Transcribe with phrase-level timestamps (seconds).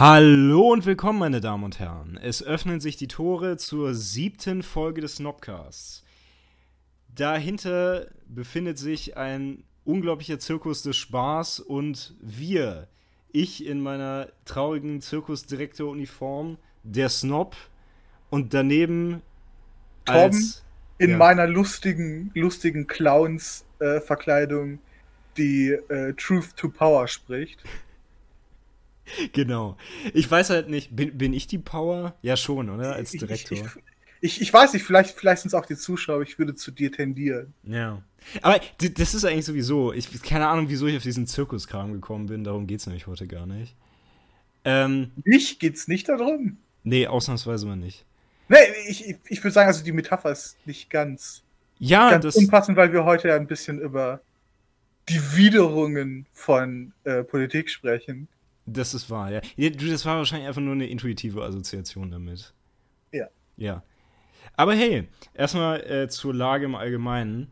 [0.00, 2.18] Hallo und willkommen, meine Damen und Herren.
[2.22, 6.06] Es öffnen sich die Tore zur siebten Folge des Snobcasts.
[7.14, 12.88] Dahinter befindet sich ein unglaublicher Zirkus des Spaß und wir,
[13.30, 17.54] ich in meiner traurigen Zirkusdirektoruniform, der Snob
[18.30, 19.20] und daneben
[20.06, 20.64] Tom als,
[20.96, 21.16] in ja.
[21.18, 24.78] meiner lustigen, lustigen Clowns-Verkleidung, äh,
[25.36, 27.62] die äh, Truth to Power spricht.
[29.32, 29.76] Genau.
[30.14, 32.14] Ich weiß halt nicht, bin, bin ich die Power?
[32.22, 32.94] Ja, schon, oder?
[32.94, 33.58] Als Direktor.
[33.58, 33.82] Ich, ich,
[34.20, 36.92] ich, ich weiß nicht, vielleicht, vielleicht sind es auch die Zuschauer, ich würde zu dir
[36.92, 37.54] tendieren.
[37.64, 38.02] Ja.
[38.42, 42.44] Aber das ist eigentlich sowieso, ich keine Ahnung, wieso ich auf diesen Zirkuskram gekommen bin,
[42.44, 43.74] darum geht es nämlich heute gar nicht.
[44.64, 45.58] Ähm, nicht?
[45.58, 46.58] Geht's nicht darum?
[46.84, 48.04] Nee, ausnahmsweise mal nicht.
[48.48, 51.42] Nee, ich, ich, ich würde sagen, also die Metapher ist nicht ganz,
[51.78, 54.20] ja, ganz das unpassend, weil wir heute ja ein bisschen über
[55.08, 58.28] die Widerungen von äh, Politik sprechen.
[58.66, 59.40] Das ist wahr, ja.
[59.56, 62.52] Das war wahrscheinlich einfach nur eine intuitive Assoziation damit.
[63.12, 63.26] Ja.
[63.56, 63.82] Ja.
[64.56, 67.48] Aber hey, erstmal äh, zur Lage im Allgemeinen.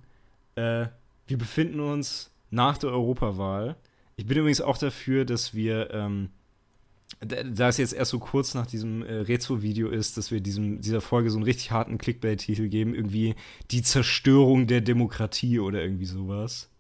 [0.55, 0.87] Äh,
[1.27, 3.77] wir befinden uns nach der Europawahl.
[4.17, 6.31] Ich bin übrigens auch dafür, dass wir, ähm,
[7.21, 11.01] da es jetzt erst so kurz nach diesem äh, Rezo-Video ist, dass wir diesem, dieser
[11.01, 13.35] Folge so einen richtig harten Clickbait-Titel geben, irgendwie
[13.71, 16.71] die Zerstörung der Demokratie oder irgendwie sowas.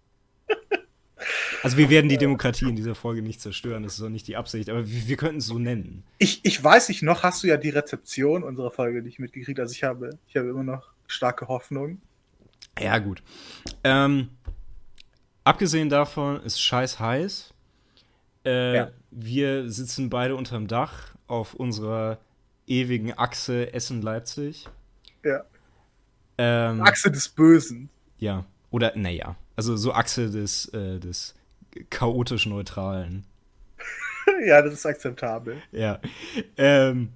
[1.62, 4.36] Also wir werden die Demokratie in dieser Folge nicht zerstören, das ist auch nicht die
[4.36, 6.04] Absicht, aber wir, wir könnten es so nennen.
[6.18, 9.72] Ich, ich weiß nicht, noch hast du ja die Rezeption unserer Folge nicht mitgekriegt, also
[9.72, 12.00] ich habe, ich habe immer noch starke Hoffnung.
[12.78, 13.22] Ja, gut.
[13.82, 14.28] Ähm,
[15.44, 17.54] abgesehen davon ist scheiß heiß.
[18.44, 18.90] Äh, ja.
[19.10, 22.18] Wir sitzen beide unterm Dach auf unserer
[22.66, 24.68] ewigen Achse Essen-Leipzig.
[25.24, 25.44] Ja.
[26.36, 27.88] Ähm, Achse des Bösen.
[28.18, 28.44] Ja.
[28.70, 29.36] Oder, naja.
[29.58, 31.34] Also so Achse des, äh, des
[31.90, 33.24] chaotisch Neutralen.
[34.46, 35.56] ja, das ist akzeptabel.
[35.72, 36.00] Ja.
[36.56, 37.08] Ähm,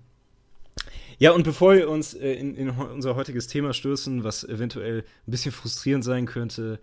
[1.19, 5.31] ja, und bevor wir uns äh, in, in, unser heutiges Thema stürzen, was eventuell ein
[5.31, 6.81] bisschen frustrierend sein könnte,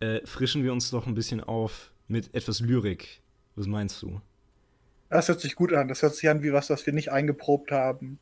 [0.00, 3.20] äh, frischen wir uns doch ein bisschen auf mit etwas Lyrik.
[3.54, 4.22] Was meinst du?
[5.10, 5.88] Das hört sich gut an.
[5.88, 8.18] Das hört sich an wie was, was wir nicht eingeprobt haben.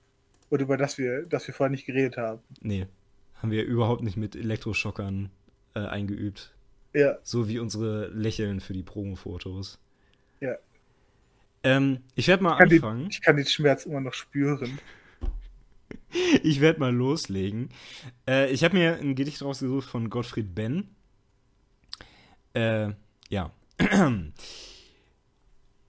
[0.48, 2.40] Oder über das wir, das wir vorher nicht geredet haben.
[2.60, 2.88] Nee.
[3.36, 5.30] Haben wir überhaupt nicht mit Elektroschockern
[5.74, 6.52] äh, eingeübt.
[6.92, 7.18] Ja.
[7.22, 9.78] So wie unsere Lächeln für die Promo-Fotos.
[10.40, 10.56] Ja.
[11.62, 13.02] Ähm, ich werde mal ich anfangen.
[13.02, 14.78] Den, ich kann den Schmerz immer noch spüren.
[16.42, 17.68] ich werde mal loslegen.
[18.26, 20.88] Äh, ich habe mir ein Gedicht rausgesucht von Gottfried Benn.
[22.54, 22.90] Äh,
[23.28, 23.52] ja.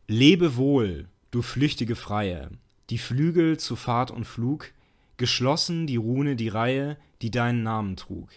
[0.08, 2.52] Lebe wohl, du flüchtige Freie,
[2.90, 4.72] die Flügel zu Fahrt und Flug,
[5.18, 8.30] geschlossen die Rune die Reihe, die deinen Namen trug.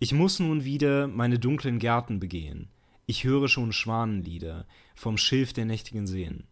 [0.00, 2.68] Ich muss nun wieder meine dunklen Gärten begehen.
[3.06, 4.64] Ich höre schon Schwanenlieder
[4.94, 6.44] vom Schilf der nächtigen Seen.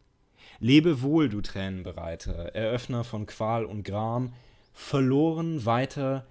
[0.59, 4.33] Lebe wohl, du Tränenbereiter, Eröffner von Qual und Gram,
[4.73, 6.27] verloren weiter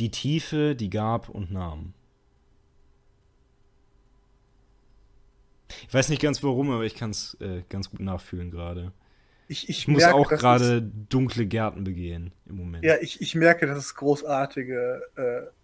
[0.00, 1.94] die Tiefe, die gab und nahm.
[5.86, 8.92] Ich weiß nicht ganz warum, aber ich kann es äh, ganz gut nachfühlen gerade.
[9.46, 12.84] Ich, ich, ich muss merke, auch gerade dunkle Gärten begehen im Moment.
[12.84, 15.57] Ja, ich, ich merke, dass es großartige äh,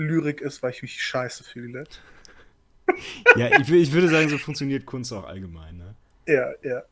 [0.00, 1.84] Lyrik ist, weil ich mich scheiße fühle.
[3.36, 5.76] ja, ich, ich, würde sagen, so funktioniert Kunst auch allgemein.
[5.76, 5.94] Ne?
[6.26, 6.82] Ja, ja.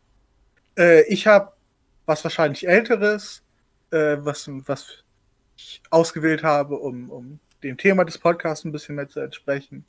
[0.77, 1.53] Äh, ich habe
[2.07, 3.43] was wahrscheinlich Älteres,
[3.91, 5.05] äh, was, was
[5.57, 9.85] ich ausgewählt habe, um, um dem Thema des Podcasts ein bisschen mehr zu entsprechen.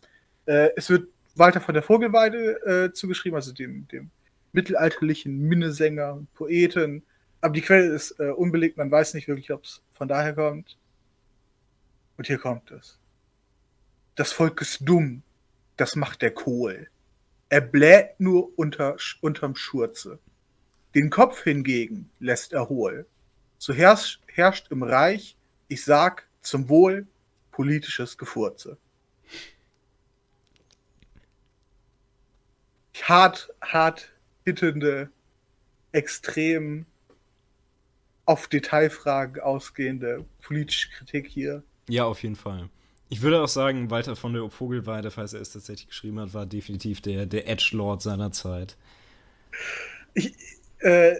[0.45, 4.09] Äh, es wird Walter von der Vogelweide äh, zugeschrieben, also dem, dem
[4.51, 7.03] mittelalterlichen Minnesänger und Poeten.
[7.41, 10.77] Aber die Quelle ist äh, unbelegt, man weiß nicht wirklich, ob es von daher kommt.
[12.17, 12.98] Und hier kommt es.
[14.19, 15.23] Das Volk ist dumm,
[15.77, 16.89] das macht der Kohl.
[17.47, 20.19] Er bläht nur unter, unterm Schurze.
[20.93, 23.07] Den Kopf hingegen lässt er hohl.
[23.59, 25.37] So herrscht, herrscht im Reich,
[25.69, 27.07] ich sag zum Wohl,
[27.51, 28.77] politisches Gefurze.
[33.01, 34.11] Hart, hart
[34.43, 35.11] hittende,
[35.93, 36.85] extrem
[38.25, 41.63] auf Detailfragen ausgehende politische Kritik hier.
[41.87, 42.69] Ja, auf jeden Fall.
[43.09, 46.45] Ich würde auch sagen, Walter von der Vogelweide, falls er es tatsächlich geschrieben hat, war
[46.45, 48.77] definitiv der, der Edgelord seiner Zeit.
[50.13, 50.35] Ich,
[50.79, 51.15] äh,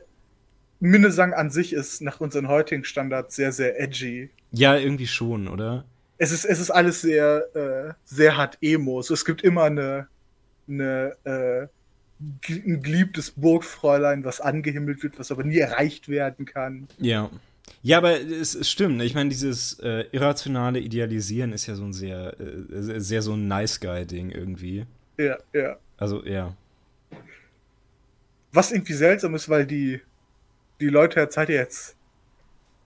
[0.80, 4.30] Minnesang an sich ist nach unseren heutigen Standards sehr, sehr edgy.
[4.52, 5.86] Ja, irgendwie schon, oder?
[6.18, 9.02] Es ist, es ist alles sehr, äh, sehr hart Emo.
[9.02, 10.08] So, es gibt immer eine,
[10.68, 11.68] eine, äh,
[12.20, 16.88] ein geliebtes Burgfräulein, was angehimmelt wird, was aber nie erreicht werden kann.
[16.98, 17.30] Ja.
[17.82, 18.98] Ja, aber es, es stimmt.
[18.98, 19.06] Ne?
[19.06, 23.48] Ich meine, dieses äh, irrationale Idealisieren ist ja so ein sehr, äh, sehr so ein
[23.48, 24.86] Nice Guy-Ding irgendwie.
[25.18, 25.78] Ja, ja.
[25.98, 26.56] Also, ja.
[28.52, 30.02] Was irgendwie seltsam ist, weil die
[30.80, 31.96] die Leute der Zeit jetzt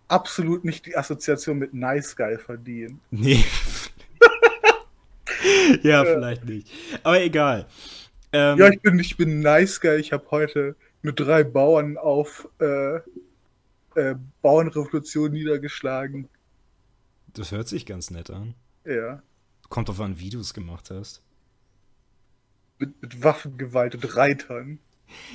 [0.08, 3.00] absolut nicht die Assoziation mit Nice Guy verdienen.
[3.12, 3.44] Nee.
[5.84, 6.68] ja, vielleicht nicht.
[7.04, 7.68] Aber egal.
[8.32, 9.98] Ähm, ja, ich bin, ich bin Nice Guy.
[9.98, 13.00] Ich habe heute mit drei Bauern auf äh,
[13.96, 16.30] äh, Bauernrevolution niedergeschlagen.
[17.34, 18.54] Das hört sich ganz nett an.
[18.86, 19.22] Ja.
[19.70, 21.22] Kommt auf an, wie du es gemacht hast.
[22.80, 24.80] Mit, mit Waffengewalt und Reitern.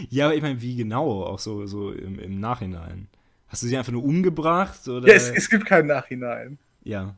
[0.09, 1.25] Ja, aber ich meine, wie genau?
[1.25, 3.09] Auch so, so im, im Nachhinein.
[3.49, 4.87] Hast du sie einfach nur umgebracht?
[4.89, 5.09] Oder?
[5.09, 6.59] Ja, es, es gibt kein Nachhinein.
[6.83, 7.17] Ja.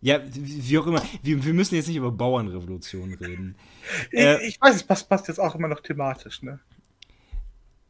[0.00, 1.02] Ja, wie auch immer.
[1.22, 3.56] Wir, wir müssen jetzt nicht über Bauernrevolution reden.
[4.10, 6.60] ich, äh, ich weiß, es passt, passt jetzt auch immer noch thematisch, ne?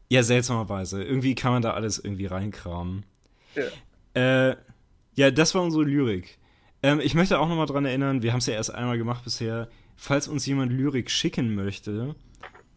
[0.08, 1.02] Ja, seltsamerweise.
[1.02, 3.05] Irgendwie kann man da alles irgendwie reinkramen.
[3.55, 4.50] Ja.
[4.50, 4.56] Äh,
[5.14, 6.38] ja, das war unsere Lyrik.
[6.82, 9.69] Ähm, ich möchte auch nochmal dran erinnern, wir haben es ja erst einmal gemacht bisher.
[9.96, 12.14] Falls uns jemand Lyrik schicken möchte,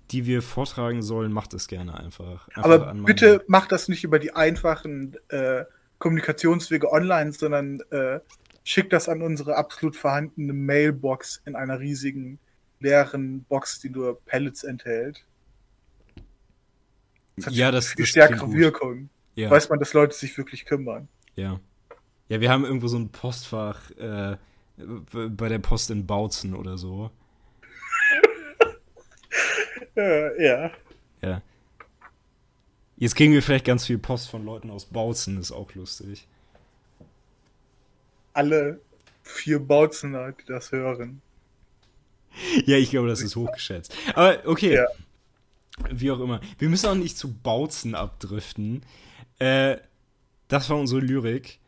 [0.10, 2.48] die wir vortragen sollen, macht es gerne einfach.
[2.50, 5.64] einfach Aber bitte macht das nicht über die einfachen äh,
[6.00, 8.20] Kommunikationswege online, sondern äh,
[8.64, 12.40] schickt das an unsere absolut vorhandene Mailbox in einer riesigen
[12.80, 15.26] leeren Box, die nur Pellets enthält.
[17.46, 19.10] Das ja, das, die stärkere Wirkung.
[19.36, 19.50] Ja.
[19.50, 21.08] Weiß man, dass Leute sich wirklich kümmern.
[21.36, 21.60] Ja.
[22.30, 24.38] Ja, wir haben irgendwo so ein Postfach äh,
[24.78, 27.12] bei der Post in Bautzen oder so.
[29.96, 30.72] äh, ja.
[31.22, 31.42] Ja.
[32.98, 36.28] Jetzt kriegen wir vielleicht ganz viel Post von Leuten aus Bautzen, ist auch lustig.
[38.34, 38.80] Alle
[39.24, 41.22] vier Bautzener, die das hören.
[42.66, 43.94] Ja, ich glaube, das ist hochgeschätzt.
[44.16, 44.76] Aber okay.
[44.76, 44.86] Ja.
[45.90, 46.42] Wie auch immer.
[46.58, 48.84] Wir müssen auch nicht zu Bautzen abdriften.
[49.40, 49.78] Äh,
[50.48, 51.60] das war unsere Lyrik.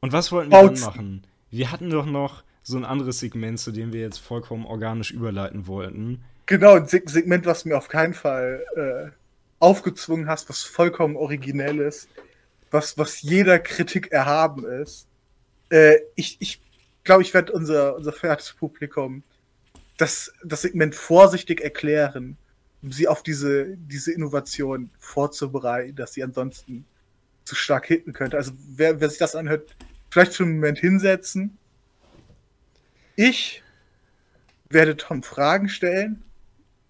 [0.00, 0.84] Und was wollten wir Bautzen.
[0.84, 1.26] dann machen?
[1.50, 5.66] Wir hatten doch noch so ein anderes Segment, zu dem wir jetzt vollkommen organisch überleiten
[5.66, 6.22] wollten.
[6.46, 9.10] Genau, ein Segment, was mir auf keinen Fall äh,
[9.58, 12.08] aufgezwungen hast, was vollkommen originell ist,
[12.70, 15.06] was, was jeder Kritik erhaben ist.
[15.70, 16.60] Äh, ich ich
[17.04, 18.12] glaube, ich werde unser, unser
[18.58, 19.22] Publikum
[19.96, 22.36] das, das Segment vorsichtig erklären
[22.82, 26.84] um sie auf diese, diese Innovation vorzubereiten, dass sie ansonsten
[27.44, 28.36] zu stark hitten könnte.
[28.36, 29.76] Also wer, wer sich das anhört,
[30.10, 31.58] vielleicht für einen Moment hinsetzen.
[33.16, 33.62] Ich
[34.68, 36.22] werde Tom Fragen stellen.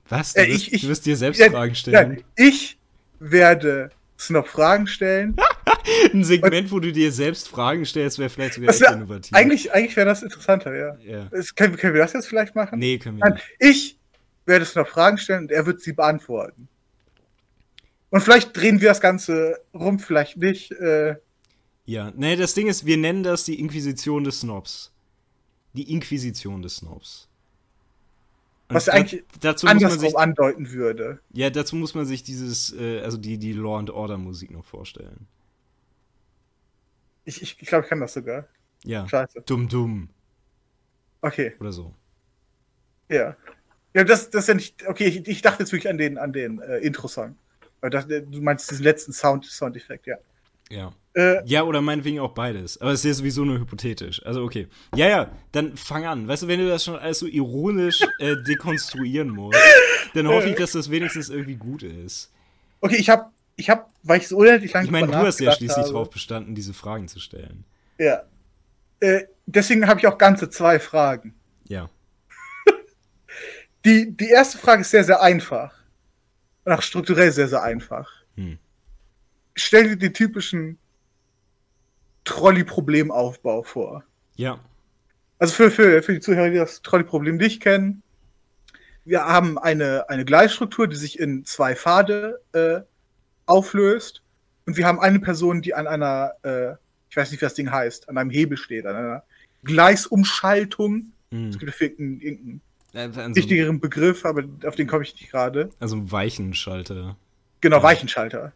[0.09, 0.35] Was?
[0.35, 2.19] Du, äh, wirst, ich, du wirst dir selbst äh, Fragen stellen?
[2.19, 2.79] Ja, ich
[3.19, 5.37] werde Snob Fragen stellen.
[6.13, 9.35] Ein Segment, Und, wo du dir selbst Fragen stellst, wäre vielleicht sogar echt wär, innovativ.
[9.35, 10.97] Eigentlich, eigentlich wäre das interessanter, ja.
[11.03, 11.29] ja.
[11.57, 12.79] können, können, wir das jetzt vielleicht machen?
[12.79, 13.45] Nee, können wir nicht.
[13.59, 14.00] Ich
[14.51, 16.69] werde es noch Fragen stellen und er wird sie beantworten.
[18.11, 20.73] Und vielleicht drehen wir das Ganze rum, vielleicht nicht.
[20.73, 21.17] Äh
[21.87, 24.93] ja, nee, das Ding ist, wir nennen das die Inquisition des Snobs.
[25.73, 27.29] Die Inquisition des Snobs.
[28.69, 31.21] Und Was eigentlich dazu andersrum sich, andeuten würde.
[31.33, 34.65] Ja, dazu muss man sich dieses, äh, also die, die Law and Order Musik noch
[34.65, 35.27] vorstellen.
[37.25, 38.47] Ich, ich, ich glaube, ich kann das sogar.
[38.85, 39.09] Ja.
[39.09, 39.43] Scheiße.
[39.47, 40.09] Dumm, dumm.
[41.21, 41.55] Okay.
[41.61, 41.95] Oder so.
[43.09, 43.37] Ja.
[43.95, 44.87] Ja, das, das ist ja nicht.
[44.87, 47.37] Okay, ich, ich dachte jetzt wirklich an den, an den äh, Intro-Song.
[47.83, 50.17] Du meinst diesen letzten Sound, Soundeffekt, ja.
[50.71, 50.93] Ja.
[51.15, 52.81] Äh, ja, oder meinetwegen auch beides.
[52.81, 54.25] Aber es ist ja sowieso nur hypothetisch.
[54.25, 54.69] Also, okay.
[54.95, 56.29] Ja, ja, dann fang an.
[56.29, 59.59] Weißt du, wenn du das schon alles so ironisch äh, dekonstruieren musst,
[60.15, 62.31] dann hoffe ich, dass das wenigstens irgendwie gut ist.
[62.81, 65.53] Okay, ich hab, ich hab, weil ich so unendlich lange Ich meine, du hast ja
[65.53, 65.93] schließlich habe.
[65.93, 67.65] drauf bestanden, diese Fragen zu stellen.
[67.99, 68.23] Ja.
[69.01, 71.35] Äh, deswegen habe ich auch ganze zwei Fragen.
[71.67, 71.91] Ja.
[73.85, 75.75] Die, die erste Frage ist sehr, sehr einfach.
[76.65, 78.11] Und auch strukturell sehr, sehr einfach.
[78.37, 78.59] Hm.
[79.55, 80.79] Stell dir den typischen
[82.25, 84.05] Trolley-Problemaufbau vor.
[84.37, 84.61] Ja.
[85.39, 88.03] Also für, für, für die Zuhörer, die das Trolley-Problem nicht kennen,
[89.05, 92.81] wir haben eine, eine Gleisstruktur, die sich in zwei Pfade äh,
[93.47, 94.23] auflöst.
[94.67, 96.73] Und wir haben eine Person, die an einer, äh,
[97.09, 99.25] ich weiß nicht, wie das Ding heißt, an einem Hebel steht, an einer
[99.65, 101.13] Gleisumschaltung.
[101.31, 101.49] Mhm.
[101.49, 102.61] Es gibt irgendeinen, irgendeinen
[102.95, 105.71] also, wichtigeren Begriff, aber auf den komme ich nicht gerade.
[105.79, 107.17] Also Weichenschalter.
[107.61, 107.83] Genau, ja.
[107.83, 108.53] Weichenschalter.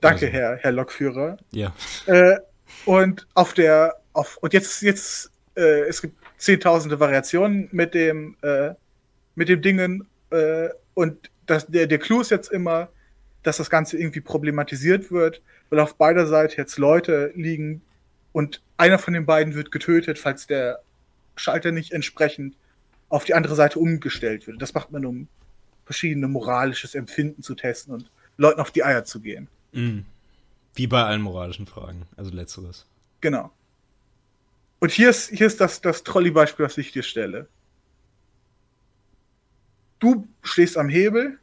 [0.00, 0.38] Danke, also.
[0.38, 1.38] Herr, Herr Lokführer.
[1.50, 1.74] Ja.
[2.06, 2.38] Äh,
[2.84, 8.74] und auf der, auf, und jetzt, jetzt, äh, es gibt zehntausende Variationen mit dem, äh,
[9.34, 12.88] mit dem Dingen, äh, und das, der, der Clou ist jetzt immer,
[13.42, 17.82] dass das Ganze irgendwie problematisiert wird, weil auf beider Seite jetzt Leute liegen
[18.32, 20.80] und einer von den beiden wird getötet, falls der
[21.36, 22.56] Schalter nicht entsprechend
[23.08, 24.60] auf die andere Seite umgestellt wird.
[24.60, 25.28] Das macht man, um
[25.84, 29.48] verschiedene moralisches Empfinden zu testen und Leuten auf die Eier zu gehen.
[29.72, 30.04] Mhm.
[30.74, 32.86] Wie bei allen moralischen Fragen, also letzteres.
[33.20, 33.52] Genau.
[34.80, 37.48] Und hier ist, hier ist das, das Trolley-Beispiel, was ich dir stelle.
[39.98, 41.38] Du stehst am Hebel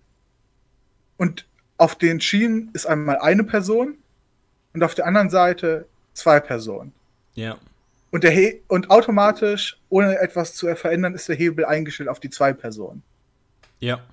[1.17, 3.97] und auf den Schienen ist einmal eine Person
[4.73, 6.93] und auf der anderen Seite zwei Personen.
[7.33, 7.57] Ja.
[8.11, 12.29] Und, der He und automatisch, ohne etwas zu verändern, ist der Hebel eingestellt auf die
[12.29, 13.01] zwei Personen.
[13.79, 14.03] Ja.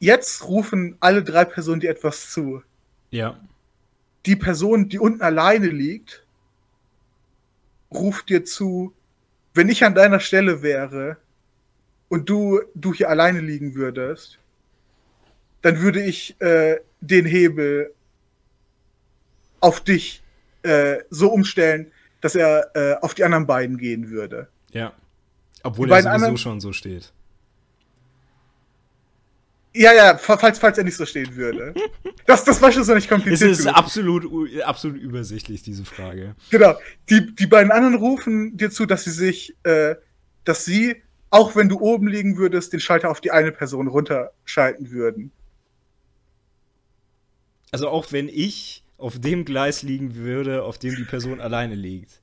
[0.00, 2.62] Jetzt rufen alle drei Personen dir etwas zu.
[3.10, 3.40] Ja.
[4.26, 6.24] Die Person, die unten alleine liegt,
[7.92, 8.92] ruft dir zu,
[9.54, 11.16] wenn ich an deiner Stelle wäre
[12.08, 14.38] und du, du hier alleine liegen würdest,
[15.62, 17.92] dann würde ich äh, den Hebel
[19.60, 20.22] auf dich
[20.62, 24.48] äh, so umstellen, dass er äh, auf die anderen beiden gehen würde.
[24.72, 24.92] Ja.
[25.62, 27.12] Obwohl er sowieso anderen- schon so steht.
[29.74, 31.74] Ja, ja, fa- falls, falls er nicht so stehen würde.
[32.26, 33.52] Das, das war schon so nicht Es kompliziert.
[33.52, 33.74] ist genug.
[33.74, 36.34] absolut, absolut übersichtlich, diese Frage.
[36.50, 36.74] Genau.
[37.08, 39.94] Die, die beiden anderen rufen dir zu, dass sie sich, äh,
[40.44, 40.96] dass sie,
[41.30, 45.30] auch wenn du oben liegen würdest, den Schalter auf die eine Person runterschalten würden.
[47.70, 52.20] Also auch wenn ich auf dem Gleis liegen würde, auf dem die Person alleine liegt.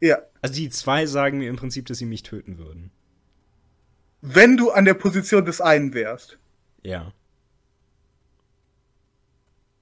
[0.00, 0.18] Ja.
[0.42, 2.90] Also die zwei sagen mir im Prinzip, dass sie mich töten würden.
[4.22, 6.38] Wenn du an der Position des einen wärst,
[6.82, 7.12] Ja.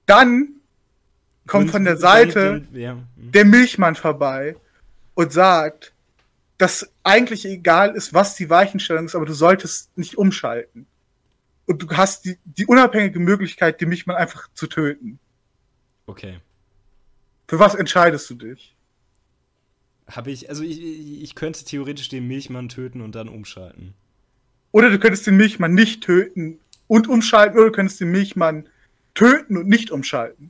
[0.05, 0.55] dann
[1.47, 2.91] kommt Und von der Seite dann- ja.
[2.93, 3.31] hm.
[3.31, 4.55] der Milchmann vorbei
[5.15, 5.93] und sagt,
[6.57, 10.87] dass eigentlich egal ist, was die Weichenstellung ist, aber du solltest nicht umschalten.
[11.65, 15.19] Und du hast die, die unabhängige Möglichkeit, den Milchmann einfach zu töten.
[16.09, 16.39] Okay.
[17.47, 18.75] Für was entscheidest du dich?
[20.07, 23.93] Habe ich, also ich, ich könnte theoretisch den Milchmann töten und dann umschalten.
[24.71, 28.67] Oder du könntest den Milchmann nicht töten und umschalten, oder du könntest den Milchmann
[29.13, 30.49] töten und nicht umschalten.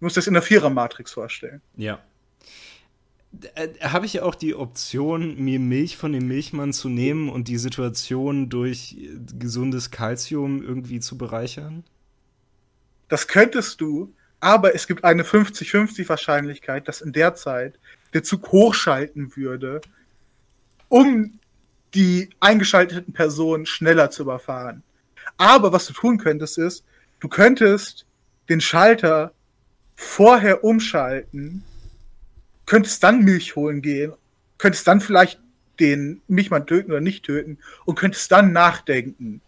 [0.00, 1.62] Du musst das in der Vierer-Matrix vorstellen.
[1.76, 2.00] Ja.
[3.54, 7.58] Äh, Habe ich auch die Option, mir Milch von dem Milchmann zu nehmen und die
[7.58, 11.84] Situation durch äh, gesundes Kalzium irgendwie zu bereichern?
[13.06, 17.78] Das könntest du, aber es gibt eine 50-50 Wahrscheinlichkeit, dass in der Zeit
[18.12, 19.80] der Zug hochschalten würde,
[20.88, 21.38] um
[21.94, 24.82] die eingeschalteten Personen schneller zu überfahren.
[25.36, 26.84] Aber was du tun könntest, ist,
[27.20, 28.06] du könntest
[28.48, 29.32] den Schalter
[29.96, 31.64] vorher umschalten,
[32.66, 34.12] könntest dann Milch holen gehen,
[34.58, 35.40] könntest dann vielleicht
[35.80, 39.40] den Milchmann töten oder nicht töten und könntest dann nachdenken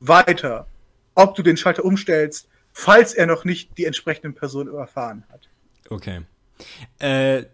[0.00, 0.66] weiter,
[1.14, 5.48] ob du den Schalter umstellst, falls er noch nicht die entsprechenden Personen überfahren hat.
[5.88, 6.20] Okay.
[6.98, 7.46] Äh,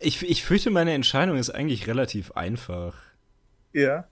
[0.00, 2.96] ich, ich fürchte, meine Entscheidung ist eigentlich relativ einfach.
[3.72, 4.08] Ja.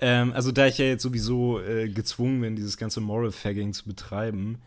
[0.00, 3.86] Ähm, also da ich ja jetzt sowieso äh, gezwungen bin, dieses ganze Moral Fagging zu
[3.86, 4.60] betreiben.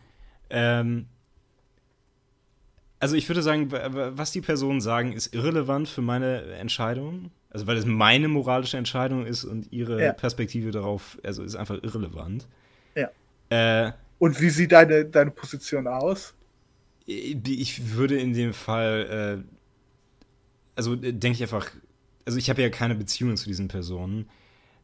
[0.48, 1.08] Ähm,
[3.00, 7.30] also ich würde sagen, wa- wa- was die Personen sagen, ist irrelevant für meine Entscheidung.
[7.50, 10.12] Also weil es meine moralische Entscheidung ist und ihre Ja.
[10.12, 12.46] Perspektive darauf, also ist einfach irrelevant.
[12.94, 13.10] Ja.
[13.50, 16.34] Äh, Und wie sieht deine, deine Position aus?
[17.06, 19.54] ich würde in dem Fall, äh,
[20.76, 21.68] also äh, denke ich einfach,
[22.24, 24.28] also ich habe ja keine Beziehungen zu diesen Personen.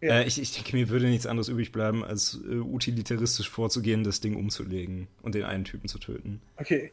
[0.00, 0.20] Ja.
[0.20, 4.20] Äh, ich, ich denke, mir würde nichts anderes übrig bleiben, als äh, utilitaristisch vorzugehen, das
[4.20, 6.40] Ding umzulegen und den einen Typen zu töten.
[6.56, 6.92] Okay.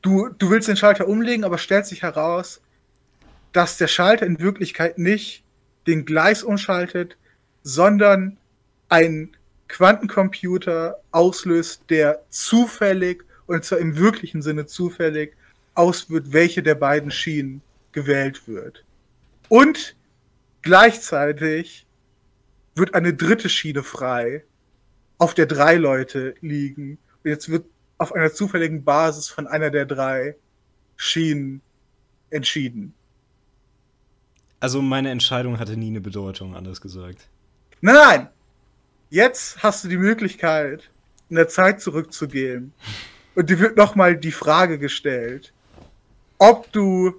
[0.00, 2.60] Du, du willst den Schalter umlegen, aber stellt sich heraus,
[3.52, 5.44] dass der Schalter in Wirklichkeit nicht
[5.86, 7.16] den Gleis umschaltet,
[7.62, 8.38] sondern
[8.88, 9.36] einen
[9.68, 15.34] Quantencomputer auslöst, der zufällig, und zwar im wirklichen Sinne zufällig,
[15.74, 18.84] auswirkt, welche der beiden Schienen gewählt wird.
[19.48, 19.96] Und
[20.62, 21.86] gleichzeitig
[22.74, 24.44] wird eine dritte Schiene frei,
[25.18, 26.98] auf der drei Leute liegen.
[27.22, 27.66] Und jetzt wird
[27.98, 30.36] auf einer zufälligen Basis von einer der drei
[30.96, 31.62] Schienen
[32.30, 32.94] entschieden.
[34.62, 37.26] Also meine Entscheidung hatte nie eine Bedeutung, anders gesagt.
[37.80, 38.28] Nein, nein!
[39.10, 40.88] Jetzt hast du die Möglichkeit,
[41.30, 42.72] in der Zeit zurückzugehen.
[43.34, 45.52] Und dir wird nochmal die Frage gestellt,
[46.38, 47.16] ob du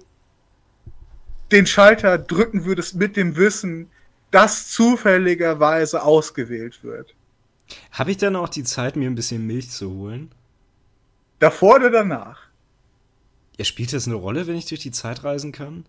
[1.52, 3.90] den Schalter drücken würdest mit dem Wissen,
[4.30, 7.14] dass zufälligerweise ausgewählt wird.
[7.90, 10.32] Habe ich dann auch die Zeit, mir ein bisschen Milch zu holen?
[11.40, 12.40] Davor oder danach?
[13.58, 15.84] Ja, spielt das eine Rolle, wenn ich durch die Zeit reisen kann?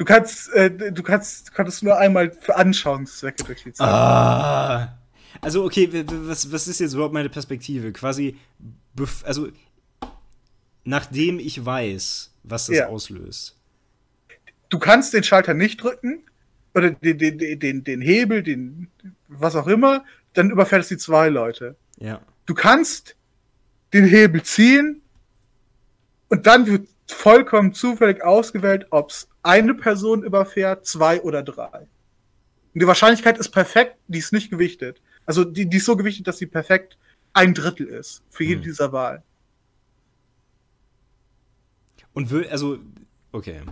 [0.00, 3.86] Du kannst, äh, du kannst, du kannst nur einmal für Anschauungszwecke durch die Zeit.
[3.86, 4.98] Ah.
[5.42, 7.92] Also, okay, was, was ist jetzt überhaupt meine Perspektive?
[7.92, 8.38] Quasi,
[9.24, 9.48] also,
[10.84, 12.86] nachdem ich weiß, was das Ja.
[12.86, 13.58] auslöst.
[14.70, 16.22] Du kannst den Schalter nicht drücken
[16.74, 18.88] oder den, den, den, den, Hebel, den
[19.28, 20.02] was auch immer,
[20.32, 21.76] dann überfährt es die zwei Leute.
[21.98, 22.22] Ja.
[22.46, 23.16] Du kannst
[23.92, 25.02] den Hebel ziehen
[26.30, 31.88] und dann wird vollkommen zufällig ausgewählt, ob es eine Person überfährt, zwei oder drei.
[32.74, 35.00] Und die Wahrscheinlichkeit ist perfekt, die ist nicht gewichtet.
[35.26, 36.98] Also die, die ist so gewichtet, dass sie perfekt
[37.32, 38.64] ein Drittel ist für jede Hm.
[38.64, 39.22] dieser Wahlen.
[42.12, 42.78] Und will, also,
[43.32, 43.62] okay.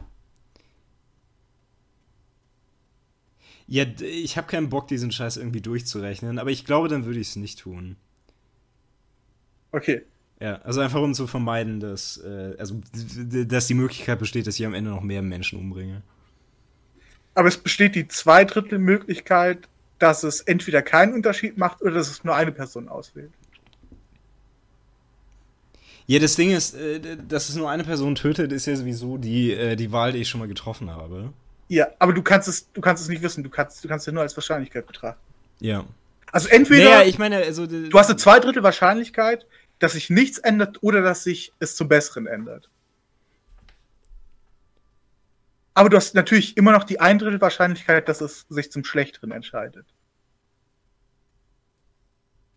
[3.67, 7.29] Ja, ich habe keinen Bock, diesen Scheiß irgendwie durchzurechnen, aber ich glaube, dann würde ich
[7.29, 7.97] es nicht tun.
[9.73, 10.03] Okay.
[10.41, 14.65] Ja, also einfach um zu vermeiden, dass, äh, also, dass die Möglichkeit besteht, dass ich
[14.65, 16.03] am Ende noch mehr Menschen umbringe.
[17.35, 19.69] Aber es besteht die Zweidrittel-Möglichkeit,
[19.99, 23.33] dass es entweder keinen Unterschied macht oder dass es nur eine Person auswählt.
[26.07, 29.53] Ja, das Ding ist, äh, dass es nur eine Person tötet, ist ja sowieso die,
[29.53, 31.33] äh, die Wahl, die ich schon mal getroffen habe.
[31.69, 34.15] Ja, aber du kannst es, du kannst es nicht wissen, du kannst, du kannst es
[34.15, 35.21] nur als Wahrscheinlichkeit betrachten.
[35.61, 35.85] Ja.
[36.33, 37.67] Also entweder Naja, ich meine, also.
[37.67, 39.47] du hast eine Zweidrittel Wahrscheinlichkeit,
[39.79, 42.71] dass sich nichts ändert oder dass sich es zum Besseren ändert.
[45.75, 49.31] Aber du hast natürlich immer noch die ein Drittel Wahrscheinlichkeit, dass es sich zum Schlechteren
[49.31, 49.87] entscheidet.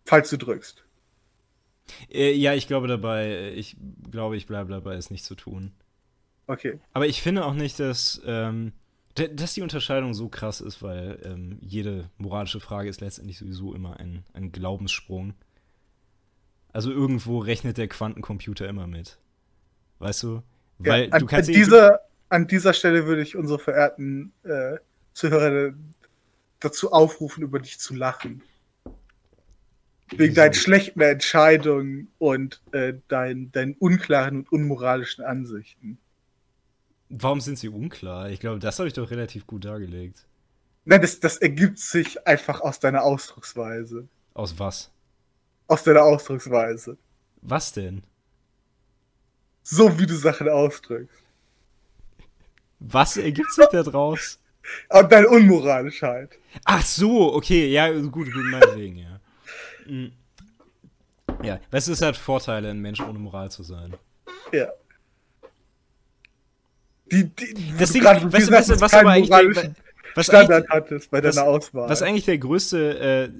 [0.04, 0.84] Falls du drückst.
[2.10, 3.76] Äh, ja, ich glaube dabei, ich
[4.10, 5.72] glaube, ich bleibe dabei, es nicht zu tun.
[6.46, 6.80] Okay.
[6.92, 8.72] Aber ich finde auch nicht, dass, ähm,
[9.14, 14.00] dass die Unterscheidung so krass ist, weil ähm, jede moralische Frage ist letztendlich sowieso immer
[14.00, 15.34] ein, ein Glaubenssprung.
[16.72, 19.18] Also irgendwo rechnet der Quantencomputer immer mit.
[19.98, 20.42] Weißt du?
[20.78, 24.76] Weil ja, an, du kannst an, dieser, an dieser Stelle würde ich unsere verehrten äh,
[25.12, 25.74] Zuhörer
[26.60, 28.42] dazu aufrufen, über dich zu lachen.
[30.14, 35.98] Wegen deinen schlechten Entscheidungen und äh, deinen, deinen unklaren und unmoralischen Ansichten.
[37.08, 38.30] Warum sind sie unklar?
[38.30, 40.26] Ich glaube, das habe ich doch relativ gut dargelegt.
[40.84, 44.08] Nein, das, das ergibt sich einfach aus deiner Ausdrucksweise.
[44.34, 44.90] Aus was?
[45.72, 46.98] Aus deiner Ausdrucksweise.
[47.40, 48.02] Was denn?
[49.62, 51.22] So wie du Sachen ausdrückst.
[52.80, 54.38] Was ergibt sich da draus?
[54.90, 56.38] Und deine Unmoralischheit.
[56.64, 59.20] Ach so, okay, ja, gut, gut, meinetwegen, ja.
[59.86, 60.12] Mm.
[61.42, 63.94] Ja, weißt du, es hat Vorteile, ein Mensch ohne Moral zu sein.
[64.52, 64.68] Ja.
[67.10, 69.74] Die, die, Das Ding, weißt du, weißt du, was aber eigentlich der,
[70.14, 71.88] was Standard eigentlich, hattest bei was- deiner Auswahl.
[71.88, 73.30] was eigentlich der größte, äh,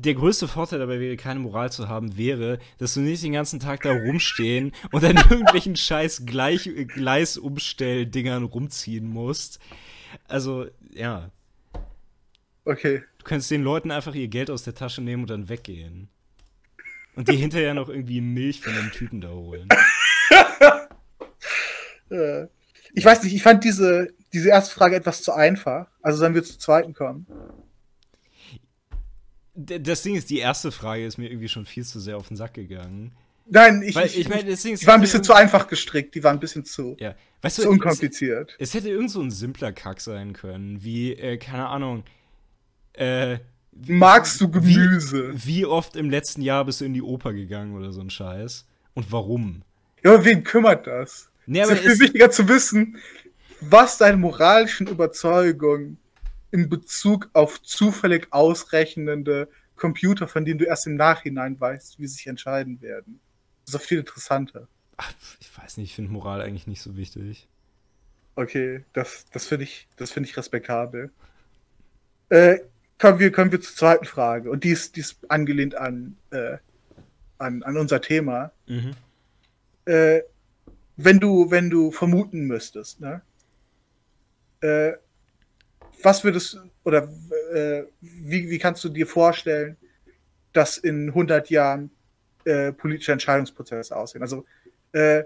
[0.00, 3.60] der größte Vorteil dabei wäre, keine Moral zu haben, wäre, dass du nicht den ganzen
[3.60, 9.60] Tag da rumstehen und an irgendwelchen scheiß Gleich Gleisumstelldingern rumziehen musst.
[10.28, 11.30] Also, ja.
[12.64, 13.02] okay.
[13.18, 16.08] Du könntest den Leuten einfach ihr Geld aus der Tasche nehmen und dann weggehen.
[17.16, 19.68] Und dir hinterher noch irgendwie Milch von dem Typen da holen.
[22.92, 25.86] Ich weiß nicht, ich fand diese, diese erste Frage etwas zu einfach.
[26.02, 27.26] Also sollen wir zur zweiten kommen.
[29.66, 32.36] Das Ding ist, die erste Frage ist mir irgendwie schon viel zu sehr auf den
[32.36, 33.12] Sack gegangen.
[33.46, 36.22] Nein, ich, Weil ich, ich meine, die war ein es bisschen zu einfach gestrickt, die
[36.22, 37.14] war ein bisschen zu, Ja.
[37.42, 38.54] Weißt zu du, es, unkompliziert.
[38.58, 42.04] es hätte irgend so ein simpler Kack sein können, wie, äh, keine Ahnung,
[42.92, 43.38] äh,
[43.86, 45.32] Magst du Gemüse?
[45.34, 48.10] Wie, wie oft im letzten Jahr bist du in die Oper gegangen oder so ein
[48.10, 48.66] Scheiß?
[48.94, 49.62] Und warum?
[50.02, 51.30] Ja, aber wen kümmert das?
[51.46, 52.98] Nee, es aber ist viel es, wichtiger zu wissen,
[53.60, 55.98] was deine moralischen Überzeugungen
[56.50, 62.14] in Bezug auf zufällig ausrechnende Computer, von denen du erst im Nachhinein weißt, wie sie
[62.14, 63.20] sich entscheiden werden.
[63.64, 64.68] Das ist doch viel interessanter.
[64.96, 67.48] ach, ich weiß nicht, ich finde Moral eigentlich nicht so wichtig.
[68.34, 71.10] Okay, das, das finde ich, das finde ich respektabel.
[72.28, 72.58] Äh,
[72.98, 74.50] kommen wir, kommen wir zur zweiten Frage.
[74.50, 76.58] Und die ist, die ist angelehnt an, äh,
[77.38, 78.52] an, an unser Thema.
[78.66, 78.92] Mhm.
[79.86, 80.20] Äh,
[80.96, 83.22] wenn du, wenn du vermuten müsstest, ne?
[86.02, 87.08] Was würdest oder
[87.52, 89.76] äh, wie, wie kannst du dir vorstellen,
[90.52, 91.90] dass in 100 Jahren
[92.44, 94.22] äh, politische Entscheidungsprozesse aussehen?
[94.22, 94.44] Also,
[94.92, 95.24] äh,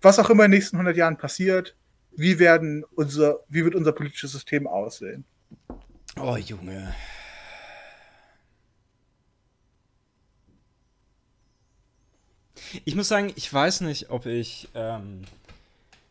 [0.00, 1.74] was auch immer in den nächsten 100 Jahren passiert,
[2.12, 5.24] wie werden unser, wie wird unser politisches System aussehen?
[6.16, 6.94] Oh, Junge.
[12.84, 15.22] Ich muss sagen, ich weiß nicht, ob ich, ähm,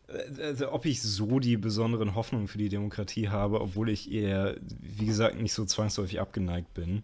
[0.08, 5.06] äh, ob ich so die besonderen Hoffnungen für die Demokratie habe, obwohl ich eher, wie
[5.06, 7.02] gesagt, nicht so zwangsläufig abgeneigt bin.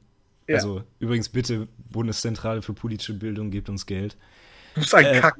[0.49, 0.57] Ja.
[0.57, 4.17] Also übrigens bitte Bundeszentrale für politische Bildung gebt uns Geld.
[4.75, 5.21] Du bist ein Äh.
[5.21, 5.37] Kack.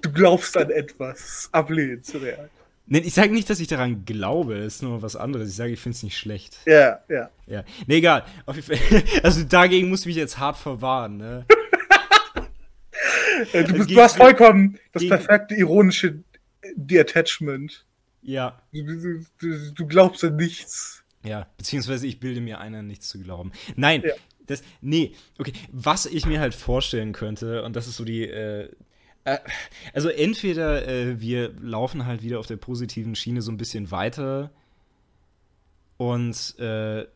[0.00, 2.50] Du glaubst an etwas ablehnenswert.
[2.86, 5.50] Nee, ich sage nicht, dass ich daran glaube, es ist nur was anderes.
[5.50, 6.56] Ich sage, ich finde es nicht schlecht.
[6.64, 7.28] Ja, ja.
[7.46, 7.64] Ja.
[7.86, 8.24] Nee, egal.
[9.22, 11.44] Also dagegen muss ich mich jetzt hart verwahren, ne?
[13.52, 16.22] Äh, Du, bist, Gegen- du hast vollkommen das perfekte ironische
[16.74, 17.84] Detachment.
[18.22, 18.60] Ja.
[18.72, 21.04] Du, du, du, du glaubst an nichts.
[21.24, 23.52] Ja, beziehungsweise ich bilde mir ein, an nichts zu glauben.
[23.76, 24.14] Nein, Ja.
[24.46, 28.70] das, nee, okay, was ich mir halt vorstellen könnte, und das ist so die, äh,
[29.24, 29.38] äh,
[29.92, 34.50] also entweder äh, wir laufen halt wieder auf der positiven Schiene so ein bisschen weiter
[35.96, 37.06] und äh,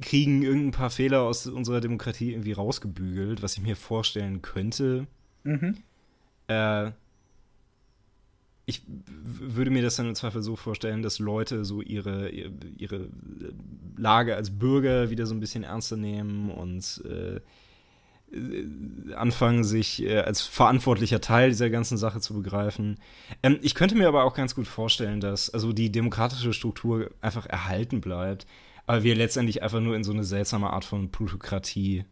[0.00, 5.06] kriegen irgendein paar Fehler aus unserer Demokratie irgendwie rausgebügelt, was ich mir vorstellen könnte.
[5.44, 5.78] Mhm.
[6.48, 6.90] Äh,
[8.64, 13.08] ich würde mir das dann im Zweifel so vorstellen, dass Leute so ihre, ihre
[13.96, 17.40] Lage als Bürger wieder so ein bisschen ernster nehmen und äh,
[19.14, 22.98] anfangen, sich äh, als verantwortlicher Teil dieser ganzen Sache zu begreifen.
[23.42, 27.46] Ähm, ich könnte mir aber auch ganz gut vorstellen, dass also die demokratische Struktur einfach
[27.46, 28.46] erhalten bleibt,
[28.92, 32.04] aber wir letztendlich einfach nur in so eine seltsame Art von Plutokratie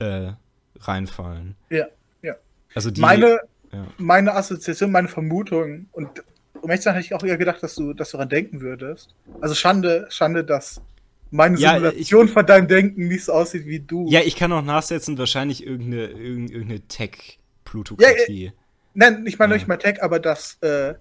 [0.00, 0.32] äh,
[0.80, 1.54] reinfallen.
[1.70, 1.86] Ja,
[2.20, 2.34] ja.
[2.74, 3.38] Also die, meine,
[3.72, 3.86] ja.
[3.96, 6.24] meine Assoziation, meine Vermutung, und
[6.60, 8.60] um ehrlich zu sein, hätte ich auch eher gedacht, dass du, dass du daran denken
[8.60, 9.14] würdest.
[9.40, 10.82] Also Schande, Schande, dass
[11.30, 14.08] meine ja, Simulation ich, von deinem Denken nicht so aussieht wie du.
[14.08, 18.46] Ja, ich kann auch nachsetzen, wahrscheinlich irgendeine, irgendeine Tech-Plutokratie.
[18.46, 18.52] Ja,
[18.94, 19.58] nein, ich meine ja.
[19.58, 20.94] nicht mal Tech, aber das, äh,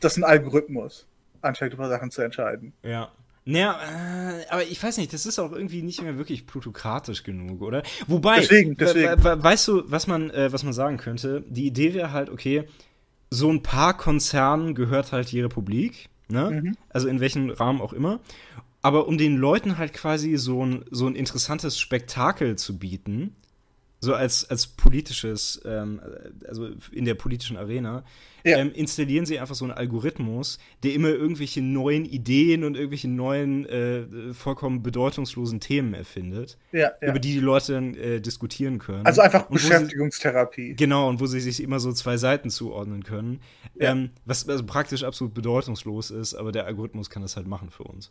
[0.00, 1.06] das ist ein Algorithmus,
[1.40, 2.72] anstatt über Sachen zu entscheiden.
[2.82, 3.12] Ja.
[3.44, 7.62] Naja, äh, aber ich weiß nicht, das ist auch irgendwie nicht mehr wirklich plutokratisch genug,
[7.62, 7.82] oder?
[8.06, 9.22] Wobei, deswegen, deswegen.
[9.22, 11.42] weißt du, was man, äh, was man sagen könnte?
[11.48, 12.64] Die Idee wäre halt, okay,
[13.30, 16.62] so ein paar Konzernen gehört halt die Republik, ne?
[16.62, 16.76] Mhm.
[16.90, 18.20] Also in welchem Rahmen auch immer
[18.82, 23.34] aber um den Leuten halt quasi so ein, so ein interessantes Spektakel zu bieten,
[24.00, 26.00] so als, als politisches, ähm,
[26.48, 28.04] also in der politischen Arena,
[28.44, 28.58] ja.
[28.58, 33.66] ähm, installieren sie einfach so einen Algorithmus, der immer irgendwelche neuen Ideen und irgendwelche neuen,
[33.66, 37.08] äh, vollkommen bedeutungslosen Themen erfindet, ja, ja.
[37.08, 39.06] über die die Leute dann äh, diskutieren können.
[39.06, 40.70] Also einfach Beschäftigungstherapie.
[40.70, 43.40] Sie, genau, und wo sie sich immer so zwei Seiten zuordnen können,
[43.78, 47.84] ähm, was also praktisch absolut bedeutungslos ist, aber der Algorithmus kann das halt machen für
[47.84, 48.10] uns.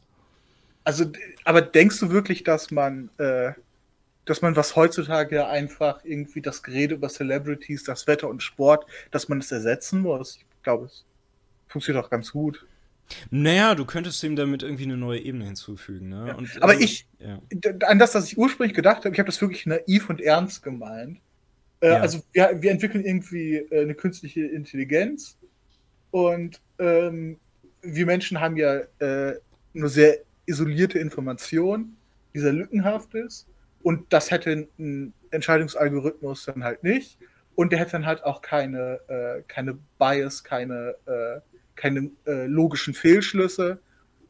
[0.84, 1.06] Also,
[1.44, 3.52] aber denkst du wirklich, dass man, äh,
[4.30, 8.86] dass man was heutzutage ja einfach irgendwie das Gerede über Celebrities, das Wetter und Sport,
[9.12, 10.38] dass man es ersetzen muss?
[10.38, 11.06] Ich glaube, es
[11.68, 12.66] funktioniert auch ganz gut.
[13.32, 16.10] Naja, du könntest ihm damit irgendwie eine neue Ebene hinzufügen.
[16.10, 16.28] Ne?
[16.28, 16.36] Ja.
[16.36, 17.42] Und, aber also, ich, ja.
[17.88, 21.20] an das, was ich ursprünglich gedacht habe, ich habe das wirklich naiv und ernst gemeint.
[21.82, 22.00] Äh, ja.
[22.02, 25.38] Also wir, wir, entwickeln irgendwie äh, eine künstliche Intelligenz
[26.12, 27.40] und ähm,
[27.82, 29.40] wir Menschen haben ja äh,
[29.74, 31.96] nur sehr isolierte Information,
[32.34, 33.48] die sehr lückenhaft ist.
[33.82, 37.18] Und das hätte ein Entscheidungsalgorithmus dann halt nicht.
[37.56, 41.42] Und der hätte dann halt auch keine, äh, keine Bias, keine, äh,
[41.76, 43.80] keine äh, logischen Fehlschlüsse.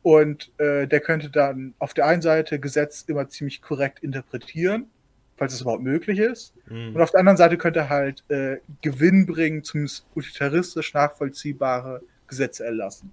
[0.02, 4.90] Und äh, der könnte dann auf der einen Seite Gesetz immer ziemlich korrekt interpretieren,
[5.38, 6.54] falls es überhaupt möglich ist.
[6.68, 6.96] Mhm.
[6.96, 12.66] Und auf der anderen Seite könnte er halt äh, Gewinn bringen, zumindest utilitaristisch nachvollziehbare Gesetze
[12.66, 13.12] erlassen.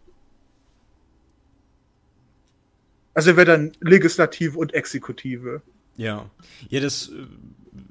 [3.14, 5.62] Also er wäre dann Legislative und Exekutive.
[5.96, 6.30] Ja.
[6.68, 7.26] Ja, das äh,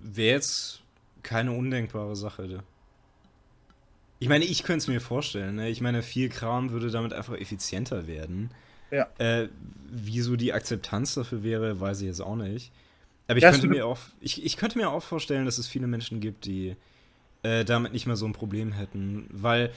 [0.03, 0.81] wäre jetzt
[1.23, 2.63] keine undenkbare Sache.
[4.19, 5.55] Ich meine, ich könnte es mir vorstellen.
[5.55, 5.69] Ne?
[5.69, 8.51] Ich meine, viel Kram würde damit einfach effizienter werden.
[8.91, 9.07] Ja.
[9.17, 9.49] Äh,
[9.89, 12.71] wieso die Akzeptanz dafür wäre, weiß ich jetzt auch nicht.
[13.27, 16.19] Aber ich, könnte, mir auch, ich, ich könnte mir auch vorstellen, dass es viele Menschen
[16.19, 16.75] gibt, die
[17.41, 19.27] äh, damit nicht mehr so ein Problem hätten.
[19.31, 19.71] Weil.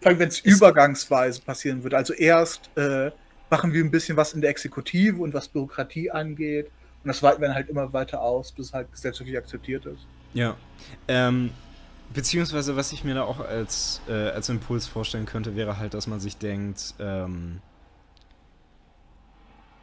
[0.00, 1.96] Vor allem, wenn es übergangsweise passieren würde.
[1.96, 3.10] Also erst äh,
[3.50, 6.70] machen wir ein bisschen was in der Exekutive und was Bürokratie angeht.
[7.04, 10.06] Und das weiten wir dann halt immer weiter aus, bis es halt gesellschaftlich akzeptiert ist.
[10.32, 10.56] Ja.
[11.06, 11.50] Ähm,
[12.12, 16.06] beziehungsweise, was ich mir da auch als, äh, als Impuls vorstellen könnte, wäre halt, dass
[16.06, 17.60] man sich denkt, ähm,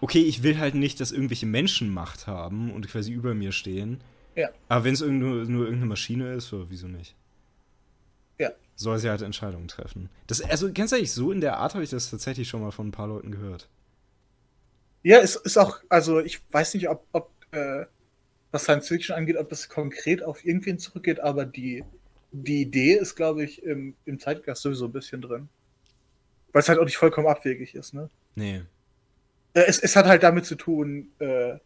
[0.02, 4.02] okay, ich will halt nicht, dass irgendwelche Menschen Macht haben und quasi über mir stehen.
[4.36, 4.50] Ja.
[4.68, 7.16] Aber wenn es nur, nur irgendeine Maschine ist, so, wieso nicht?
[8.40, 8.50] Ja
[8.82, 10.10] soll sie halt Entscheidungen treffen.
[10.28, 12.88] Das, also ganz ehrlich, so in der Art habe ich das tatsächlich schon mal von
[12.88, 13.70] ein paar Leuten gehört.
[15.04, 17.86] Ja, es ist auch, also ich weiß nicht, ob, ob äh,
[18.52, 21.84] was Science Fiction angeht, ob das konkret auf irgendwen zurückgeht, aber die,
[22.32, 25.50] die Idee ist, glaube ich, im, im Zeitgeist sowieso ein bisschen drin.
[26.52, 28.10] Weil es halt auch nicht vollkommen abwegig ist, ne?
[28.36, 28.62] Nee.
[29.54, 31.58] Äh, es, es hat halt damit zu tun, äh,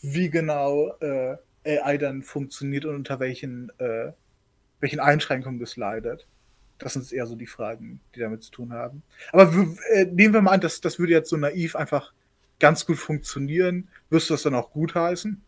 [0.00, 4.12] wie genau äh, AI dann funktioniert und unter welchen äh,
[4.82, 6.26] welchen Einschränkungen das leidet.
[6.78, 9.02] Das sind eher so die Fragen, die damit zu tun haben.
[9.32, 9.50] Aber
[9.92, 12.12] äh, nehmen wir mal an, das, das würde jetzt so naiv einfach
[12.58, 13.88] ganz gut funktionieren.
[14.10, 15.42] Wirst du das dann auch gut heißen?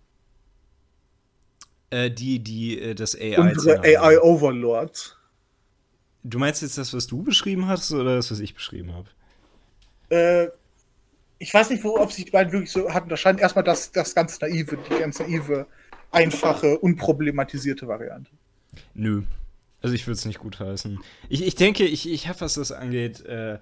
[1.90, 3.38] Äh, die, die, äh, das AI.
[3.38, 5.16] Unsere AI-Overlords.
[6.24, 9.08] Du meinst jetzt das, was du beschrieben hast, oder das, was ich beschrieben habe?
[10.08, 10.48] Äh,
[11.38, 13.08] ich weiß nicht, wo, ob sich die beiden wirklich so hatten.
[13.08, 15.66] Da scheint erstmal das, das ganz naive, die ganz naive,
[16.10, 18.30] einfache, unproblematisierte Variante.
[18.94, 19.22] Nö.
[19.82, 20.98] Also ich würde es nicht gut heißen.
[21.28, 23.58] Ich, ich denke, ich, ich habe, was das angeht, äh,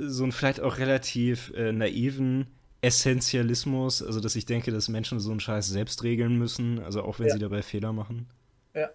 [0.00, 2.46] so einen vielleicht auch relativ äh, naiven
[2.80, 7.18] Essentialismus, also dass ich denke, dass Menschen so einen Scheiß selbst regeln müssen, also auch
[7.18, 7.34] wenn ja.
[7.34, 8.28] sie dabei Fehler machen.
[8.74, 8.90] Ja.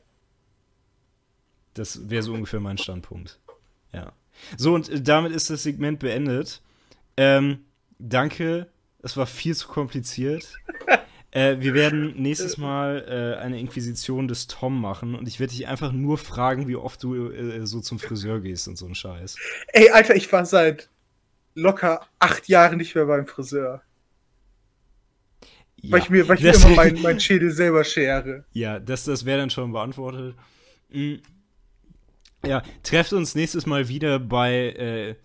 [1.73, 3.39] Das wäre so ungefähr mein Standpunkt.
[3.91, 4.13] Ja.
[4.57, 6.61] So, und damit ist das Segment beendet.
[7.17, 7.65] Ähm,
[7.99, 8.67] danke.
[8.99, 10.53] Es war viel zu kompliziert.
[11.33, 15.67] äh, wir werden nächstes Mal äh, eine Inquisition des Tom machen und ich werde dich
[15.67, 19.37] einfach nur fragen, wie oft du äh, so zum Friseur gehst und so ein Scheiß.
[19.69, 20.89] Ey, Alter, ich war seit
[21.55, 23.81] locker acht Jahren nicht mehr beim Friseur.
[25.77, 28.45] Ja, weil ich mir, weil ich mir immer meinen mein Schädel selber schere.
[28.51, 30.35] Ja, das, das wäre dann schon beantwortet.
[30.89, 31.19] Mhm.
[32.45, 35.15] Ja, trefft uns nächstes Mal wieder bei äh,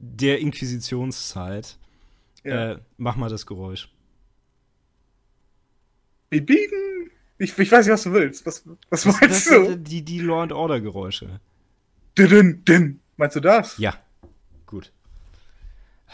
[0.00, 1.78] der Inquisitionszeit.
[2.42, 2.72] Ja.
[2.72, 3.88] Äh, mach mal das Geräusch.
[6.30, 7.10] Wir biegen.
[7.38, 8.46] Ich, ich weiß nicht, was du willst.
[8.46, 9.76] Was, was das, meinst das, du?
[9.76, 11.40] Die, die Law and Order Geräusche.
[12.16, 13.00] Din, din.
[13.16, 13.76] Meinst du das?
[13.78, 13.94] Ja.
[14.66, 14.92] Gut.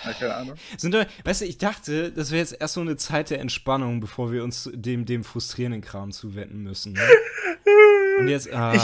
[0.05, 0.57] Ja, keine Ahnung.
[0.77, 4.01] Sind da, weißt du, ich dachte, das wäre jetzt erst so eine Zeit der Entspannung,
[4.01, 6.95] bevor wir uns dem, dem frustrierenden Kram zuwenden müssen.
[6.95, 7.01] Ne?
[8.19, 8.75] Und jetzt, ah.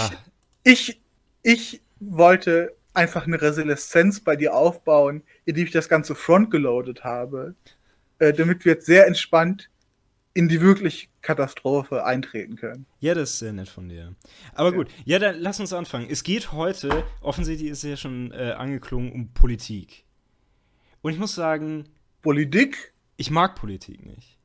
[0.63, 1.01] Ich, ich,
[1.43, 7.55] ich wollte einfach eine Resilienz bei dir aufbauen, indem ich das Ganze frontgeloadet habe,
[8.19, 9.71] äh, damit wir jetzt sehr entspannt
[10.39, 12.87] in die wirkliche Katastrophe eintreten können.
[13.01, 14.15] Ja, das ist sehr nett von dir.
[14.55, 14.77] Aber ja.
[14.77, 16.07] gut, ja, dann lass uns anfangen.
[16.09, 20.05] Es geht heute, offensichtlich ist es ja schon äh, angeklungen, um Politik.
[21.03, 21.89] Und ich muss sagen.
[22.23, 22.95] Politik?
[23.17, 24.39] Ich mag Politik nicht.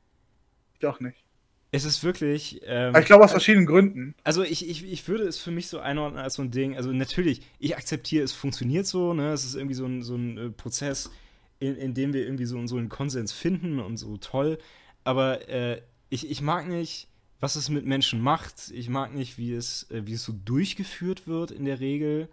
[0.80, 1.24] Ich auch nicht.
[1.70, 2.60] Es ist wirklich.
[2.64, 4.16] Ähm, ich glaube aus verschiedenen Gründen.
[4.24, 6.76] Also ich, ich, ich würde es für mich so einordnen als so ein Ding.
[6.76, 9.32] Also natürlich, ich akzeptiere, es funktioniert so, ne?
[9.32, 11.12] Es ist irgendwie so ein, so ein äh, Prozess,
[11.60, 14.58] in, in dem wir irgendwie so, so einen Konsens finden und so toll.
[15.04, 17.08] Aber äh, ich, ich mag nicht,
[17.40, 18.70] was es mit Menschen macht.
[18.72, 22.28] Ich mag nicht, wie es, äh, wie es so durchgeführt wird in der Regel.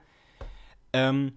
[0.93, 1.33] Ähm,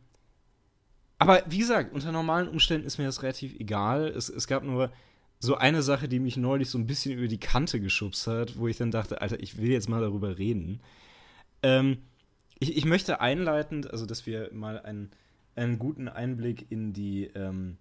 [1.18, 4.08] aber wie gesagt, unter normalen Umständen ist mir das relativ egal.
[4.08, 4.92] Es, es gab nur
[5.40, 8.68] so eine Sache, die mich neulich so ein bisschen über die Kante geschubst hat, wo
[8.68, 10.80] ich dann dachte, Alter, ich will jetzt mal darüber reden.
[11.62, 11.98] Ähm,
[12.58, 15.10] ich, ich möchte einleitend, also dass wir mal einen,
[15.54, 17.78] einen guten Einblick in die, ähm,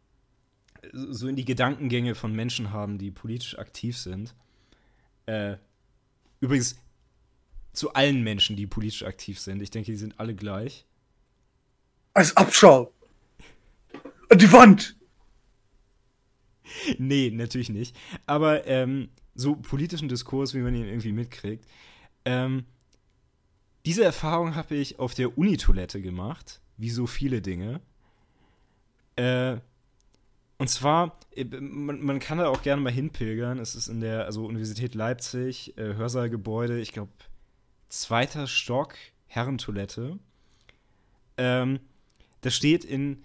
[0.92, 4.36] so in die Gedankengänge von Menschen haben, die politisch aktiv sind.
[5.26, 5.58] Äh,
[6.40, 6.78] übrigens,
[7.72, 9.62] zu allen Menschen, die politisch aktiv sind.
[9.62, 10.86] Ich denke, die sind alle gleich.
[12.14, 12.94] Als Abschau.
[14.30, 14.96] An die Wand!
[16.98, 17.96] nee, natürlich nicht.
[18.26, 21.66] Aber ähm, so politischen Diskurs, wie man ihn irgendwie mitkriegt.
[22.26, 22.66] Ähm,
[23.86, 27.82] diese Erfahrung habe ich auf der Unitoilette gemacht, wie so viele Dinge.
[29.16, 29.58] Äh,
[30.58, 33.60] und zwar, äh, man, man, kann da auch gerne mal hinpilgern.
[33.60, 37.12] Es ist in der also Universität Leipzig, äh, Hörsaalgebäude, ich glaube,
[37.90, 38.96] zweiter Stock,
[39.28, 40.20] Herrentoilette.
[41.38, 41.80] Ähm,
[42.42, 43.24] das steht in,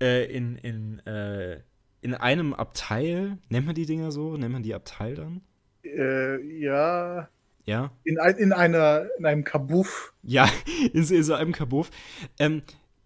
[0.00, 1.60] äh, in, in äh,
[2.04, 4.36] in einem Abteil, nennt man die Dinger so?
[4.36, 5.40] Nennt man die Abteil dann?
[5.82, 7.30] Äh, ja.
[7.64, 7.92] Ja.
[8.04, 10.12] In, ein, in, einer, in einem Kabuff.
[10.22, 10.46] Ja,
[10.92, 11.90] in, in so einem Kabuff.
[12.38, 12.60] Ähm,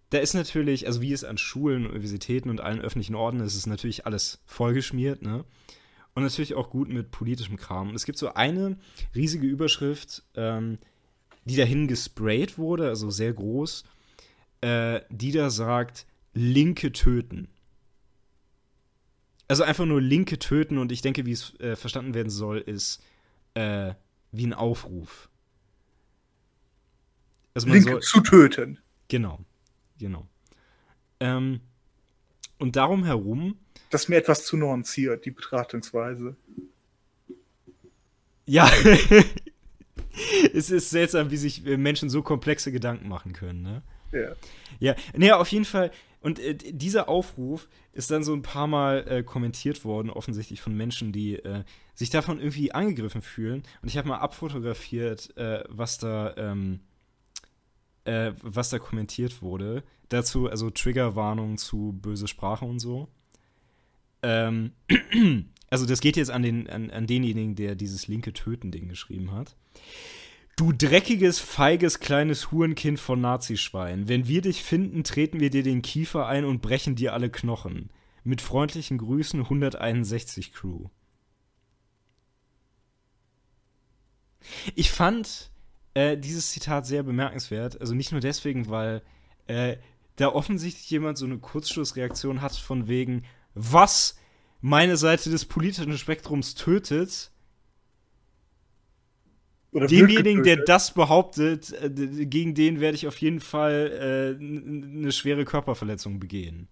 [0.09, 3.67] da ist natürlich, also wie es an Schulen, Universitäten und allen öffentlichen Orten ist, ist
[3.67, 5.45] natürlich alles vollgeschmiert, ne?
[6.15, 7.89] Und natürlich auch gut mit politischem Kram.
[7.89, 8.77] Und es gibt so eine
[9.15, 10.79] riesige Überschrift, ähm,
[11.45, 13.83] die dahin gesprayt wurde, also sehr groß,
[14.61, 17.47] äh, die da sagt, Linke töten.
[19.47, 23.03] Also einfach nur Linke töten und ich denke, wie es äh, verstanden werden soll, ist
[23.53, 23.93] äh,
[24.31, 25.29] wie ein Aufruf.
[27.53, 28.79] Also Linke soll, zu töten.
[29.07, 29.39] Genau,
[29.99, 30.27] genau.
[31.19, 31.61] Ähm,
[32.57, 33.57] und darum herum.
[33.89, 36.35] Das ist mir etwas zu nuanciert, die Betrachtungsweise.
[38.45, 38.69] Ja.
[40.53, 43.81] es ist seltsam, wie sich äh, Menschen so komplexe Gedanken machen können, ne?
[44.11, 44.35] Ja.
[44.79, 49.05] Ja, naja, auf jeden Fall und äh, dieser Aufruf ist dann so ein paar Mal
[49.07, 51.63] äh, kommentiert worden, offensichtlich von Menschen, die äh,
[51.95, 53.63] sich davon irgendwie angegriffen fühlen.
[53.81, 56.81] Und ich habe mal abfotografiert, äh, was da ähm,
[58.09, 59.83] äh, was da kommentiert wurde.
[60.09, 63.07] Dazu, also Triggerwarnung zu böse Sprache und so.
[64.23, 64.71] Ähm,
[65.69, 69.55] also das geht jetzt an, den, an, an denjenigen, der dieses linke Töten-Ding geschrieben hat.
[70.55, 74.09] Du dreckiges, feiges, kleines Hurenkind von Nazischwein.
[74.09, 77.91] Wenn wir dich finden, treten wir dir den Kiefer ein und brechen dir alle Knochen.
[78.23, 80.87] Mit freundlichen Grüßen 161 Crew.
[84.75, 85.51] Ich fand
[85.99, 87.79] äh, dieses Zitat sehr bemerkenswert.
[87.81, 89.01] Also nicht nur deswegen, weil
[89.47, 89.75] äh,
[90.15, 94.17] da offensichtlich jemand so eine Kurzschlussreaktion hat von wegen, was
[94.61, 97.31] meine Seite des politischen Spektrums tötet,
[99.71, 101.89] oder Demjenigen, der das behauptet, äh,
[102.25, 106.67] gegen den werde ich auf jeden Fall äh, eine schwere Körperverletzung begehen.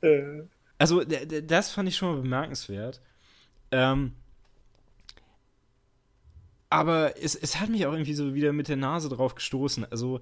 [0.80, 3.02] Also, das fand ich schon mal bemerkenswert.
[3.72, 4.12] Ähm,
[6.70, 9.90] aber es, es hat mich auch irgendwie so wieder mit der Nase drauf gestoßen.
[9.90, 10.20] Also,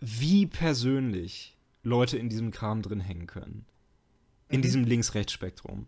[0.00, 3.66] wie persönlich Leute in diesem Kram drin hängen können.
[4.48, 4.62] In Mhm.
[4.62, 5.86] diesem Links-Rechts-Spektrum.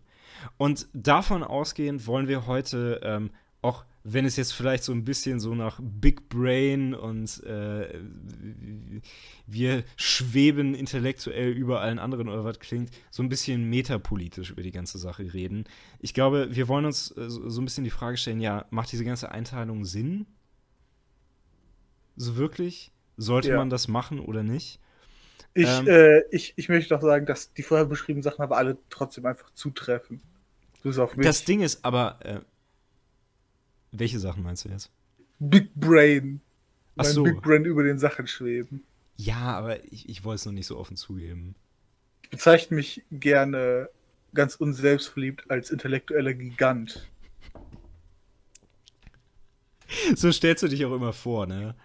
[0.57, 3.29] Und davon ausgehend wollen wir heute ähm,
[3.61, 7.99] auch, wenn es jetzt vielleicht so ein bisschen so nach Big Brain und äh,
[9.47, 14.69] wir schweben intellektuell über allen anderen oder was klingt, so ein bisschen metapolitisch über die
[14.71, 15.63] ganze Sache reden.
[15.99, 19.05] Ich glaube, wir wollen uns äh, so ein bisschen die Frage stellen, ja, macht diese
[19.05, 20.27] ganze Einteilung Sinn?
[22.15, 22.91] So wirklich?
[23.17, 23.57] Sollte Ja.
[23.57, 24.79] man das machen oder nicht?
[25.55, 25.87] Ich, Ähm.
[25.87, 29.49] äh, ich, ich möchte doch sagen, dass die vorher beschriebenen Sachen aber alle trotzdem einfach
[29.55, 30.21] zutreffen.
[31.17, 32.41] Das Ding ist aber, äh,
[33.91, 34.91] welche Sachen meinst du jetzt?
[35.39, 36.41] Big Brain.
[36.97, 37.23] Ach Mein so.
[37.23, 38.83] Big Brain über den Sachen schweben.
[39.17, 41.55] Ja, aber ich, ich wollte es noch nicht so offen zugeben.
[42.23, 43.89] Ich bezeichne mich gerne
[44.33, 47.07] ganz unselbstverliebt als intellektueller Gigant.
[50.15, 51.75] So stellst du dich auch immer vor, ne?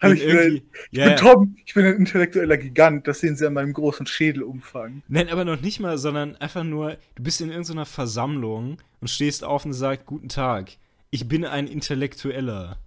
[0.00, 1.16] In ich bin, ich ja, bin.
[1.16, 3.06] Tom, ich bin ein intellektueller Gigant.
[3.06, 5.02] Das sehen Sie an meinem großen Schädelumfang.
[5.08, 9.44] Nein, aber noch nicht mal, sondern einfach nur, du bist in irgendeiner Versammlung und stehst
[9.44, 10.70] auf und sagst, guten Tag,
[11.10, 12.78] ich bin ein Intellektueller.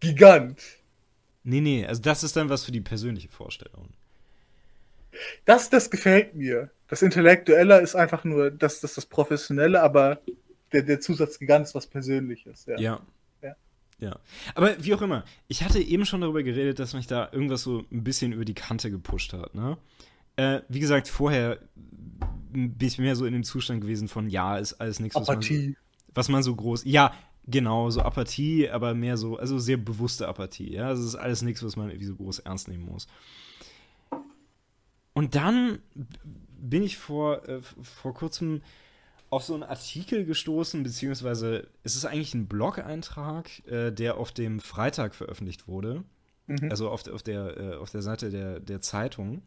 [0.00, 0.60] Gigant.
[1.44, 3.90] Nee, nee, also das ist dann was für die persönliche Vorstellung.
[5.44, 6.70] Das, das gefällt mir.
[6.88, 10.20] Das Intellektuelle ist einfach nur das, das, das Professionelle, aber
[10.72, 12.66] der, der Zusatz Gigant ist was Persönliches.
[12.66, 12.78] Ja.
[12.78, 13.00] Ja.
[13.42, 13.56] Ja.
[14.00, 14.18] Ja.
[14.54, 17.84] Aber wie auch immer, ich hatte eben schon darüber geredet, dass mich da irgendwas so
[17.92, 19.78] ein bisschen über die Kante gepusht hat, ne?
[20.36, 24.74] Äh, wie gesagt, vorher bin ich mehr so in dem Zustand gewesen von, ja, ist
[24.74, 25.76] alles nichts, was man, so, Apathie.
[26.12, 26.82] was man so groß.
[26.86, 27.14] Ja,
[27.46, 30.88] genau, so Apathie, aber mehr so, also sehr bewusste Apathie, ja.
[30.88, 33.06] Also es ist alles nichts, was man irgendwie so groß ernst nehmen muss.
[35.12, 35.78] Und dann
[36.58, 38.62] bin ich vor, äh, vor kurzem
[39.30, 44.60] auf so einen Artikel gestoßen, beziehungsweise es ist eigentlich ein Blog-Eintrag, äh, der auf dem
[44.60, 46.04] Freitag veröffentlicht wurde,
[46.46, 46.70] Mhm.
[46.70, 49.42] also auf, der- auf, der, äh, auf der Seite der, der Zeitung,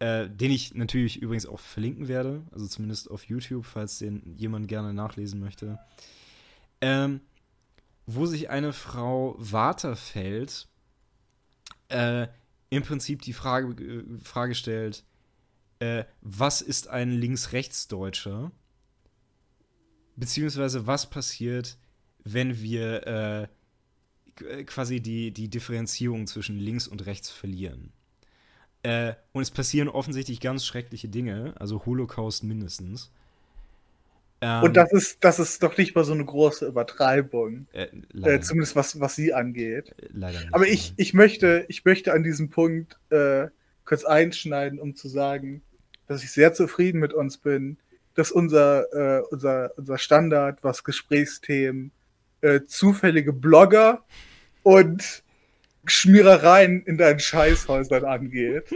[0.00, 4.68] äh, den ich natürlich übrigens auch verlinken werde, also zumindest auf YouTube, falls den jemand
[4.68, 5.78] gerne nachlesen möchte,
[6.80, 7.20] ähm,
[8.06, 10.68] wo sich eine Frau Waterfeld
[11.88, 12.28] äh,
[12.70, 15.04] im Prinzip die Frage, äh, Frage stellt,
[15.78, 18.50] äh, was ist ein Links-Rechts-Deutscher?
[20.16, 21.76] Beziehungsweise was passiert,
[22.24, 23.48] wenn wir äh,
[24.38, 27.92] qu- quasi die, die Differenzierung zwischen links und rechts verlieren?
[28.82, 33.10] Äh, und es passieren offensichtlich ganz schreckliche Dinge, also Holocaust mindestens.
[34.40, 37.66] Ähm, Und das ist, das ist doch nicht mal so eine große Übertreibung.
[37.72, 37.86] äh,
[38.22, 39.94] Äh, zumindest was, was sie angeht.
[40.12, 40.54] leider nicht.
[40.54, 43.46] Aber ich, ich, möchte, ich möchte an diesem Punkt äh,
[43.84, 45.62] kurz einschneiden, um zu sagen,
[46.06, 47.78] dass ich sehr zufrieden mit uns bin,
[48.14, 51.90] dass unser, äh, unser, unser Standard, was Gesprächsthemen,
[52.42, 54.04] äh, zufällige Blogger
[54.62, 55.22] und
[55.86, 58.64] Schmierereien in deinen Scheißhäusern angeht.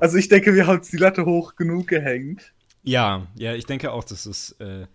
[0.00, 2.52] Also ich denke, wir haben uns die Latte hoch genug gehängt.
[2.88, 4.86] Ja, ja, ich denke auch, dass es, äh,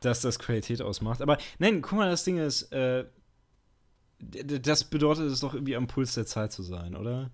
[0.00, 1.20] dass das Qualität ausmacht.
[1.20, 3.04] Aber nein, guck mal, das Ding ist, äh,
[4.20, 7.30] das bedeutet es doch irgendwie am Puls der Zeit zu sein, oder?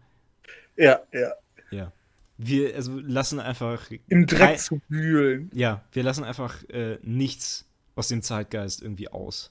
[0.76, 1.33] Ja, ja.
[1.70, 1.92] Ja.
[2.38, 5.50] Wir also lassen einfach Im Dreck kei- zu wühlen.
[5.52, 9.50] Ja, wir lassen einfach äh, nichts aus dem Zeitgeist irgendwie aus.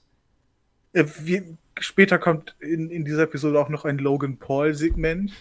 [0.94, 5.32] Äh, wie, später kommt in, in dieser Episode auch noch ein Logan Paul-Segment.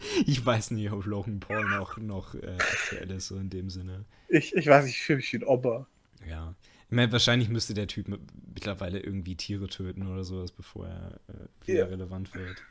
[0.26, 4.04] Ich weiß nicht, ob Logan Paul noch, noch äh, aktuell ist, so in dem Sinne.
[4.28, 5.86] Ich, ich weiß nicht, ich fühle mich wie ein Ober.
[6.28, 6.54] Ja.
[6.88, 8.20] Ich meine, wahrscheinlich müsste der Typ mit-
[8.54, 11.86] mittlerweile irgendwie Tiere töten oder sowas, bevor er äh, wieder Ja.
[11.86, 12.62] relevant wird.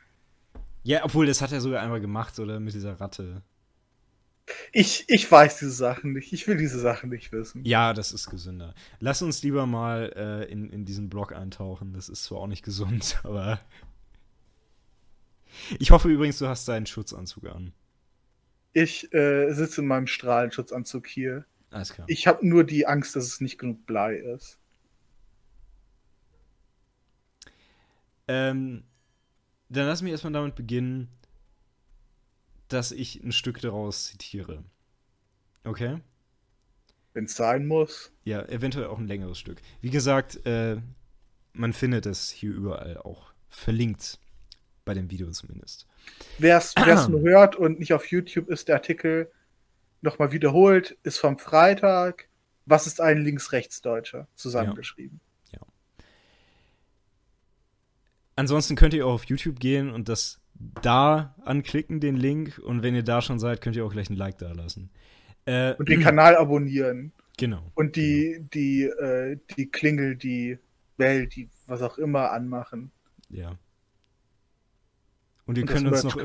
[0.82, 2.58] Ja, obwohl, das hat er sogar einmal gemacht, oder?
[2.60, 3.42] Mit dieser Ratte.
[4.72, 6.32] Ich, ich weiß diese Sachen nicht.
[6.32, 7.64] Ich will diese Sachen nicht wissen.
[7.64, 8.74] Ja, das ist gesünder.
[8.98, 11.92] Lass uns lieber mal äh, in, in diesen Blog eintauchen.
[11.92, 13.60] Das ist zwar auch nicht gesund, aber.
[15.78, 17.72] Ich hoffe übrigens, du hast deinen Schutzanzug an.
[18.72, 21.44] Ich äh, sitze in meinem Strahlenschutzanzug hier.
[21.70, 22.06] Alles klar.
[22.08, 24.58] Ich habe nur die Angst, dass es nicht genug Blei ist.
[28.28, 28.84] Ähm,
[29.68, 31.08] dann lass mich erstmal damit beginnen,
[32.68, 34.64] dass ich ein Stück daraus zitiere.
[35.64, 36.00] Okay?
[37.12, 38.12] Wenn es sein muss.
[38.24, 39.60] Ja, eventuell auch ein längeres Stück.
[39.80, 40.80] Wie gesagt, äh,
[41.52, 44.20] man findet es hier überall auch verlinkt.
[44.90, 45.86] Bei dem Video zumindest.
[46.38, 46.74] Wer es
[47.08, 49.30] nur hört und nicht auf YouTube ist, der Artikel
[50.00, 52.28] nochmal wiederholt, ist vom Freitag.
[52.66, 54.26] Was ist ein Links-Rechts-Deutscher?
[54.34, 55.20] Zusammengeschrieben.
[58.34, 60.40] Ansonsten könnt ihr auch auf YouTube gehen und das
[60.82, 62.58] da anklicken, den Link.
[62.58, 64.90] Und wenn ihr da schon seid, könnt ihr auch gleich ein Like da lassen.
[65.44, 67.12] Äh, Und den Kanal abonnieren.
[67.38, 67.70] Genau.
[67.74, 70.58] Und die, die, äh, die Klingel, die
[70.96, 72.90] Bell, die was auch immer anmachen.
[73.28, 73.56] Ja.
[75.46, 76.16] Und ihr Und könnt uns, noch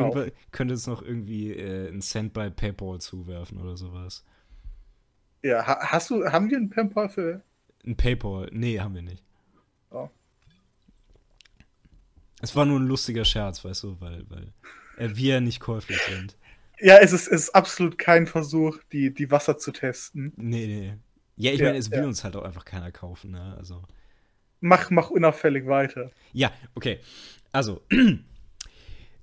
[0.51, 4.23] könnt uns noch irgendwie äh, einen Cent bei PayPal zuwerfen oder sowas.
[5.43, 7.41] Ja, ha hast du, haben wir einen PayPal für?
[7.85, 8.49] Ein PayPal?
[8.51, 9.23] Nee, haben wir nicht.
[9.91, 10.09] Oh.
[12.41, 14.53] Es war nur ein lustiger Scherz, weißt du, weil, weil
[14.97, 16.37] äh, wir nicht käuflich sind.
[16.79, 20.33] Ja, es ist, es ist absolut kein Versuch, die, die Wasser zu testen.
[20.35, 20.93] Nee, nee.
[21.37, 22.05] Ja, ich Ja, meine, es will ja.
[22.05, 23.55] uns halt auch einfach keiner kaufen, ne?
[23.57, 23.83] Also.
[24.61, 26.11] Mach, mach unauffällig weiter.
[26.33, 26.99] Ja, okay.
[27.51, 27.81] Also,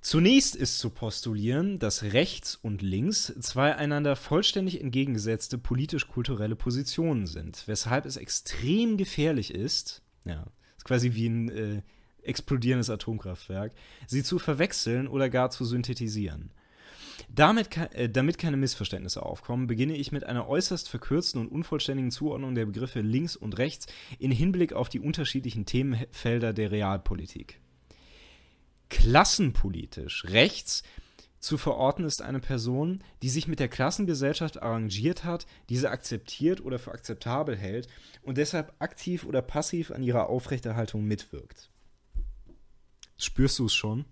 [0.03, 7.63] zunächst ist zu postulieren, dass rechts und links zwei einander vollständig entgegengesetzte politisch-kulturelle Positionen sind,
[7.65, 10.45] weshalb es extrem gefährlich ist, ja,
[10.77, 11.81] ist quasi wie ein äh,
[12.21, 13.73] explodierendes Atomkraftwerk,
[14.05, 16.51] sie zu verwechseln oder gar zu synthetisieren.
[17.29, 22.55] Damit, äh, damit keine Missverständnisse aufkommen, beginne ich mit einer äußerst verkürzten und unvollständigen Zuordnung
[22.55, 23.87] der Begriffe links und rechts
[24.19, 27.59] in Hinblick auf die unterschiedlichen Themenfelder der Realpolitik.
[28.93, 30.83] Klassenpolitisch rechts
[31.39, 36.79] zu verorten ist eine Person, die sich mit der Klassengesellschaft arrangiert hat, diese akzeptiert oder
[36.79, 37.87] für akzeptabel hält
[38.21, 41.69] und deshalb aktiv oder passiv an ihrer Aufrechterhaltung mitwirkt.
[43.17, 44.05] Spürst du es schon?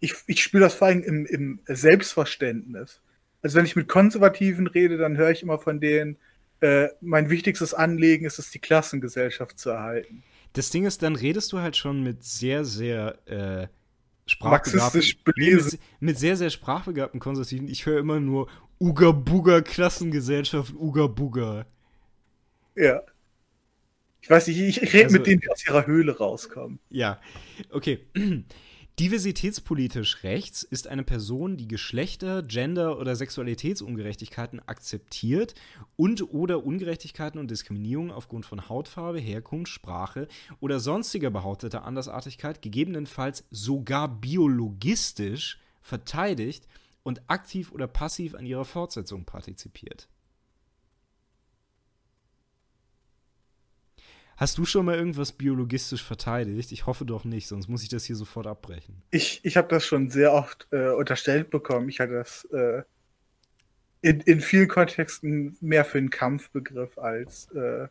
[0.00, 3.02] Ich, ich spüre das vor allem im, im Selbstverständnis.
[3.42, 6.16] Also wenn ich mit Konservativen rede, dann höre ich immer von denen,
[6.60, 10.22] äh, mein wichtigstes Anliegen ist es, die Klassengesellschaft zu erhalten.
[10.52, 13.66] Das Ding ist, dann redest du halt schon mit sehr, sehr äh,
[14.40, 15.78] Marxistisch nee, belesen.
[16.00, 17.68] mit, mit sehr, sehr sprachbegabten Konservativen.
[17.68, 18.48] Ich höre immer nur
[18.80, 21.66] Uga Buga Klassengesellschaft, Uga Buga.
[22.74, 23.02] Ja.
[24.20, 26.78] Ich weiß nicht, ich, ich rede Also- mit denen, die aus ihrer Höhle rauskommen.
[26.90, 27.20] Ja,
[27.70, 28.06] okay.
[28.98, 35.54] Diversitätspolitisch rechts ist eine Person, die Geschlechter, Gender oder Sexualitätsungerechtigkeiten akzeptiert
[35.96, 40.28] und oder Ungerechtigkeiten und Diskriminierung aufgrund von Hautfarbe, Herkunft, Sprache
[40.60, 46.68] oder sonstiger behaupteter Andersartigkeit gegebenenfalls sogar biologistisch verteidigt
[47.02, 50.08] und aktiv oder passiv an ihrer Fortsetzung partizipiert.
[54.42, 56.72] Hast du schon mal irgendwas biologistisch verteidigt?
[56.72, 59.00] Ich hoffe doch nicht, sonst muss ich das hier sofort abbrechen.
[59.12, 61.88] Ich, ich habe das schon sehr oft äh, unterstellt bekommen.
[61.88, 62.82] Ich hatte das äh,
[64.00, 67.86] in, in vielen Kontexten mehr für einen Kampfbegriff als, äh,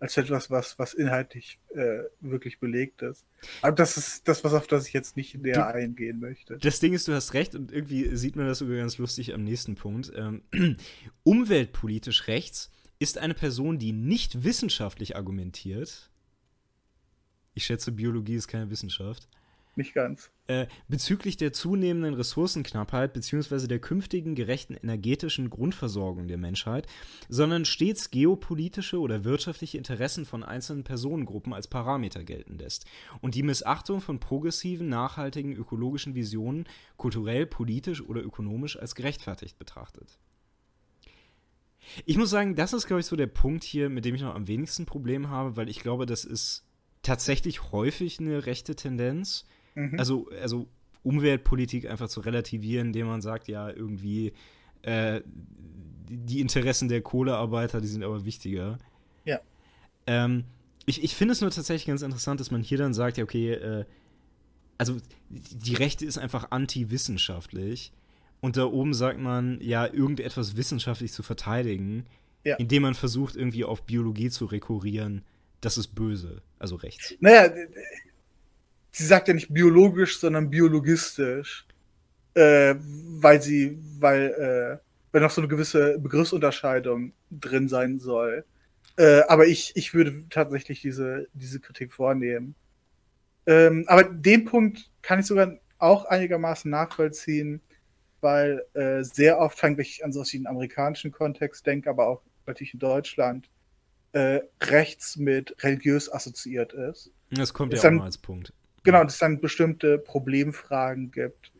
[0.00, 3.26] als etwas, was, was inhaltlich äh, wirklich belegt ist.
[3.60, 6.56] Aber das ist das, was auf das ich jetzt nicht näher Du- eingehen möchte.
[6.56, 9.44] Das Ding ist, du hast recht und irgendwie sieht man das sogar ganz lustig am
[9.44, 10.10] nächsten Punkt.
[10.16, 10.40] Ähm,
[11.22, 12.70] umweltpolitisch rechts
[13.02, 16.08] ist eine Person, die nicht wissenschaftlich argumentiert.
[17.52, 19.28] Ich schätze, Biologie ist keine Wissenschaft.
[19.74, 20.30] Nicht ganz.
[20.46, 23.66] Äh, bezüglich der zunehmenden Ressourcenknappheit bzw.
[23.66, 26.86] der künftigen gerechten energetischen Grundversorgung der Menschheit,
[27.28, 32.84] sondern stets geopolitische oder wirtschaftliche Interessen von einzelnen Personengruppen als Parameter gelten lässt
[33.20, 40.18] und die Missachtung von progressiven, nachhaltigen, ökologischen Visionen kulturell, politisch oder ökonomisch als gerechtfertigt betrachtet.
[42.04, 44.34] Ich muss sagen, das ist, glaube ich, so der Punkt hier, mit dem ich noch
[44.34, 46.64] am wenigsten Problem habe, weil ich glaube, das ist
[47.02, 49.98] tatsächlich häufig eine rechte Tendenz Mhm.
[49.98, 50.68] also, also
[51.02, 54.32] Umweltpolitik einfach zu relativieren, indem man sagt, ja, irgendwie
[54.82, 58.78] äh, die Interessen der Kohlearbeiter, die sind aber wichtiger.
[59.24, 59.40] Ja.
[60.06, 60.44] Ähm,
[60.86, 63.52] ich, ich finde es nur tatsächlich ganz interessant, dass man hier dann sagt, ja, okay,
[63.52, 63.84] äh,
[64.78, 64.96] also
[65.28, 67.92] die Rechte ist einfach anti-wissenschaftlich
[68.42, 72.04] und da oben sagt man, ja, irgendetwas wissenschaftlich zu verteidigen,
[72.44, 72.56] Ja.
[72.56, 75.22] indem man versucht, irgendwie auf Biologie zu rekurrieren,
[75.60, 77.14] das ist böse, also rechts.
[77.20, 77.50] Naja,
[78.90, 81.66] sie sagt ja nicht biologisch, sondern biologistisch.
[82.34, 82.76] Äh,
[83.20, 84.78] weil sie, weil, äh,
[85.12, 88.44] weil noch so eine gewisse Begriffsunterscheidung drin sein soll.
[88.96, 92.54] Äh, aber ich, ich würde tatsächlich diese, diese Kritik vornehmen.
[93.46, 97.60] Ähm, aber den Punkt kann ich sogar auch einigermaßen nachvollziehen,
[98.22, 102.74] weil äh, sehr oft, wenn ich an so den amerikanischen Kontext denke, aber auch natürlich
[102.74, 103.50] in Deutschland,
[104.12, 107.10] äh, rechts mit religiös assoziiert ist.
[107.30, 108.52] Das kommt ja auch dann- mal als Punkt.
[108.84, 111.52] Genau, dass es dann bestimmte Problemfragen gibt,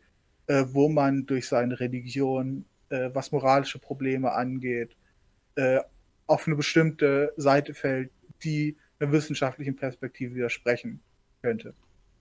[0.47, 4.97] äh, wo man durch seine Religion, äh, was moralische Probleme angeht,
[5.55, 5.79] äh,
[6.27, 8.11] auf eine bestimmte Seite fällt,
[8.43, 11.01] die einer wissenschaftlichen Perspektive widersprechen
[11.41, 11.73] könnte.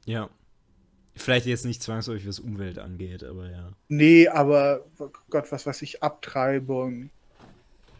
[0.04, 0.30] Ja.
[1.14, 3.72] Vielleicht jetzt nicht zwangsläufig, was Umwelt angeht, aber ja.
[3.88, 7.10] Nee, aber oh Gott, was weiß ich, Abtreibung.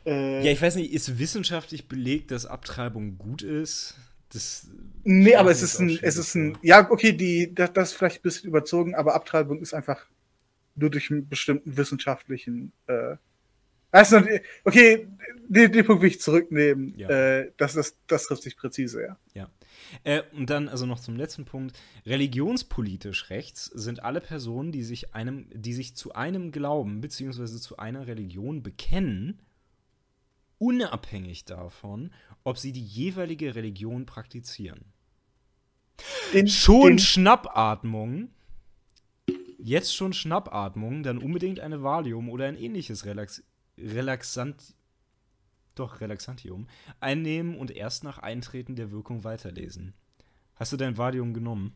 [0.07, 3.97] Äh, Ja, ich weiß nicht, ist wissenschaftlich belegt, dass Abtreibung gut ist?
[4.31, 4.67] Das
[5.05, 8.21] nee, aber es ist ein, es ist ein, ja, okay, die, das, das ist vielleicht
[8.21, 10.07] ein bisschen überzogen, aber Abtreibung ist einfach
[10.75, 13.17] nur durch einen bestimmten wissenschaftlichen äh,
[13.93, 14.23] Also,
[14.65, 15.07] okay,
[15.49, 16.95] den, den Punkt will ich zurücknehmen.
[16.97, 17.09] Ja.
[17.11, 19.19] Äh, das, das, das trifft sich präzise, ja.
[19.35, 19.51] Ja.
[20.03, 21.79] Äh, und dann also noch zum letzten Punkt.
[22.07, 27.47] Religionspolitisch rechts sind alle Personen, die sich einem, die sich zu einem Glauben bzw.
[27.59, 29.41] zu einer Religion bekennen,
[30.57, 32.13] unabhängig davon,
[32.45, 34.87] ob sie die jeweilige Religion praktizieren.
[36.33, 38.31] Den, Schon den, Schnappatmung.
[39.59, 43.45] Jetzt schon Schnappatmung, dann unbedingt eine Valium oder ein ähnliches Relax
[43.79, 44.75] Relaxant
[45.75, 46.67] doch Relaxantium
[47.01, 49.95] einnehmen und erst nach Eintreten der Wirkung weiterlesen.
[50.57, 51.75] Hast du dein Valium genommen?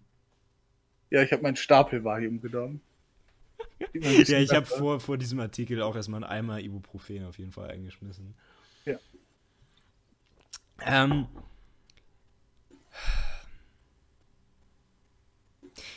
[1.11, 2.80] ja, ich habe meinen Stapel Valium genommen.
[3.94, 7.70] Ja, ich habe vor, vor diesem Artikel auch erstmal einen Eimer Ibuprofen auf jeden Fall
[7.70, 8.34] eingeschmissen.
[8.84, 8.99] Ja.
[10.80, 11.26] Ähm.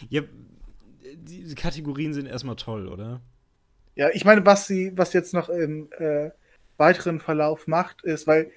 [0.10, 0.22] Ja,
[1.16, 3.22] die Kategorien sind erstmal toll, oder?
[4.00, 6.30] Ja, ich meine, was sie, was jetzt noch im äh,
[6.78, 8.50] weiteren Verlauf macht, ist, weil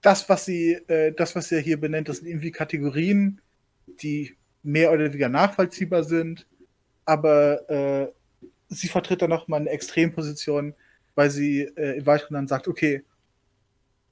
[0.00, 3.42] das, was sie, äh, das, was sie hier benennt, das sind irgendwie Kategorien,
[3.86, 6.46] die mehr oder weniger nachvollziehbar sind,
[7.04, 8.08] aber äh,
[8.70, 10.72] sie vertritt dann nochmal eine Extremposition,
[11.14, 13.04] weil sie äh, im Weiteren dann sagt, okay,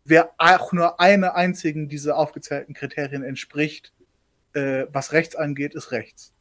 [0.05, 3.95] wer auch nur einer einzigen dieser aufgezählten Kriterien entspricht,
[4.53, 6.35] äh, was rechts angeht, ist rechts.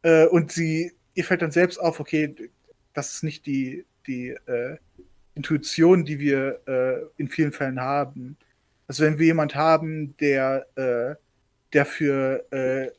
[0.00, 2.32] Äh, und sie, ihr fällt dann selbst auf, okay,
[2.94, 4.76] das ist nicht die, die äh,
[5.34, 8.36] Intuition, die wir äh, in vielen Fällen haben.
[8.86, 11.16] Also wenn wir jemand haben, der, äh,
[11.72, 12.92] der für äh,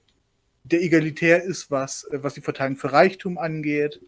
[0.65, 4.01] der egalitär ist, was, was die Verteilung für Reichtum angeht,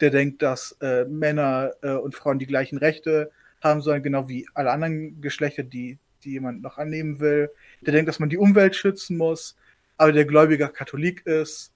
[0.00, 3.30] der denkt, dass äh, Männer äh, und Frauen die gleichen Rechte
[3.62, 7.50] haben sollen, genau wie alle anderen Geschlechter, die, die jemand noch annehmen will.
[7.82, 9.56] Der denkt, dass man die Umwelt schützen muss,
[9.98, 11.70] aber der gläubiger Katholik ist.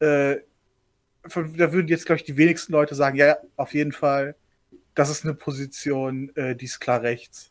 [0.00, 0.38] Äh,
[1.24, 4.34] da würden jetzt, glaube ich, die wenigsten Leute sagen, ja, auf jeden Fall,
[4.94, 7.50] das ist eine Position, äh, die ist klar rechts.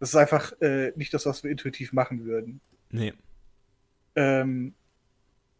[0.00, 2.60] Das ist einfach äh, nicht das, was wir intuitiv machen würden.
[2.90, 3.12] Nee.
[4.16, 4.74] Ähm,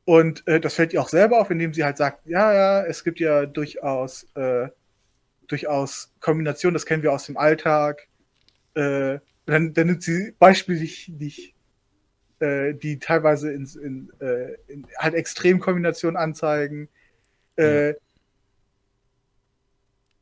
[0.05, 3.05] und äh, das fällt ihr auch selber auf, indem sie halt sagt, ja, ja, es
[3.05, 4.69] gibt ja durchaus, äh,
[5.47, 8.07] durchaus Kombinationen, das kennen wir aus dem Alltag.
[8.75, 11.55] Äh, dann, dann nimmt sie Beispiele, die, ich- die, ich,
[12.41, 16.89] äh, die teilweise in, in, äh, in halt Extremkombinationen anzeigen.
[17.57, 17.95] Äh,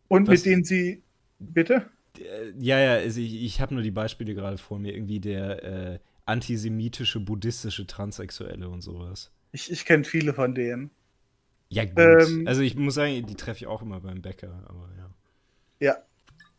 [0.08, 1.02] Und Was- mit denen sie,
[1.40, 1.90] bitte?
[2.18, 4.94] Äh, Ja, ja, also ich, ich habe nur die Beispiele gerade vor mir.
[4.94, 5.62] Irgendwie der
[5.94, 9.30] äh, antisemitische, buddhistische Transsexuelle und sowas.
[9.52, 10.90] Ich, ich kenne viele von denen.
[11.70, 11.98] Ja, gut.
[11.98, 15.10] Ähm, also ich muss sagen, die treffe ich auch immer beim Bäcker, aber ja.
[15.80, 15.96] Ja.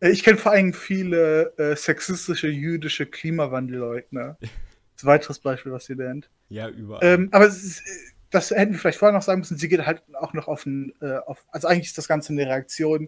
[0.01, 4.37] Äh, Ich kenne vor allem viele äh, sexistische jüdische Klimawandelleugner.
[4.95, 6.29] Das ist ein weiteres Beispiel, was sie nennt.
[6.49, 7.03] Ja, überall.
[7.03, 9.57] Ähm, aber es ist, äh, das hätten wir vielleicht vorher noch sagen müssen.
[9.57, 12.47] Sie geht halt auch noch auf ein, äh, auf, also eigentlich ist das Ganze eine
[12.47, 13.07] Reaktion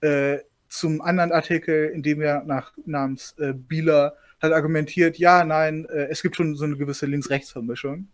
[0.00, 0.38] äh,
[0.68, 6.08] zum anderen Artikel, in dem er nach namens äh, Bieler halt argumentiert, ja, nein, äh,
[6.10, 8.08] es gibt schon so eine gewisse Links-Rechts-Vermischung.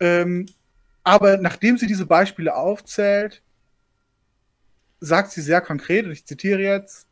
[0.00, 0.46] Ähm,
[1.02, 3.42] aber nachdem sie diese Beispiele aufzählt,
[5.00, 7.08] sagt sie sehr konkret, und ich zitiere jetzt,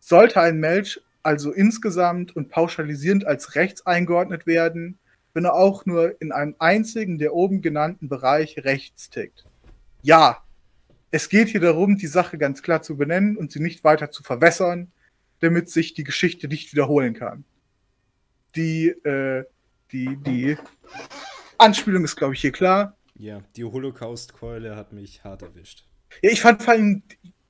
[0.00, 4.98] sollte ein Mensch also insgesamt und pauschalisierend als rechts eingeordnet werden,
[5.34, 9.44] wenn er auch nur in einem einzigen der oben genannten Bereiche rechts tickt.
[10.02, 10.38] Ja,
[11.10, 14.22] es geht hier darum, die Sache ganz klar zu benennen und sie nicht weiter zu
[14.22, 14.90] verwässern,
[15.40, 17.44] damit sich die Geschichte nicht wiederholen kann.
[18.56, 19.44] Die, äh,
[19.92, 20.56] die, die
[21.58, 22.96] Anspielung ist, glaube ich, hier klar.
[23.16, 25.84] ja, die Holocaust-Keule hat mich hart erwischt.
[26.22, 27.02] Ja, ich fand vor allem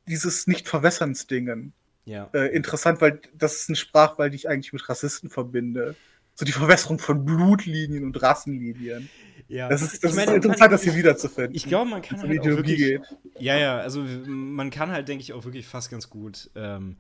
[0.09, 1.72] dieses Nicht-Verwässerns-Dingen
[2.07, 2.28] Ja.
[2.35, 5.95] äh, interessant, weil das ist eine Sprachwahl, die ich eigentlich mit Rassisten verbinde.
[6.35, 9.09] So die Verwässerung von Blutlinien und Rassenlinien.
[9.49, 9.68] ja.
[9.68, 11.55] Das ist, das Ich meine, ist interessant, das hier wiederzufinden.
[11.55, 13.03] Ich glaube, man kann halt auch wirklich, geht.
[13.39, 16.97] Ja, ja, also man kann halt, denke ich, auch wirklich fast ganz gut ähm,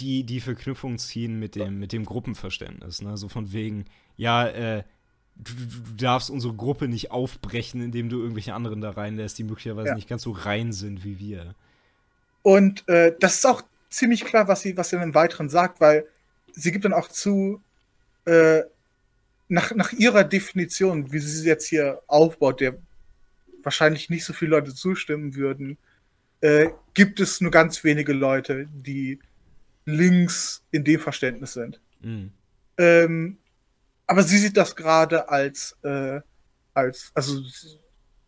[0.00, 3.02] die, die Verknüpfung ziehen mit dem, mit dem Gruppenverständnis.
[3.02, 3.16] Ne?
[3.16, 3.84] So von wegen,
[4.16, 4.84] ja, äh,
[5.36, 9.88] du, du darfst unsere Gruppe nicht aufbrechen, indem du irgendwelche anderen da reinlässt, die möglicherweise
[9.88, 9.94] Ja.
[9.94, 11.54] nicht ganz so rein sind wie wir.
[12.42, 16.06] Und äh, das ist auch ziemlich klar, was sie, was sie im Weiteren sagt, weil
[16.52, 17.60] sie gibt dann auch zu,
[18.24, 18.62] äh,
[19.48, 22.78] nach, nach ihrer Definition, wie sie sie jetzt hier aufbaut, der
[23.62, 25.76] wahrscheinlich nicht so viele Leute zustimmen würden,
[26.40, 29.18] äh, gibt es nur ganz wenige Leute, die
[29.84, 31.80] links in dem Verständnis sind.
[32.00, 32.32] Mhm.
[32.78, 33.38] Ähm,
[34.06, 36.20] aber sie sieht das gerade als, äh,
[36.74, 37.40] als, also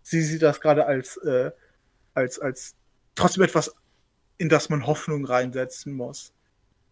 [0.03, 1.51] sie sieht das gerade als, äh,
[2.15, 2.75] als, als
[3.15, 3.75] trotzdem etwas,
[4.39, 6.33] in das man Hoffnung reinsetzen muss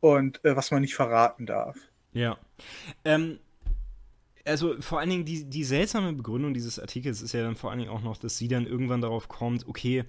[0.00, 1.76] und äh, was man nicht verraten darf.
[2.12, 2.38] Ja.
[3.04, 3.38] Ähm,
[4.44, 7.78] also vor allen Dingen die, die seltsame Begründung dieses Artikels ist ja dann vor allen
[7.78, 10.04] Dingen auch noch, dass sie dann irgendwann darauf kommt, okay,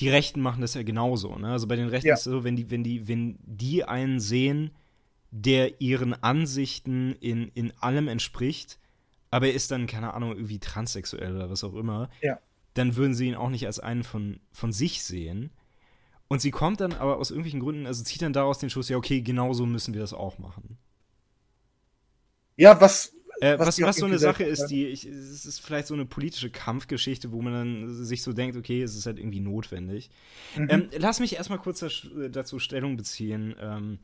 [0.00, 1.36] die Rechten machen das ja genauso.
[1.36, 1.48] Ne?
[1.50, 2.14] Also bei den Rechten Ja.
[2.14, 4.70] ist es so, wenn die, wenn die, wenn die einen sehen,
[5.30, 8.78] der ihren Ansichten in, in allem entspricht,
[9.30, 12.38] aber er ist dann, keine Ahnung, irgendwie transsexuell oder was auch immer, Ja.
[12.74, 15.50] dann würden sie ihn auch nicht als einen von, von sich sehen.
[16.28, 18.96] Und sie kommt dann aber aus irgendwelchen Gründen, also zieht dann daraus den Schluss, ja,
[18.96, 20.78] okay, genauso müssen wir das auch machen.
[22.58, 23.14] Ja, was.
[23.40, 26.04] Äh, Was was, was, so eine Sache ist, die, ich, es ist vielleicht so eine
[26.04, 30.10] politische Kampfgeschichte, wo man dann sich so denkt, okay, es ist halt irgendwie notwendig.
[30.56, 30.66] Mhm.
[30.68, 33.54] Ähm, lass mich erstmal kurz das- dazu Stellung beziehen.
[33.60, 34.00] Ähm,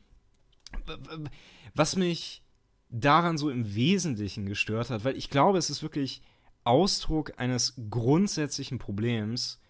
[1.74, 2.42] was mich
[2.90, 6.22] daran so im Wesentlichen gestört hat, weil ich glaube, es ist wirklich
[6.62, 9.60] Ausdruck eines grundsätzlichen Problems,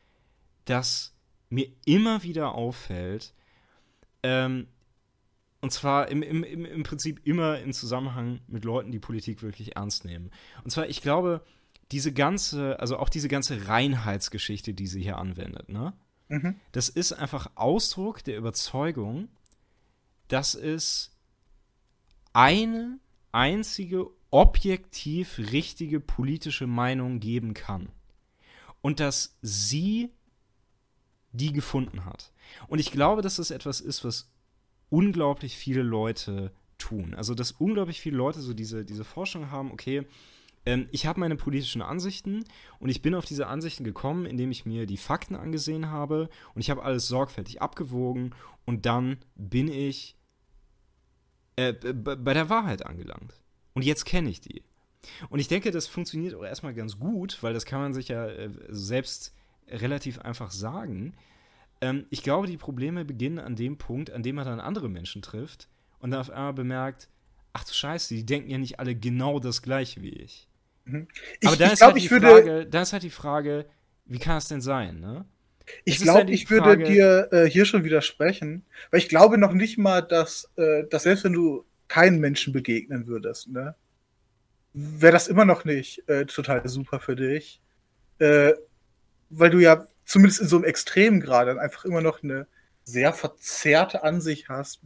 [0.67, 1.15] das
[1.49, 3.33] mir immer wieder auffällt.
[4.23, 4.67] Ähm,
[5.65, 9.77] und zwar im, im, im, im Prinzip immer im Zusammenhang mit Leuten, die Politik wirklich
[9.77, 10.31] ernst nehmen.
[10.63, 11.43] Und zwar, ich glaube,
[11.91, 15.95] diese ganze, also auch diese ganze Reinheitsgeschichte, die sie hier anwendet, ne?
[16.29, 16.57] Mhm.
[16.73, 19.29] Das ist einfach Ausdruck der Überzeugung,
[20.29, 21.17] dass es
[22.35, 22.99] eine
[23.33, 27.89] einzige objektiv richtige politische Meinung geben kann.
[28.83, 30.11] Und dass sie
[31.33, 32.33] die gefunden hat.
[32.69, 34.31] Und ich glaube, dass das etwas ist, was
[34.91, 37.15] unglaublich viele Leute tun.
[37.15, 40.07] Also, dass unglaublich viele Leute so diese, diese Forschung haben, okay,
[40.67, 42.45] ähm, ich habe meine politischen Ansichten
[42.79, 46.61] und ich bin auf diese Ansichten gekommen, indem ich mir die Fakten angesehen habe und
[46.61, 50.17] ich habe alles sorgfältig abgewogen und dann bin ich
[51.57, 53.41] äh, bei der Wahrheit angelangt.
[53.75, 54.63] Und jetzt kenne ich die.
[55.29, 58.27] Und ich denke, das funktioniert auch erstmal ganz gut, weil das kann man sich ja
[58.27, 59.35] äh, selbst
[59.69, 61.15] relativ einfach sagen.
[61.85, 65.23] Ähm, ich glaube, die Probleme beginnen an dem Punkt, an dem man dann andere Menschen
[65.23, 65.69] trifft
[65.99, 67.09] und dann auf einmal bemerkt,
[67.53, 70.49] ach du Scheiße, die denken ja nicht alle genau das gleiche wie ich.
[71.41, 73.67] Ich, Aber da ich ist, halt die ich würde, Frage, da ist halt die Frage,
[74.07, 75.25] wie kann es denn sein, ne?
[75.85, 79.53] ich glaube, halt ich würde Frage- dir äh, hier schon widersprechen, weil ich glaube noch
[79.53, 83.75] nicht mal, dass, äh, dass selbst wenn du keinen Menschen begegnen würdest, ne,
[84.73, 87.61] wäre das immer noch nicht äh, total super für dich,
[88.21, 88.55] äh,
[89.31, 92.47] weil du ja zumindest in so einem extremen Grad dann einfach immer noch eine
[92.85, 94.81] sehr verzerrte Ansicht hast,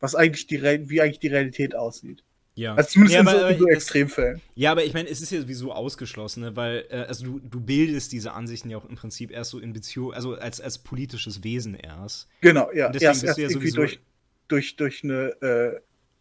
[0.00, 2.22] was eigentlich die Re wie eigentlich die Realität aussieht.
[2.56, 2.74] Ja.
[2.74, 4.40] Also zumindest ja, in aber, so, in so aber Extremfällen.
[4.54, 6.56] Ja, aber ich meine, es ist ja sowieso ausgeschlossen, ne?
[6.56, 9.72] weil, äh, also du, du bildest diese Ansichten ja auch im Prinzip erst so in
[9.72, 12.28] Beziehung, also als, als politisches Wesen erst.
[12.42, 12.86] Genau, ja.
[12.86, 14.00] Und deswegen Erst, bist erst du ja sowieso- durch,
[14.46, 15.80] durch, durch, eine, äh,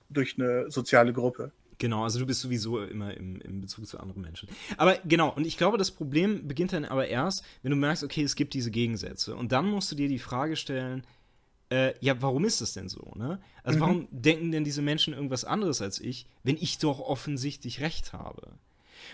[0.09, 1.51] durch eine soziale Gruppe.
[1.79, 4.47] Genau, also du bist sowieso immer im, im Bezug zu anderen Menschen.
[4.77, 8.23] Aber genau, und ich glaube, das Problem beginnt dann aber erst, wenn du merkst, okay,
[8.23, 9.35] es gibt diese Gegensätze.
[9.35, 11.03] Und dann musst du dir die Frage stellen,
[11.71, 13.39] äh, ja, warum ist das denn so, ne?
[13.63, 13.81] Also Mhm.
[13.81, 18.49] warum denken denn diese Menschen irgendwas anderes als ich, wenn ich doch offensichtlich recht habe?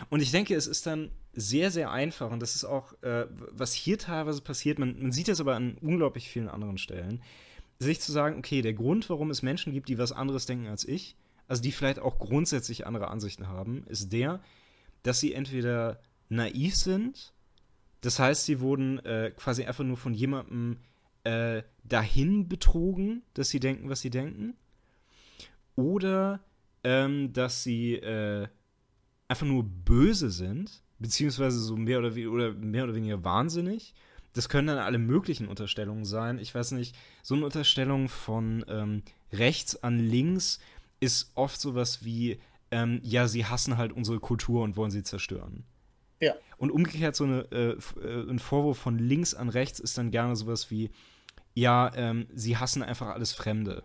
[0.10, 3.74] Und ich denke, es ist dann sehr, sehr einfach, und das ist auch, äh, was
[3.74, 7.22] hier teilweise passiert, man, man sieht das aber an unglaublich vielen anderen Stellen,
[7.80, 10.86] sich zu sagen, okay, der Grund, warum es Menschen gibt, die was anderes denken als
[10.86, 11.16] ich,
[11.50, 14.40] also die vielleicht auch grundsätzlich andere Ansichten haben, ist der,
[15.04, 17.34] dass sie entweder naiv sind,
[18.02, 20.78] das heißt, sie wurden äh, quasi einfach nur von jemandem
[21.24, 24.56] äh, dahin betrogen, dass sie denken, was sie denken,
[25.76, 26.40] oder
[26.84, 28.48] ähm, dass sie äh,
[29.28, 33.94] einfach nur böse sind, beziehungsweise so mehr oder, oder mehr oder weniger wahnsinnig.
[34.34, 36.38] Das können dann alle möglichen Unterstellungen sein.
[36.38, 39.02] Ich weiß nicht, so eine Unterstellung von ähm,
[39.34, 40.60] rechts an links
[41.00, 42.40] ist oft sowas wie,
[42.72, 45.64] ähm, ja, sie hassen halt unsere Kultur und wollen sie zerstören.
[46.22, 46.34] Ja.
[46.58, 50.36] Und umgekehrt so eine, äh, äh, ein Vorwurf von links an rechts ist dann gerne
[50.36, 50.92] sowas wie,
[51.54, 53.84] ja, ähm, sie hassen einfach alles Fremde.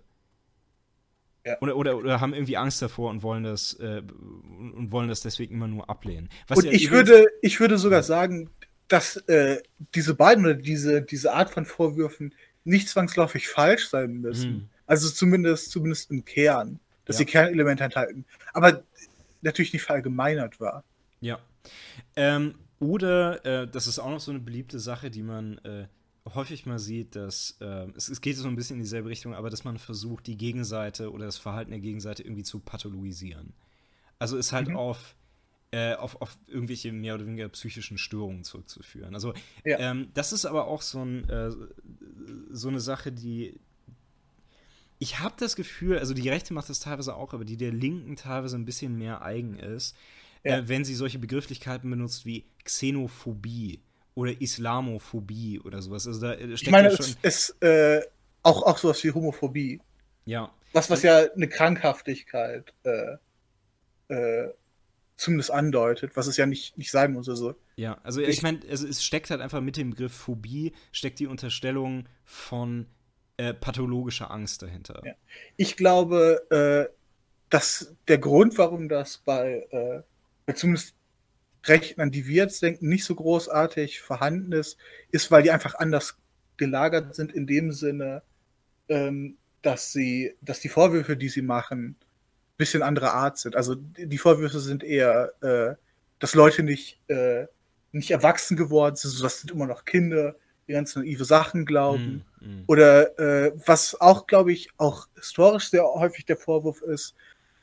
[1.47, 1.59] Ja.
[1.61, 5.55] Oder, oder, oder haben irgendwie Angst davor und wollen das äh, und wollen das deswegen
[5.55, 6.31] immer nur ablehnen.
[6.49, 8.51] Was Und ja ich würde, ich würde sogar sagen,
[8.89, 9.63] dass äh,
[9.95, 12.35] diese beiden oder diese, diese Art von Vorwürfen
[12.65, 14.53] nicht zwangsläufig falsch sein müssen.
[14.53, 14.69] Mhm.
[14.87, 17.19] Also zumindest, zumindest im Kern, dass Ja.
[17.19, 18.25] sie Kernelemente enthalten.
[18.53, 18.83] Aber
[19.43, 20.85] natürlich nicht verallgemeinert war.
[21.21, 21.39] Ja.
[22.17, 25.87] Ähm, oder, äh, das ist auch noch so eine beliebte Sache, die man äh,
[26.35, 29.51] häufig mal sieht, dass äh, es, es geht so ein bisschen in dieselbe Richtung, aber
[29.51, 33.53] dass man versucht, die Gegenseite oder das Verhalten der Gegenseite irgendwie zu pathologisieren.
[34.19, 34.77] Also ist halt Mhm.
[34.77, 35.17] auf,
[35.71, 39.15] äh, auf, auf irgendwelche mehr oder weniger psychischen Störungen zurückzuführen.
[39.15, 39.35] Also
[39.65, 39.79] Ja.
[39.79, 41.51] ähm, das ist aber auch so, ein, äh,
[42.51, 43.61] so eine Sache, die
[45.05, 48.17] ich habe das Gefühl, also die Rechte macht das teilweise auch, aber die der Linken
[48.17, 49.95] teilweise ein bisschen mehr eigen ist,
[50.45, 50.59] Ja.
[50.59, 53.81] äh, wenn sie solche Begrifflichkeiten benutzt wie Xenophobie
[54.15, 56.07] oder Islamophobie oder sowas.
[56.07, 57.07] Also da äh, steckt Ich meine, ja schon.
[57.23, 58.01] es ist äh,
[58.43, 59.81] auch, auch sowas wie Homophobie.
[60.25, 63.17] Ja, Was, was ja eine Krankhaftigkeit äh,
[64.09, 64.51] äh,
[65.17, 67.29] zumindest andeutet, was es ja nicht, nicht sein muss.
[67.29, 70.73] Also, ja, also ich, ich meine, also es steckt halt einfach mit dem Begriff Phobie,
[70.93, 72.87] steckt die Unterstellung von
[73.37, 75.03] äh, pathologischer Angst dahinter.
[75.05, 75.15] Ja.
[75.57, 76.95] Ich glaube, äh,
[77.51, 79.67] dass der Grund, warum das bei,
[80.47, 80.95] äh, zumindest
[81.67, 84.77] Rechten, an die wir jetzt denken, nicht so großartig vorhanden ist,
[85.11, 86.19] ist, weil die einfach anders
[86.57, 88.23] gelagert sind in dem Sinne,
[88.89, 91.97] ähm, dass sie, dass die Vorwürfe, die sie machen, ein
[92.57, 93.57] bisschen andere Art sind.
[93.57, 95.75] Also die Vorwürfe sind eher, äh,
[96.19, 97.47] dass Leute nicht, äh,
[97.93, 100.37] nicht erwachsen geworden sind, das sind immer noch Kinder,
[100.67, 102.25] die ganz naive Sachen glauben.
[102.41, 102.65] Mm, mm.
[102.67, 107.15] Oder äh, was auch, glaube ich, auch historisch sehr häufig der Vorwurf ist,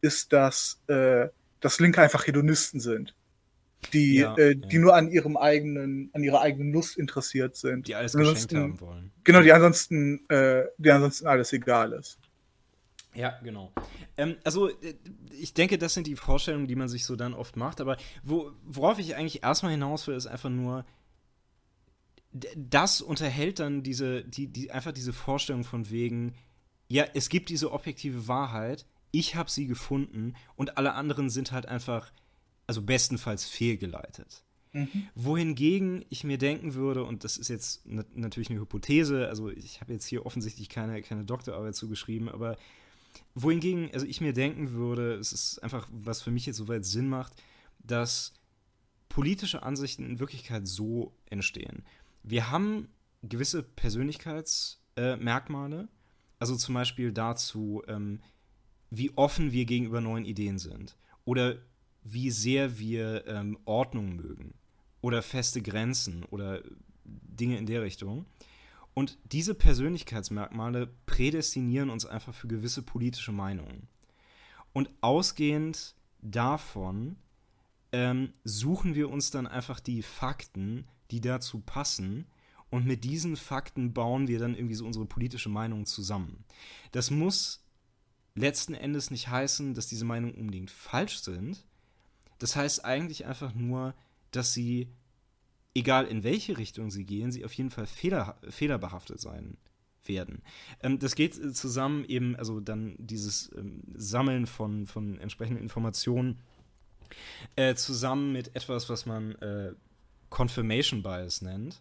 [0.01, 1.27] ist, dass, äh,
[1.59, 3.13] dass Linke einfach Hedonisten sind
[3.93, 4.81] die, ja, äh, die ja.
[4.81, 7.87] nur an ihrem eigenen, an ihrer eigenen Lust interessiert sind.
[7.87, 9.11] Die alles geschenkt haben wollen.
[9.23, 12.19] Genau, die ansonsten, äh, die ansonsten alles egal ist.
[13.13, 13.73] Ja, genau.
[14.17, 14.95] Ähm, also, äh,
[15.37, 18.51] ich denke, das sind die Vorstellungen, die man sich so dann oft macht, aber wo,
[18.63, 20.85] worauf ich eigentlich erstmal hinaus will, ist einfach nur,
[22.33, 26.35] das unterhält dann diese, die, die, einfach diese Vorstellung von wegen,
[26.87, 31.65] ja, es gibt diese objektive Wahrheit, ich habe sie gefunden und alle anderen sind halt
[31.65, 32.11] einfach
[32.67, 34.43] also bestenfalls fehlgeleitet.
[34.73, 35.09] Mhm.
[35.15, 39.91] Wohingegen ich mir denken würde, und das ist jetzt natürlich eine Hypothese, also ich habe
[39.91, 42.55] jetzt hier offensichtlich keine, keine Doktorarbeit zugeschrieben, aber
[43.35, 47.09] wohingegen, also ich mir denken würde, es ist einfach, was für mich jetzt soweit Sinn
[47.09, 47.33] macht,
[47.79, 48.33] dass
[49.09, 51.83] politische Ansichten in Wirklichkeit so entstehen.
[52.23, 52.89] Wir haben
[53.23, 55.87] gewisse Persönlichkeitsmerkmale, äh,
[56.39, 58.21] also zum Beispiel dazu, ähm,
[58.89, 61.57] wie offen wir gegenüber neuen Ideen sind oder
[62.03, 64.53] wie sehr wir ähm, Ordnung mögen
[65.01, 66.63] oder feste Grenzen oder
[67.05, 68.25] Dinge in der Richtung.
[68.93, 73.87] Und diese Persönlichkeitsmerkmale prädestinieren uns einfach für gewisse politische Meinungen.
[74.73, 77.15] Und ausgehend davon
[77.91, 82.25] ähm, suchen wir uns dann einfach die Fakten, die dazu passen.
[82.69, 86.45] Und mit diesen Fakten bauen wir dann irgendwie so unsere politische Meinung zusammen.
[86.93, 87.65] Das muss
[88.33, 91.65] letzten Endes nicht heißen, dass diese Meinungen unbedingt falsch sind,
[92.41, 93.93] das heißt eigentlich einfach nur,
[94.31, 94.89] dass sie,
[95.75, 99.57] egal in welche Richtung sie gehen, sie auf jeden Fall fehler, fehlerbehaftet sein
[100.05, 100.41] werden.
[100.81, 106.39] Ähm, das geht zusammen eben, also dann dieses ähm, Sammeln von, von entsprechenden Informationen
[107.55, 109.73] äh, zusammen mit etwas, was man äh,
[110.31, 111.79] Confirmation Bias nennt.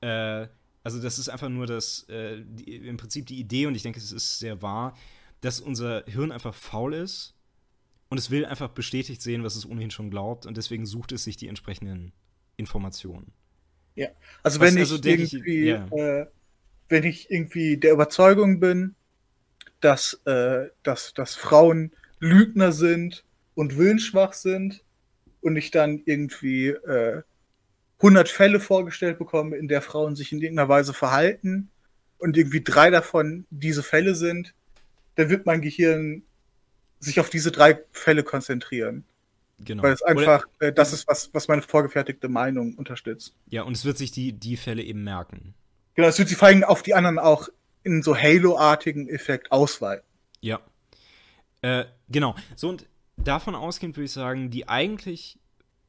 [0.00, 0.46] Äh,
[0.84, 3.98] also das ist einfach nur das, äh, die, im Prinzip die Idee, und ich denke,
[3.98, 4.96] es ist sehr wahr,
[5.40, 7.34] dass unser Hirn einfach faul ist
[8.08, 11.24] und es will einfach bestätigt sehen, was es ohnehin schon glaubt und deswegen sucht es
[11.24, 12.12] sich die entsprechenden
[12.56, 13.32] Informationen.
[13.96, 14.08] Ja,
[14.42, 15.86] also was, wenn ich also irgendwie, ich, ja.
[15.88, 16.26] äh,
[16.88, 18.94] wenn ich irgendwie der Überzeugung bin,
[19.80, 23.24] dass, äh, dass, dass Frauen Lügner sind
[23.54, 24.84] und willensschwach sind
[25.40, 27.22] und ich dann irgendwie äh,
[28.00, 31.70] 100 Fälle vorgestellt bekomme, in der Frauen sich in irgendeiner Weise verhalten
[32.18, 34.54] und irgendwie drei davon diese Fälle sind,
[35.16, 36.22] dann wird mein Gehirn
[36.98, 39.04] sich auf diese drei Fälle konzentrieren.
[39.58, 39.82] Genau.
[39.82, 43.34] Weil es einfach, Oder, äh, das ist, was, was meine vorgefertigte Meinung unterstützt.
[43.48, 45.54] Ja, und es wird sich die, die Fälle eben merken.
[45.94, 47.48] Genau, es wird sich vor allem auf die anderen auch
[47.82, 50.04] in so Halo-artigen Effekt ausweiten.
[50.40, 50.60] Ja.
[51.60, 52.34] Äh, genau.
[52.56, 52.86] So, und
[53.18, 55.38] davon ausgehend würde ich sagen, die eigentlich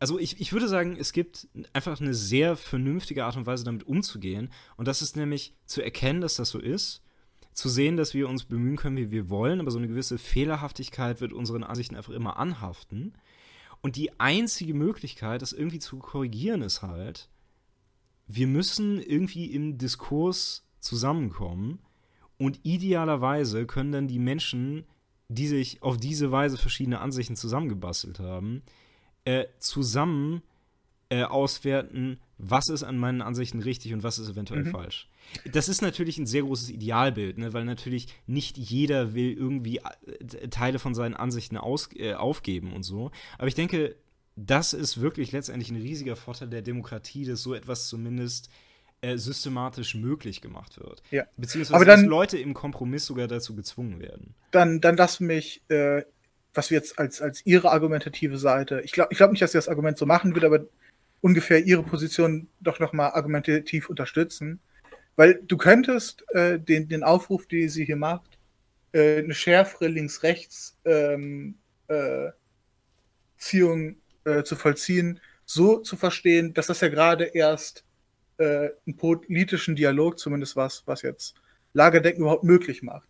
[0.02, 3.86] also ich, ich würde sagen, es gibt einfach eine sehr vernünftige Art und Weise, damit
[3.86, 4.49] umzugehen.
[4.76, 7.04] Und das ist nämlich zu erkennen, dass das so ist
[7.54, 11.22] zu sehen, dass wir uns bemühen können, wie wir wollen, aber so eine gewisse Fehlerhaftigkeit
[11.22, 13.14] wird unseren Ansichten einfach immer anhaften.
[13.82, 17.30] Und die einzige Möglichkeit, das irgendwie zu korrigieren, ist halt,
[18.26, 21.80] wir müssen irgendwie im Diskurs zusammenkommen
[22.38, 24.86] und idealerweise können dann die Menschen,
[25.28, 28.64] die sich auf diese Weise verschiedene Ansichten zusammengebastelt haben,
[29.26, 30.41] äh, zusammen
[31.09, 34.72] äh, auswerten, was ist an meinen Ansichten richtig und was ist eventuell mhm.
[34.72, 35.09] falsch.
[35.51, 37.53] Das ist natürlich ein sehr großes Idealbild, ne?
[37.53, 42.84] weil natürlich nicht jeder will irgendwie äh, Teile von seinen Ansichten aus, äh, aufgeben und
[42.84, 43.11] so.
[43.38, 43.95] Aber ich denke,
[44.36, 48.49] das ist wirklich letztendlich ein riesiger Vorteil der Demokratie, dass so etwas zumindest
[49.01, 51.03] äh, systematisch möglich gemacht wird.
[51.11, 51.26] Ja.
[51.38, 54.36] Beziehungsweise, dann, dass Leute im Kompromiss sogar dazu gezwungen werden.
[54.51, 56.03] Dann, dann lass mich, äh,
[56.54, 59.58] was wir jetzt als, als ihre argumentative Seite, ich glaube ich glaub nicht, dass sie
[59.58, 60.66] das Argument so machen wird, aber
[61.22, 64.60] ungefähr ihre Position doch nochmal argumentativ unterstützen.
[65.16, 68.38] Weil du könntest äh, den, den Aufruf, den sie hier macht,
[68.93, 71.56] äh, eine schärfere Links-Rechts ähm,
[71.88, 72.34] äh, äh,
[74.43, 77.84] zu vollziehen, so zu verstehen, dass das ja gerade erst
[78.38, 81.36] äh, einen politischen Dialog, zumindest was, was jetzt
[81.74, 83.08] Lagerdenken überhaupt möglich macht.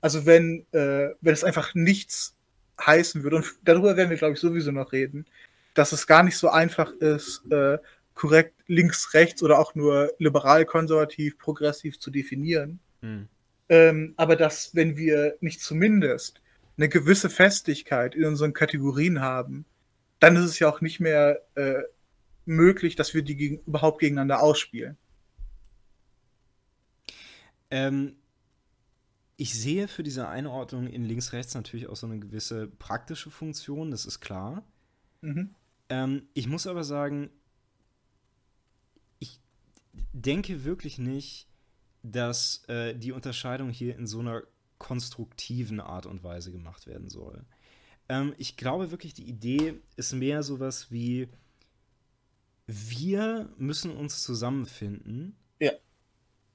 [0.00, 2.33] Also wenn, äh, wenn es einfach nichts
[2.80, 5.26] heißen würde, und darüber werden wir, glaube ich, sowieso noch reden,
[5.74, 7.78] dass es gar nicht so einfach ist, äh,
[8.14, 12.78] korrekt links, rechts oder auch nur liberal, konservativ, progressiv zu definieren.
[13.00, 13.28] Mhm.
[13.68, 16.40] Ähm, aber dass, wenn wir nicht zumindest
[16.76, 19.64] eine gewisse Festigkeit in unseren Kategorien haben,
[20.20, 21.82] dann ist es ja auch nicht mehr äh,
[22.46, 24.96] möglich, dass wir die gegen, überhaupt gegeneinander ausspielen.
[27.70, 28.16] Ähm,
[29.36, 34.06] ich sehe für diese Einordnung in links-rechts natürlich auch so eine gewisse praktische Funktion, das
[34.06, 34.64] ist klar.
[35.22, 35.54] Mhm.
[35.88, 37.30] Ähm, ich muss aber sagen,
[39.18, 39.40] ich
[40.12, 41.48] denke wirklich nicht,
[42.02, 44.42] dass äh, die Unterscheidung hier in so einer
[44.78, 47.44] konstruktiven Art und Weise gemacht werden soll.
[48.08, 51.28] Ähm, ich glaube wirklich, die Idee ist mehr sowas wie,
[52.66, 55.72] wir müssen uns zusammenfinden, ja.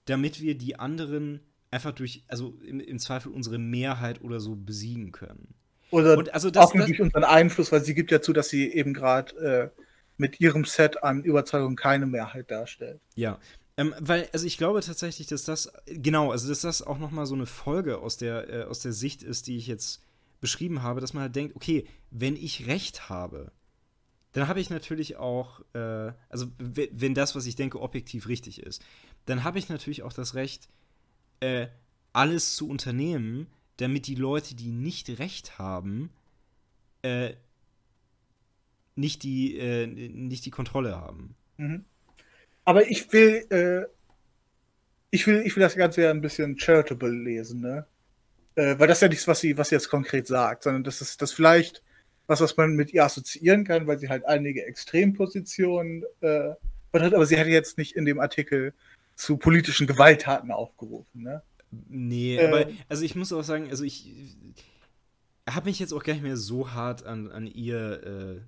[0.06, 1.40] damit wir die anderen
[1.72, 5.54] einfach durch, also im, im, Zweifel unsere Mehrheit oder so besiegen können.
[5.92, 8.50] Oder und also das, auch das, durch unseren Einfluss, weil sie gibt ja zu, dass
[8.50, 9.82] sie eben gerade äh,
[10.18, 13.00] mit ihrem Set an Überzeugung keine Mehrheit darstellt.
[13.16, 13.40] Ja,
[13.80, 17.36] ähm, weil, also ich glaube tatsächlich, dass das, genau, also dass das auch nochmal so
[17.36, 20.04] eine Folge aus der, äh, aus der Sicht ist, die ich jetzt
[20.42, 23.54] beschrieben habe, dass man halt denkt, okay, wenn ich Recht habe,
[24.34, 28.84] dann habe ich natürlich auch, äh, also wenn das, was ich denke, objektiv richtig ist,
[29.26, 30.68] dann habe ich natürlich auch das Recht,
[31.40, 31.68] äh,
[32.14, 36.10] alles zu unternehmen, damit die Leute, die nicht Recht haben,
[37.02, 37.34] äh,
[38.96, 41.36] nicht, die, äh, nicht die Kontrolle haben.
[41.58, 41.86] Mhm.
[42.66, 43.86] Aber ich will, äh,
[45.12, 47.86] ich will, ich will das Ganze ja ein bisschen charitable lesen, ne?
[48.56, 51.02] Äh, weil das ist ja nichts, was sie, was sie jetzt konkret sagt, sondern das
[51.02, 51.82] ist das vielleicht
[52.30, 56.52] was, was man mit ihr assoziieren kann, weil sie halt einige Extrempositionen äh,
[56.94, 58.74] hat, aber sie hat jetzt nicht in dem Artikel
[59.20, 61.44] zu politischen Gewalttaten aufgerufen, ne?
[61.72, 64.14] Nee, äh, aber also ich muss auch sagen, also ich
[65.48, 68.42] habe mich jetzt auch gar nicht mehr so hart an, an ihr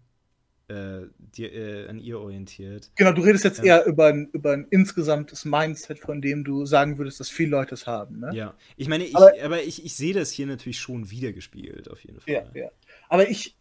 [0.69, 2.89] äh, äh, die, äh, an ihr orientiert.
[2.95, 6.65] Genau, du redest jetzt ähm, eher über ein, über ein insgesamtes Mindset, von dem du
[6.65, 8.21] sagen würdest, dass viele Leute es haben.
[8.21, 8.31] Ne?
[8.33, 11.99] Ja, ich meine, ich, aber, aber ich, ich sehe das hier natürlich schon wiedergespiegelt, auf
[12.05, 12.33] jeden Fall.
[12.33, 12.69] Ja, ja.
[13.09, 13.57] Aber ich,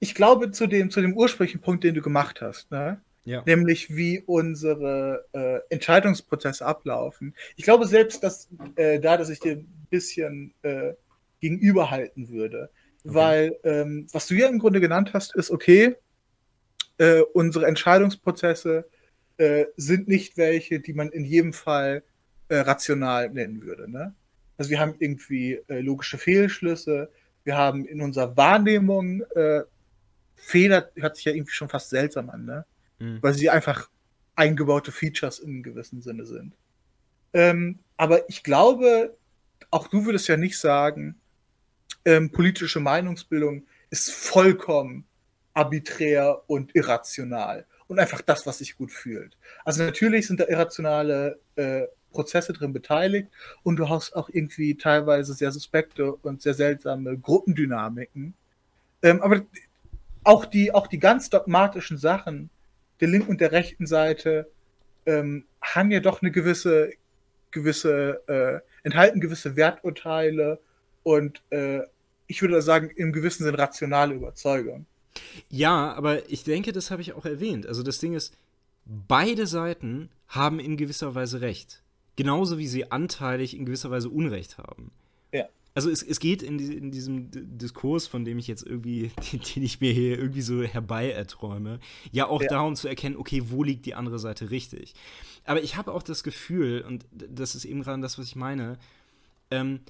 [0.00, 3.00] ich glaube zu dem, zu dem ursprünglichen Punkt, den du gemacht hast, ne?
[3.26, 3.42] Ja.
[3.44, 7.34] nämlich wie unsere äh, Entscheidungsprozesse ablaufen.
[7.56, 10.92] Ich glaube selbst, dass äh, da, dass ich dir ein bisschen äh,
[11.40, 12.70] gegenüberhalten würde,
[13.04, 13.14] okay.
[13.14, 15.96] weil ähm, was du ja im Grunde genannt hast, ist okay,
[16.98, 18.88] äh, unsere Entscheidungsprozesse
[19.38, 22.04] äh, sind nicht welche, die man in jedem Fall
[22.48, 23.90] äh, rational nennen würde.
[23.90, 24.14] Ne?
[24.56, 27.10] Also wir haben irgendwie logische Fehlschlüsse,
[27.44, 29.22] wir haben in unserer Wahrnehmung
[30.36, 32.64] Fehler, hört sich ja irgendwie schon fast seltsam an, ne?
[32.98, 33.18] Mhm.
[33.22, 33.90] weil sie einfach
[34.36, 36.54] eingebaute Features in gewissem Sinne sind.
[37.32, 39.16] Ähm, aber ich glaube,
[39.70, 41.16] auch du würdest ja nicht sagen,
[42.04, 45.04] ähm, politische Meinungsbildung ist vollkommen
[45.54, 49.36] arbiträr und irrational und einfach das, was sich gut fühlt.
[49.64, 51.82] Also natürlich sind da irrationale äh,
[52.12, 53.28] Prozesse drin beteiligt
[53.62, 58.34] und du hast auch irgendwie teilweise sehr suspekte und sehr seltsame Gruppendynamiken.
[59.02, 59.42] Ähm, aber
[60.24, 62.50] auch die, auch die ganz dogmatischen Sachen
[63.00, 64.50] der linken und der rechten Seite
[65.04, 66.90] ähm, haben ja doch eine gewisse,
[67.50, 70.60] gewisse, äh, enthalten gewisse Werturteile
[71.02, 71.80] und äh,
[72.26, 74.86] ich würde sagen, im gewissen Sinn rationale Überzeugung.
[75.48, 77.66] Ja, aber ich denke, das habe ich auch erwähnt.
[77.66, 78.36] Also das Ding ist,
[78.84, 81.82] beide Seiten haben in gewisser Weise recht.
[82.16, 84.90] Genauso wie sie anteilig in gewisser Weise Unrecht haben.
[85.76, 89.40] Also es, es geht in, die, in diesem Diskurs, von dem ich jetzt irgendwie, den,
[89.40, 92.48] den ich mir hier irgendwie so herbei erträume, ja auch ja.
[92.48, 94.94] darum zu erkennen, okay, wo liegt die andere Seite richtig.
[95.44, 98.78] Aber ich habe auch das Gefühl, und das ist eben gerade das, was ich meine,
[99.50, 99.80] ähm,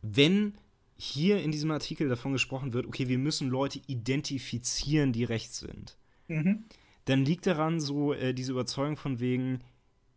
[0.00, 0.54] wenn
[0.96, 5.98] hier in diesem Artikel davon gesprochen wird, okay, wir müssen Leute identifizieren, die rechts sind,
[6.28, 6.64] mhm.
[7.04, 9.60] dann liegt daran so äh, diese Überzeugung von wegen,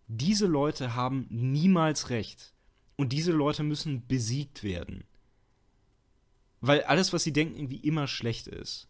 [0.07, 2.52] diese Leute haben niemals recht
[2.95, 5.03] und diese Leute müssen besiegt werden.
[6.61, 8.87] Weil alles, was sie denken, irgendwie immer schlecht ist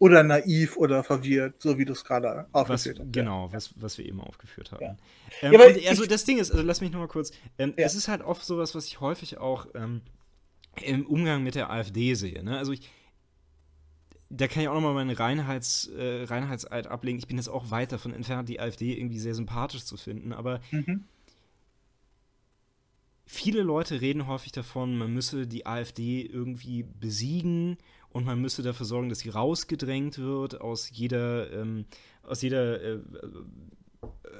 [0.00, 3.12] oder naiv oder verwirrt, so wie du es gerade aufgeführt hast.
[3.12, 3.52] Genau, ja.
[3.52, 4.82] was, was wir eben aufgeführt haben.
[4.82, 4.96] Ja.
[5.42, 8.08] Ähm, ja, also das Ding ist, also lass mich noch mal kurz, ähm, es ist
[8.08, 10.00] halt oft sowas, was ich häufig auch ähm,
[10.82, 12.42] im Umgang mit der AfD sehe.
[12.42, 12.56] Ne?
[12.56, 12.88] Also ich,
[14.30, 17.18] da kann ich auch nochmal meinen Reinheits, äh, Reinheitseid ablegen.
[17.18, 20.60] Ich bin jetzt auch weit davon entfernt, die AfD irgendwie sehr sympathisch zu finden, aber
[20.70, 21.04] mhm.
[23.30, 27.78] Viele Leute reden häufig davon, man müsse die AfD irgendwie besiegen
[28.08, 31.84] und man müsste dafür sorgen, dass sie rausgedrängt wird aus jeder, ähm,
[32.24, 32.98] aus jeder äh,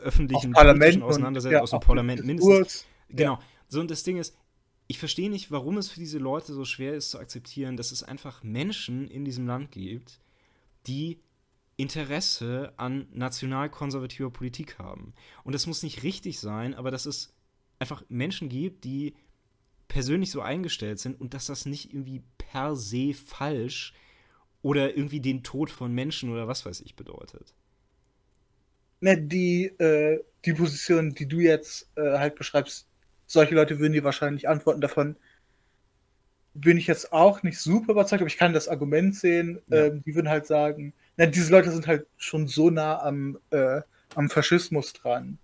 [0.02, 2.84] öffentlichen politischen Auseinandersetzung, ja, aus dem Parlament mindestens.
[3.08, 3.34] Genau.
[3.34, 3.40] Ja.
[3.68, 4.36] So, und das Ding ist,
[4.88, 8.02] ich verstehe nicht, warum es für diese Leute so schwer ist zu akzeptieren, dass es
[8.02, 10.18] einfach Menschen in diesem Land gibt,
[10.88, 11.20] die
[11.76, 15.14] Interesse an nationalkonservativer Politik haben.
[15.44, 17.32] Und das muss nicht richtig sein, aber dass es
[17.80, 19.14] einfach Menschen gibt, die
[19.88, 23.92] persönlich so eingestellt sind und dass das nicht irgendwie per se falsch
[24.62, 27.54] oder irgendwie den Tod von Menschen oder was weiß ich bedeutet.
[29.00, 32.86] Ne, die, äh, die Position, die du jetzt äh, halt beschreibst,
[33.26, 35.16] solche Leute würden dir wahrscheinlich antworten davon.
[36.52, 39.60] Bin ich jetzt auch nicht super überzeugt, aber ich kann das Argument sehen.
[39.68, 39.86] Ja.
[39.86, 43.80] Ähm, die würden halt sagen, na, diese Leute sind halt schon so nah am, äh,
[44.14, 45.38] am Faschismus dran,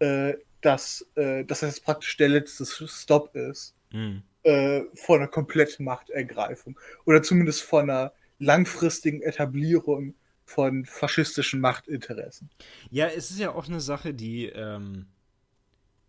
[0.00, 4.22] äh, dass, äh, dass das praktisch der letzte Stop ist mhm.
[4.42, 6.78] äh, vor einer kompletten Machtergreifung.
[7.04, 12.50] Oder zumindest vor einer langfristigen Etablierung von faschistischen Machtinteressen.
[12.90, 15.06] Ja, es ist ja auch eine Sache, die, ähm,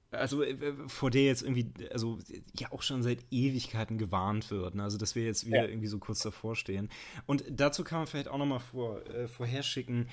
[0.10, 2.18] also äh, vor der jetzt irgendwie, also
[2.58, 4.76] ja auch schon seit Ewigkeiten gewarnt wird.
[4.76, 4.84] Ne?
[4.84, 5.68] Also dass wir jetzt wieder ja.
[5.68, 6.90] irgendwie so kurz davor stehen.
[7.28, 10.10] Und dazu kann man vielleicht auch nochmal vor, äh, vorherschicken.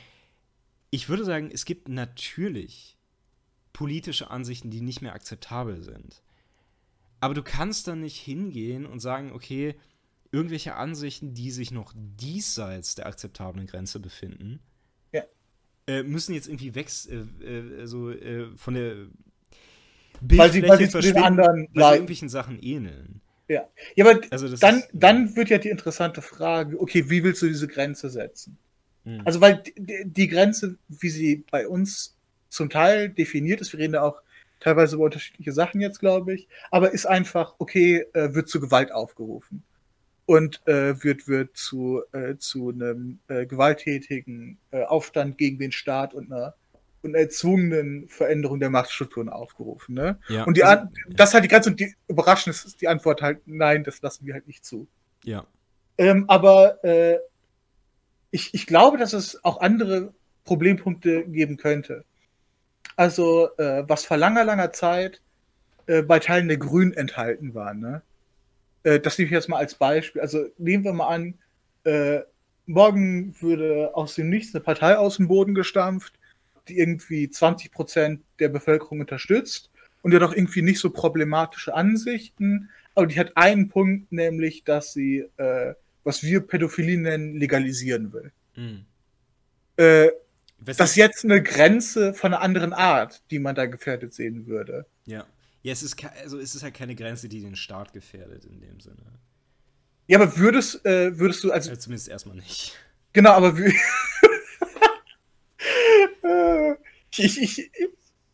[0.90, 2.97] Ich würde sagen, es gibt natürlich
[3.78, 6.20] politische Ansichten, die nicht mehr akzeptabel sind.
[7.20, 9.76] Aber du kannst dann nicht hingehen und sagen, okay,
[10.32, 14.58] irgendwelche Ansichten, die sich noch diesseits der akzeptablen Grenze befinden,
[15.12, 15.22] ja.
[15.86, 19.06] äh, müssen jetzt irgendwie weg, äh, äh, so äh, von der
[20.20, 23.20] Bildfläche weil sie, weil sie verschwinden, anderen weil sie irgendwelchen Sachen ähneln.
[23.46, 27.42] Ja, ja aber also dann, ist, dann wird ja die interessante Frage, okay, wie willst
[27.42, 28.58] du diese Grenze setzen?
[29.04, 29.22] Hm.
[29.24, 32.17] Also, weil die, die, Grenze, wie sie bei uns
[32.48, 34.22] zum Teil definiert ist, wir reden da auch
[34.60, 38.92] teilweise über unterschiedliche Sachen jetzt, glaube ich, aber ist einfach, okay, äh, wird zu Gewalt
[38.92, 39.62] aufgerufen
[40.26, 46.12] und äh, wird, wird zu, äh, zu einem äh, gewalttätigen äh, Aufstand gegen den Staat
[46.12, 46.54] und einer,
[47.02, 49.94] und einer erzwungenen Veränderung der Machtstrukturen aufgerufen.
[49.94, 50.18] Ne?
[50.28, 50.44] Ja.
[50.44, 53.22] Und die also, An das ist halt die ganze und die überraschend ist die Antwort
[53.22, 54.88] halt, nein, das lassen wir halt nicht zu.
[55.24, 55.46] Ja.
[55.96, 57.18] Ähm, aber äh,
[58.30, 60.12] ich, ich glaube, dass es auch andere
[60.44, 62.04] Problempunkte geben könnte.
[62.96, 65.20] Also, äh, was vor langer, langer Zeit
[65.86, 68.02] äh, bei Teilen der Grünen enthalten war, ne?
[68.82, 70.20] Äh, das nehme ich jetzt mal als Beispiel.
[70.20, 71.34] Also nehmen wir mal an,
[71.84, 72.20] äh,
[72.66, 76.14] morgen würde aus dem Nichts eine Partei aus dem Boden gestampft,
[76.68, 79.70] die irgendwie 20 Prozent der Bevölkerung unterstützt
[80.02, 84.92] und hat auch irgendwie nicht so problematische Ansichten, aber die hat einen Punkt, nämlich, dass
[84.92, 85.74] sie, äh,
[86.04, 88.32] was wir Pädophilie nennen, legalisieren will.
[88.56, 88.84] Mhm.
[89.76, 90.10] Äh,
[90.60, 94.86] das ist jetzt eine Grenze von einer anderen Art, die man da gefährdet sehen würde.
[95.06, 95.26] Ja.
[95.62, 98.80] Ja, es ist, also es ist halt keine Grenze, die den Staat gefährdet in dem
[98.80, 99.18] Sinne.
[100.06, 101.70] Ja, aber würdest, äh, würdest du also.
[101.70, 102.76] Ja, zumindest erstmal nicht.
[103.12, 103.56] Genau, aber
[107.16, 107.70] ich, ich,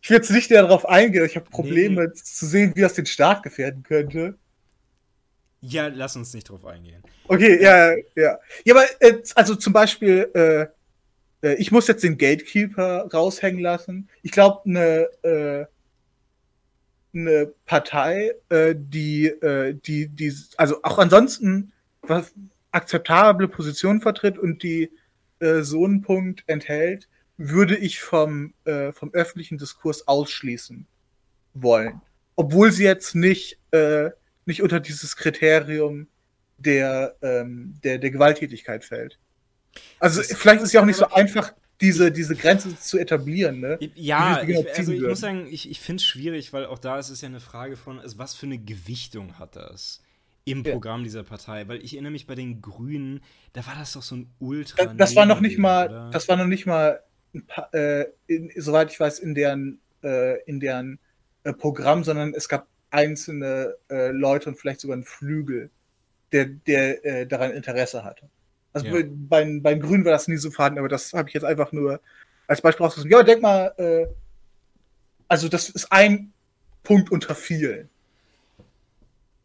[0.03, 1.25] ich will jetzt nicht darauf eingehen.
[1.25, 2.13] Ich habe Probleme nee.
[2.13, 4.39] zu sehen, wie das den Staat gefährden könnte.
[5.61, 7.03] Ja, lass uns nicht drauf eingehen.
[7.27, 8.39] Okay, ja, ja.
[8.65, 10.67] Ja, aber äh, also zum Beispiel, äh,
[11.45, 14.09] äh ich muss jetzt den Gatekeeper raushängen lassen.
[14.23, 15.67] Ich glaube, eine äh,
[17.15, 21.73] eine Partei, äh, die, äh, die, die, also auch ansonsten
[22.03, 22.35] was
[22.73, 24.91] akzeptable Positionen vertritt und die
[25.39, 30.87] äh, so einen Punkt enthält, würde ich vom, äh, vom öffentlichen Diskurs ausschließen
[31.55, 32.01] wollen.
[32.37, 34.11] Obwohl sie jetzt nicht, äh,
[34.45, 36.09] nicht unter dieses Kriterium
[36.59, 39.19] der, ähm, der, der Gewalttätigkeit fällt.
[39.99, 43.61] Also vielleicht ist es ja auch nicht so einfach, diese, diese Grenze zu etablieren.
[43.61, 43.79] Ne?
[43.95, 47.11] Ja, ich, also ich muss sagen, ich, ich finde es schwierig, weil auch da ist
[47.11, 50.03] es ja eine Frage von, also was für eine Gewichtung hat das
[50.45, 51.05] im Programm ja.
[51.05, 51.67] dieser Partei?
[51.69, 53.23] Weil ich erinnere mich bei den Grünen,
[53.53, 54.85] da war das doch so ein Ultra.
[54.85, 56.11] Das, das war noch nicht mal, oder?
[56.11, 57.01] das war noch nicht mal,
[57.47, 60.99] paar, äh, in, soweit ich weiß, in deren, äh, in deren
[61.43, 65.71] äh, Programm, sondern es gab einzelne äh, Leute und vielleicht sogar einen Flügel,
[66.31, 68.29] der, der äh, daran Interesse hatte.
[68.75, 69.05] Also ja.
[69.09, 72.01] beim, beim Grün war das nie so vorhanden, aber das habe ich jetzt einfach nur
[72.49, 73.11] als Beispiel rausgesucht.
[73.11, 74.07] Ja, denk mal, äh,
[75.29, 76.33] also das ist ein
[76.83, 77.89] Punkt unter vielen.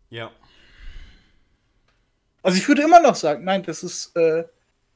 [0.09, 0.31] Ja.
[2.41, 4.45] Also ich würde immer noch sagen, nein, das ist, äh,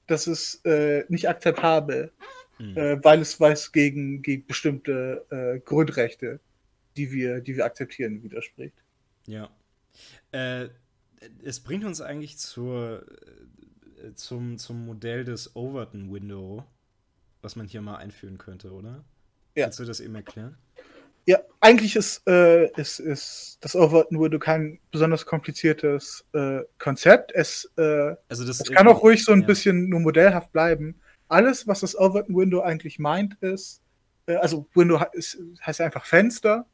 [0.08, 2.12] das ist äh, nicht akzeptabel,
[2.58, 3.00] mhm.
[3.04, 6.40] weil es weiß gegen, gegen bestimmte äh, Grundrechte,
[6.98, 8.76] die wir, die wir akzeptieren, widerspricht.
[9.28, 9.50] Ja.
[10.32, 10.70] Äh,
[11.44, 13.06] es bringt uns eigentlich zur
[14.16, 16.64] zum, zum Modell des Overton Window,
[17.42, 19.04] was man hier mal einführen könnte, oder?
[19.56, 19.66] Ja.
[19.66, 20.58] Kannst du das eben erklären?
[21.26, 27.32] Ja, eigentlich ist, äh, ist, ist das Overton Window kein besonders kompliziertes äh, Konzept.
[27.34, 29.48] Es, äh, also das es kann auch ruhig so ein ja.
[29.48, 31.00] bisschen nur modellhaft bleiben.
[31.30, 33.82] Alles, was das Overton Window eigentlich meint, ist,
[34.26, 36.66] äh, also Window ist, heißt einfach Fenster.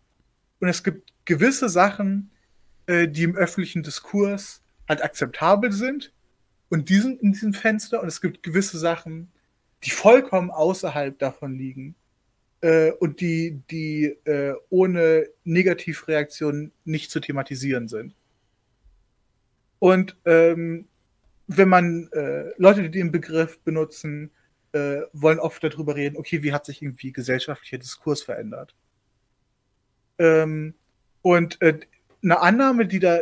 [0.60, 2.32] Und es gibt gewisse Sachen,
[2.88, 6.12] äh, die im öffentlichen Diskurs halt akzeptabel sind
[6.70, 9.32] und die sind in diesem Fenster und es gibt gewisse Sachen,
[9.84, 11.96] die vollkommen außerhalb davon liegen
[12.62, 18.16] äh, und die, die äh, ohne Negativreaktion nicht zu thematisieren sind.
[19.80, 20.88] Und ähm,
[21.48, 24.30] wenn man äh, Leute, die den Begriff benutzen,
[24.74, 28.76] äh, wollen oft darüber reden, okay, wie hat sich irgendwie gesellschaftlicher Diskurs verändert?
[30.20, 30.76] Ähm,
[31.22, 31.80] und äh,
[32.22, 33.22] eine Annahme, die da,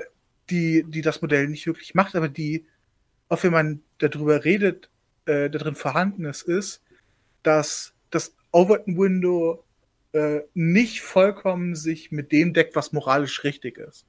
[0.50, 2.66] die, die das Modell nicht wirklich macht, aber die,
[3.30, 4.90] auch wenn man darüber redet,
[5.26, 6.82] äh, da drin vorhanden ist, ist,
[7.44, 9.64] dass das Overton Window
[10.14, 14.06] äh, nicht vollkommen sich mit dem deckt, was moralisch richtig ist.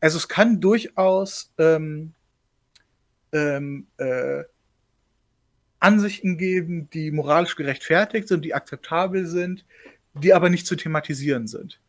[0.00, 2.14] Also es kann durchaus ähm,
[3.32, 4.44] ähm, äh,
[5.78, 9.64] Ansichten geben, die moralisch gerechtfertigt sind, die akzeptabel sind,
[10.14, 11.80] die aber nicht zu thematisieren sind.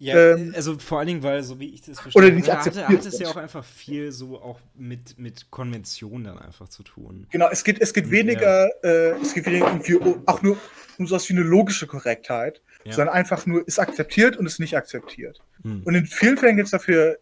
[0.00, 2.64] Ja, ähm, also vor allen Dingen, weil, so wie ich das verstehe, oder nicht hat,
[2.64, 7.26] hat es ja auch einfach viel so auch mit, mit Konventionen dann einfach zu tun.
[7.30, 8.88] Genau, es geht, es geht weniger, ja.
[8.88, 10.56] äh, es geht weniger irgendwie auch nur
[10.98, 12.92] um sowas wie eine logische Korrektheit, ja.
[12.92, 15.40] sondern einfach nur ist akzeptiert und ist nicht akzeptiert.
[15.62, 15.82] Hm.
[15.84, 17.18] Und in vielen Fällen gibt es dafür,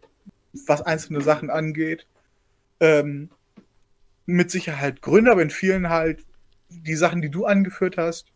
[0.67, 2.05] was einzelne Sachen angeht,
[2.79, 3.29] ähm,
[4.27, 6.25] mit Sicherheit Gründe, aber in vielen halt
[6.69, 8.27] die Sachen, die du angeführt hast,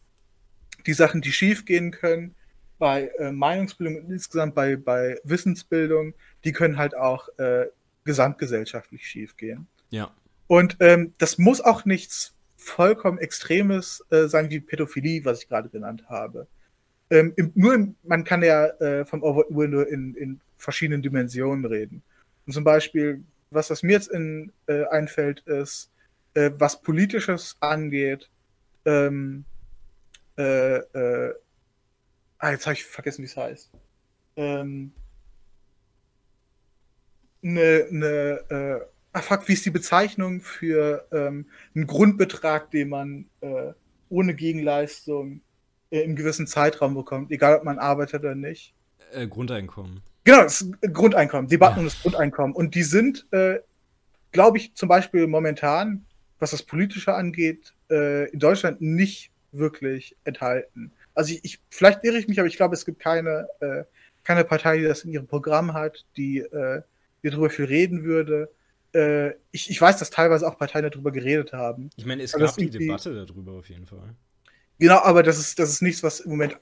[0.87, 2.33] die Sachen, die schief gehen können,
[2.81, 7.67] bei äh, Meinungsbildung und insgesamt bei, bei Wissensbildung, die können halt auch äh,
[8.05, 9.67] gesamtgesellschaftlich schief gehen.
[9.91, 10.11] Ja.
[10.47, 15.69] Und ähm, das muss auch nichts vollkommen Extremes äh, sein wie Pädophilie, was ich gerade
[15.69, 16.47] genannt habe.
[17.11, 21.65] Ähm, im, nur im, man kann ja äh, vom Overton Window in, in verschiedenen Dimensionen
[21.65, 22.01] reden.
[22.47, 25.91] Und zum Beispiel, was das mir jetzt in, äh, einfällt, ist,
[26.33, 28.27] äh, was Politisches angeht,
[28.85, 29.45] ähm,
[30.39, 31.35] äh, äh,
[32.41, 33.71] ah, jetzt habe ich vergessen, wie es heißt.
[34.35, 34.91] Ähm,
[37.43, 43.25] eine, eine äh, ah fuck, wie ist die Bezeichnung für ähm, einen Grundbetrag, den man
[43.41, 43.73] äh,
[44.09, 45.41] ohne Gegenleistung
[45.89, 48.73] äh, im gewissen Zeitraum bekommt, egal ob man arbeitet oder nicht?
[49.13, 50.01] Äh, Grundeinkommen.
[50.23, 51.79] Genau, das Grundeinkommen, Debatten ja.
[51.79, 52.55] um das Grundeinkommen.
[52.55, 53.59] Und die sind, äh,
[54.31, 56.05] glaube ich, zum Beispiel momentan,
[56.39, 60.91] was das Politische angeht, äh, in Deutschland nicht wirklich enthalten.
[61.13, 63.83] Also ich, ich vielleicht irre ich mich, aber ich glaube, es gibt keine, äh,
[64.23, 66.81] keine Partei, die das in ihrem Programm hat, die, äh,
[67.23, 68.49] die darüber viel reden würde.
[68.93, 71.89] Äh, ich, ich weiß, dass teilweise auch Parteien darüber geredet haben.
[71.95, 74.15] Ich meine, es gab die Debatte darüber auf jeden Fall.
[74.79, 76.57] Genau, aber das ist, das ist nichts, was im Moment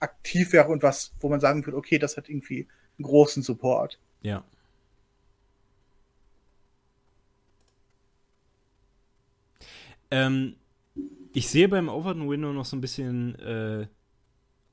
[0.00, 3.98] aktiv wäre und was, wo man sagen würde, okay, das hat irgendwie einen großen Support.
[4.22, 4.44] Ja.
[10.10, 10.56] Ähm,
[11.32, 13.86] ich sehe beim Overton Window noch so ein bisschen äh,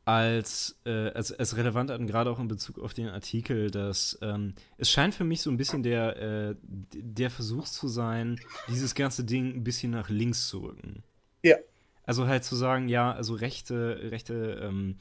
[0.05, 4.55] als, äh, als, als relevant an, gerade auch in Bezug auf den Artikel, dass ähm,
[4.77, 6.55] es scheint für mich so ein bisschen der, äh,
[6.93, 11.03] der Versuch zu sein, dieses ganze Ding ein bisschen nach links zu rücken.
[11.43, 11.57] Ja.
[12.03, 14.97] Also halt zu sagen, ja, also rechte, rechte ähm,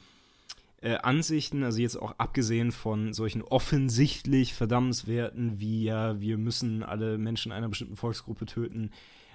[0.81, 7.17] äh, Ansichten, also jetzt auch abgesehen von solchen offensichtlich verdammenswerten wie ja, wir müssen alle
[7.17, 8.91] Menschen einer bestimmten Volksgruppe töten,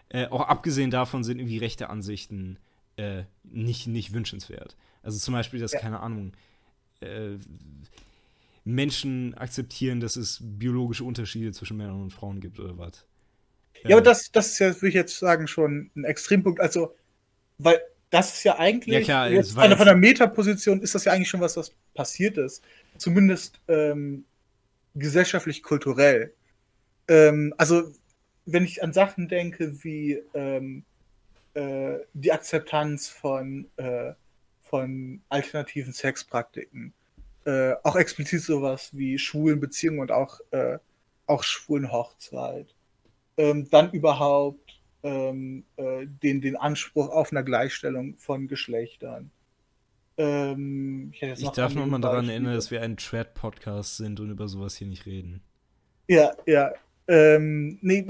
[0.09, 2.59] äh, auch abgesehen davon sind irgendwie rechte Ansichten
[2.97, 4.77] äh, nicht, nicht wünschenswert.
[5.03, 5.79] Also zum Beispiel, dass, ja.
[5.79, 6.33] keine Ahnung,
[7.01, 7.37] äh,
[8.65, 13.05] Menschen akzeptieren, dass es biologische Unterschiede zwischen Männern und Frauen gibt oder was.
[13.85, 16.61] Ja, aber das, das ist ja, würde ich jetzt sagen, schon ein Extrempunkt.
[16.61, 16.95] Also,
[17.59, 17.81] weil
[18.11, 21.13] das ist ja eigentlich, ja, klar, jetzt von, der, von der Metaposition ist das ja
[21.13, 22.65] eigentlich schon was, was passiert ist.
[22.99, 24.25] Zumindest ähm,
[24.95, 26.35] gesellschaftlich, kulturell.
[27.09, 27.93] Ähm, also,
[28.47, 30.85] wenn ich an Sachen denke wie ähm,
[31.57, 34.13] äh, die Akzeptanz von, äh,
[34.63, 36.93] von alternativen Sexpraktiken,
[37.47, 40.79] äh, auch explizit sowas wie schwulen Beziehungen und auch, äh,
[41.27, 42.75] auch schwulen Hochzeit,
[43.39, 49.31] ähm, dann überhaupt ähm, äh, den, den Anspruch auf eine Gleichstellung von Geschlechtern.
[50.19, 54.77] Ähm, ich, ich darf nochmal daran erinnern, dass wir ein Trad-Podcast sind und über sowas
[54.77, 55.43] hier nicht reden.
[56.09, 56.73] Ja, ja.
[57.09, 58.07] Ähm, nee,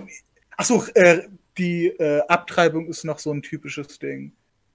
[0.57, 4.33] achso, äh, die äh, Abtreibung ist noch so ein typisches Ding.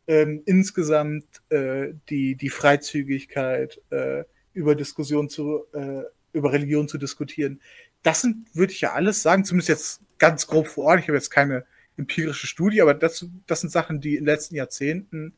[0.08, 6.04] Ähm, insgesamt äh, die, die Freizügigkeit, äh, über Diskussion zu, äh,
[6.34, 7.62] über Religion zu diskutieren.
[8.04, 11.00] Das sind, würde ich ja alles sagen, zumindest jetzt ganz grob vor Ort.
[11.00, 11.66] Ich habe jetzt keine
[11.98, 15.34] empirische Studie, aber das, das sind Sachen, die in den letzten Jahrzehnten,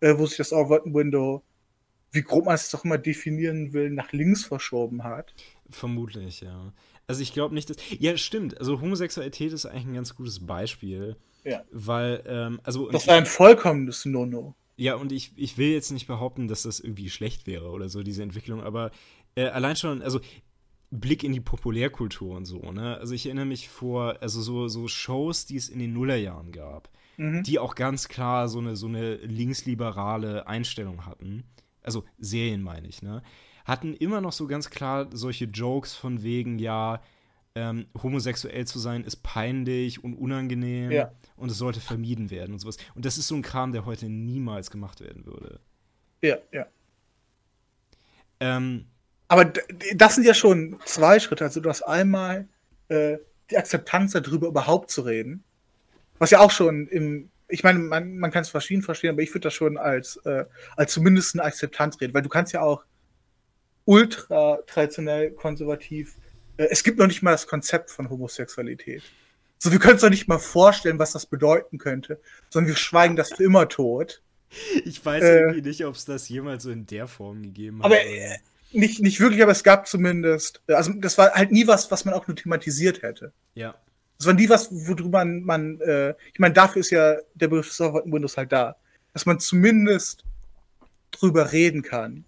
[0.00, 1.42] äh, wo sich das Overton Window,
[2.12, 5.34] wie grob man es doch immer definieren will, nach links verschoben hat.
[5.70, 6.72] Vermutlich, ja.
[7.06, 7.76] Also ich glaube nicht, dass.
[7.98, 8.58] Ja, stimmt.
[8.58, 11.16] Also Homosexualität ist eigentlich ein ganz gutes Beispiel.
[11.44, 11.62] Ja.
[11.70, 12.90] Weil, ähm, also.
[12.90, 14.54] Das war ein vollkommenes No-No.
[14.76, 18.02] Ja, und ich, ich will jetzt nicht behaupten, dass das irgendwie schlecht wäre oder so,
[18.02, 18.90] diese Entwicklung, aber
[19.36, 20.20] äh, allein schon, also
[20.90, 22.96] Blick in die Populärkultur und so, ne?
[22.98, 26.88] Also ich erinnere mich vor, also so, so Shows, die es in den Nullerjahren gab,
[27.16, 27.42] mhm.
[27.44, 31.44] die auch ganz klar so eine, so eine linksliberale Einstellung hatten.
[31.82, 33.22] Also Serien meine ich, ne?
[33.64, 37.00] Hatten immer noch so ganz klar solche Jokes von wegen, ja,
[37.56, 41.12] ähm, homosexuell zu sein ist peinlich und unangenehm ja.
[41.36, 42.76] und es sollte vermieden werden und sowas.
[42.94, 45.60] Und das ist so ein Kram, der heute niemals gemacht werden würde.
[46.20, 46.66] Ja, ja.
[48.40, 48.86] Ähm,
[49.28, 49.44] Aber
[49.94, 51.44] das sind ja schon zwei Schritte.
[51.44, 52.48] Also du hast einmal
[52.88, 53.18] äh,
[53.50, 55.44] die Akzeptanz darüber überhaupt zu reden,
[56.18, 59.30] was ja auch schon im ich meine, man, man kann es verschieden verstehen, aber ich
[59.30, 60.46] würde das schon als, äh,
[60.76, 62.84] als zumindest eine Akzeptanz reden, weil du kannst ja auch
[63.84, 66.16] ultra traditionell konservativ
[66.56, 69.02] äh, es gibt noch nicht mal das Konzept von Homosexualität.
[69.58, 72.20] So, wir können uns doch nicht mal vorstellen, was das bedeuten könnte,
[72.50, 74.22] sondern wir schweigen das für immer tot.
[74.84, 77.86] Ich weiß äh, irgendwie nicht, ob es das jemals so in der Form gegeben hat.
[77.86, 78.38] Aber äh,
[78.72, 82.14] nicht, nicht wirklich, aber es gab zumindest, also das war halt nie was, was man
[82.14, 83.32] auch nur thematisiert hätte.
[83.54, 83.74] Ja.
[84.18, 87.72] Das war nie was, worüber man, man äh, ich meine, dafür ist ja der Begriff
[87.72, 88.76] Software in Windows halt da,
[89.12, 90.24] dass man zumindest
[91.10, 92.24] drüber reden kann.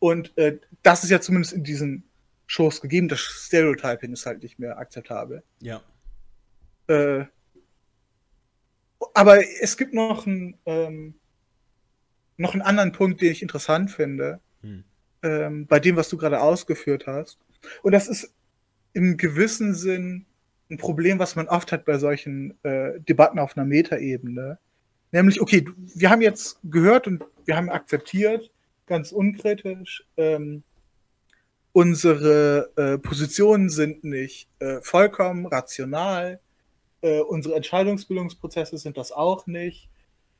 [0.00, 2.02] Und äh, das ist ja zumindest in diesen
[2.46, 3.06] Shows gegeben.
[3.06, 5.44] Das Stereotyping ist halt nicht mehr akzeptabel.
[5.60, 5.82] Ja.
[6.88, 7.26] Äh,
[9.14, 11.14] aber es gibt noch, ein, ähm,
[12.36, 14.84] noch einen anderen Punkt, den ich interessant finde, hm.
[15.22, 17.38] ähm, bei dem, was du gerade ausgeführt hast.
[17.82, 18.34] Und das ist
[18.92, 20.26] im gewissen Sinn
[20.70, 24.58] ein Problem, was man oft hat bei solchen äh, Debatten auf einer Metaebene.
[25.12, 28.50] Nämlich, okay, wir haben jetzt gehört und wir haben akzeptiert,
[28.90, 30.64] ganz unkritisch, ähm,
[31.72, 36.40] unsere äh, Positionen sind nicht äh, vollkommen rational,
[37.00, 39.88] äh, unsere Entscheidungsbildungsprozesse sind das auch nicht.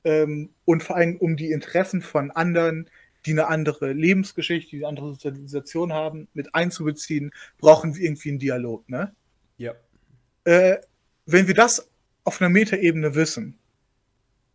[0.02, 2.90] Ähm, und vor allem um die Interessen von anderen,
[3.24, 8.38] die eine andere Lebensgeschichte, die eine andere Sozialisation haben, mit einzubeziehen, brauchen wir irgendwie einen
[8.40, 9.14] Dialog, ne?
[9.58, 9.74] Ja.
[10.44, 10.78] Äh,
[11.26, 11.88] wenn wir das
[12.24, 13.58] auf einer Metaebene wissen,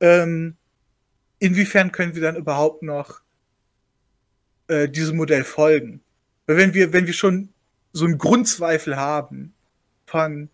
[0.02, 0.58] ähm,
[1.40, 3.22] inwiefern können wir dann überhaupt noch
[4.68, 6.02] äh, diesem Modell folgen?
[6.46, 7.50] Weil wenn wir, wenn wir schon
[7.94, 9.54] so einen Grundzweifel haben
[10.06, 10.50] von,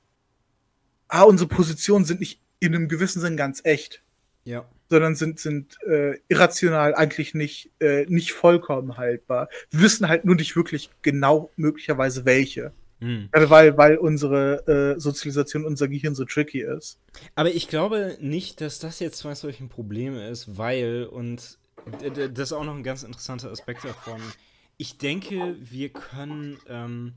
[1.08, 4.02] ah, unsere Positionen sind nicht in einem gewissen Sinn ganz echt.
[4.46, 4.66] Ja.
[4.90, 9.50] Sondern sind, sind äh, irrational eigentlich nicht, äh, nicht vollkommen haltbar.
[9.72, 12.72] Wir wissen halt nur nicht wirklich genau möglicherweise welche.
[13.00, 13.30] Mhm.
[13.32, 17.00] Weil, weil unsere äh, Sozialisation, unser Gehirn so tricky ist.
[17.34, 21.58] Aber ich glaube nicht, dass das jetzt zwangsläufig ein Problem ist, weil, und
[22.02, 24.22] das ist auch noch ein ganz interessanter Aspekt davon,
[24.78, 27.14] ich denke, wir können ähm,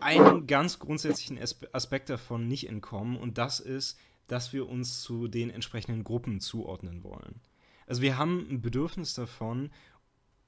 [0.00, 1.38] einen ganz grundsätzlichen
[1.72, 7.04] Aspekt davon nicht entkommen und das ist, dass wir uns zu den entsprechenden Gruppen zuordnen
[7.04, 7.40] wollen.
[7.86, 9.70] Also wir haben ein Bedürfnis davon,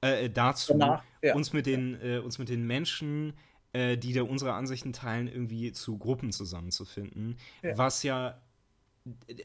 [0.01, 1.35] äh, dazu, Danach, ja.
[1.35, 3.33] uns, mit den, äh, uns mit den Menschen,
[3.73, 7.77] äh, die da unsere Ansichten teilen, irgendwie zu Gruppen zusammenzufinden, ja.
[7.77, 8.41] was ja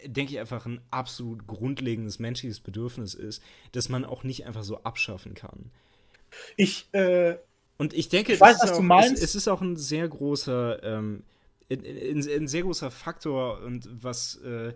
[0.07, 4.83] denke ich, einfach ein absolut grundlegendes menschliches Bedürfnis ist, das man auch nicht einfach so
[4.83, 5.71] abschaffen kann.
[6.57, 7.37] Ich, äh,
[7.77, 9.15] und ich denke, ich weiß, was auch, du meinst.
[9.15, 11.23] Es, es, ist auch ein sehr großer, ähm,
[11.71, 14.75] ein, ein, ein, sehr großer Faktor und was äh,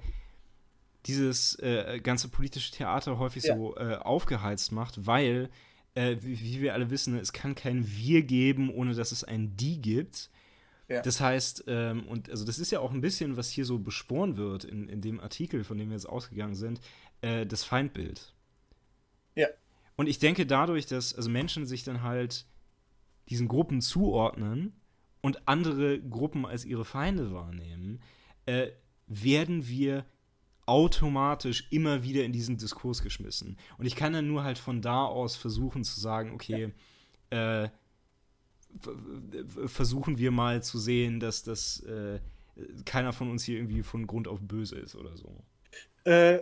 [1.06, 3.56] dieses äh, ganze politische Theater häufig ja.
[3.56, 5.48] so äh, aufgeheizt macht, weil,
[5.94, 9.56] äh, wie, wie, wir alle wissen, es kann kein Wir geben, ohne dass es ein
[9.56, 10.30] Die gibt.
[10.88, 11.02] Ja.
[11.02, 14.36] Das heißt, ähm, und also das ist ja auch ein bisschen, was hier so besporen
[14.36, 16.80] wird in, in dem Artikel, von dem wir jetzt ausgegangen sind,
[17.20, 18.34] äh, das Feindbild.
[19.34, 19.48] Ja.
[19.96, 22.46] Und ich denke dadurch, dass also Menschen sich dann halt
[23.28, 24.72] diesen Gruppen zuordnen
[25.20, 28.00] und andere Gruppen als ihre Feinde wahrnehmen,
[28.46, 28.68] äh,
[29.06, 30.06] werden wir
[30.64, 33.58] automatisch immer wieder in diesen Diskurs geschmissen.
[33.76, 36.72] Und ich kann dann nur halt von da aus versuchen zu sagen, okay,
[37.30, 37.68] äh,
[39.66, 42.20] versuchen wir mal zu sehen, dass das äh,
[42.84, 45.42] keiner von uns hier irgendwie von Grund auf böse ist oder so.
[46.04, 46.40] Äh,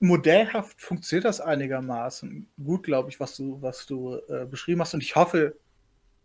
[0.00, 4.94] modellhaft funktioniert das einigermaßen gut, glaube ich, was du, was du äh, beschrieben hast.
[4.94, 5.56] Und ich hoffe,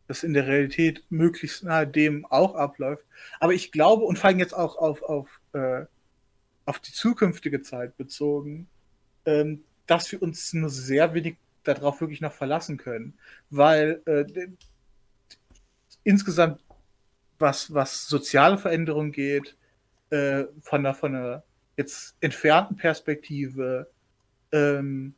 [0.08, 3.06] dass in der Realität möglichst nahe dem auch abläuft.
[3.40, 5.86] Aber ich glaube, und vor allem jetzt auch auf, auf, äh,
[6.66, 8.68] auf die zukünftige Zeit bezogen,
[9.26, 13.14] ähm, dass wir uns nur sehr wenig darauf wirklich noch verlassen können.
[13.50, 14.26] Weil äh,
[16.04, 16.62] insgesamt,
[17.40, 19.56] was, was soziale Veränderungen geht,
[20.10, 21.44] äh, von der, von der
[21.78, 23.90] jetzt entfernten Perspektive
[24.52, 25.16] ähm,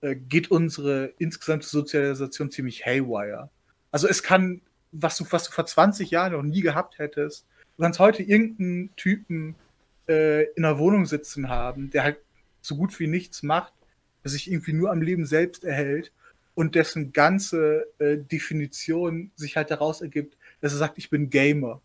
[0.00, 3.50] äh, geht unsere insgesamte Sozialisation ziemlich haywire.
[3.90, 4.60] Also es kann,
[4.92, 7.46] was du, was du vor 20 Jahren noch nie gehabt hättest,
[7.76, 9.56] du kannst heute irgendeinen Typen
[10.08, 12.18] äh, in einer Wohnung sitzen haben, der halt
[12.60, 13.72] so gut wie nichts macht,
[14.24, 16.12] der sich irgendwie nur am Leben selbst erhält
[16.54, 21.80] und dessen ganze äh, Definition sich halt daraus ergibt, dass er sagt, ich bin Gamer.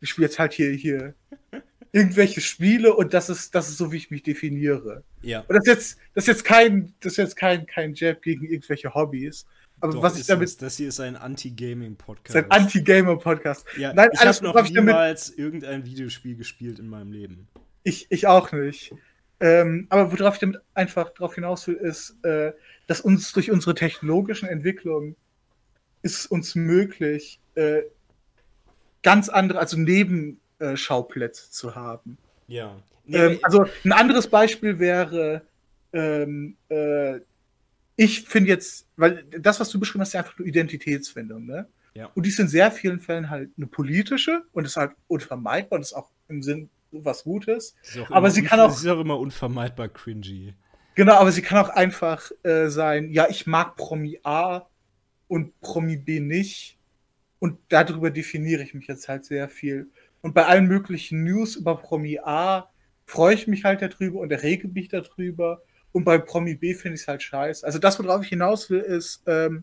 [0.00, 1.14] Ich spiele jetzt halt hier, hier
[1.92, 5.02] irgendwelche Spiele und das ist, das ist so, wie ich mich definiere.
[5.22, 5.40] Ja.
[5.48, 8.46] Und das ist jetzt, das ist jetzt kein, das ist jetzt kein, kein Jab gegen
[8.46, 9.46] irgendwelche Hobbys.
[9.80, 10.60] Aber Doch, was ich damit.
[10.60, 12.34] Das hier ist ein Anti-Gaming-Podcast.
[12.34, 13.64] Das ein Anti-Gamer-Podcast.
[13.76, 17.46] ja, Nein, ich habe noch ich damit- niemals irgendein Videospiel gespielt in meinem Leben.
[17.84, 18.92] Ich, ich auch nicht.
[19.40, 22.52] Ähm, aber worauf ich damit einfach drauf hinaus will, ist, äh,
[22.86, 25.14] dass uns durch unsere technologischen Entwicklungen
[26.02, 27.82] ist es uns möglich, äh,
[29.02, 32.18] ganz andere, also Nebenschauplätze zu haben.
[32.48, 32.76] Ja.
[33.08, 35.42] Ähm, also ein anderes Beispiel wäre,
[35.92, 37.20] ähm, äh,
[37.96, 41.66] ich finde jetzt, weil das, was du beschrieben hast, ist einfach nur Identitätsfindung, ne?
[41.94, 42.10] Ja.
[42.14, 45.82] Und die ist in sehr vielen Fällen halt eine politische und ist halt unvermeidbar und
[45.82, 47.74] ist auch im Sinn was Gutes.
[48.10, 50.54] aber sie kann auch- Es ist auch immer unvermeidbar cringy.
[50.94, 54.62] Genau, aber sie kann auch einfach äh, sein, ja, ich mag Promi A
[55.28, 56.76] und Promi B nicht.
[57.38, 59.88] Und darüber definiere ich mich jetzt halt sehr viel.
[60.22, 62.68] Und bei allen möglichen News über Promi A
[63.06, 65.62] freue ich mich halt darüber und errege mich darüber.
[65.92, 67.64] Und bei Promi B finde ich es halt scheiße.
[67.64, 69.62] Also das, worauf ich hinaus will, ist, ähm,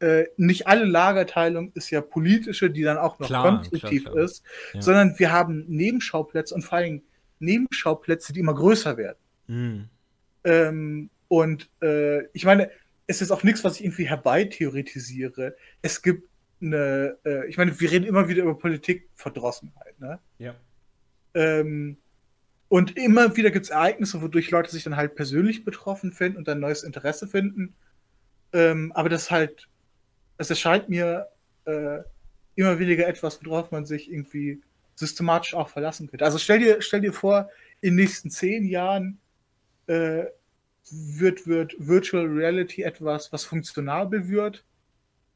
[0.00, 4.24] äh, nicht alle Lagerteilung ist ja politische, die dann auch noch Klar, konstruktiv klar, klar.
[4.24, 4.82] ist, Ja.
[4.82, 7.02] sondern wir haben Nebenschauplätze und vor allem
[7.38, 9.18] Nebenschauplätze, die immer größer werden.
[9.46, 9.88] Mhm.
[10.44, 12.70] Ähm, und äh, ich meine,
[13.06, 15.56] es ist auch nichts, was ich irgendwie herbeitheoretisiere.
[15.82, 16.28] Es gibt
[16.62, 20.18] eine, äh, ich meine, wir reden immer wieder über Politikverdrossenheit, ne?
[20.38, 20.54] Ja.
[21.34, 21.98] Ähm,
[22.68, 26.48] und immer wieder gibt es Ereignisse, wodurch Leute sich dann halt persönlich betroffen finden und
[26.48, 27.74] dann neues Interesse finden.
[28.52, 29.68] Ähm, aber das halt,
[30.38, 31.28] es erscheint mir
[31.64, 31.98] äh,
[32.56, 34.62] immer weniger etwas, worauf man sich irgendwie
[34.94, 36.24] systematisch auch verlassen könnte.
[36.24, 37.48] Also stell dir, stell dir vor,
[37.80, 39.18] in den nächsten zehn Jahren
[39.86, 40.24] äh,
[40.90, 44.64] wird, wird Virtual Reality etwas, was funktionabel wird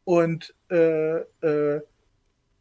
[0.04, 1.80] und äh, äh,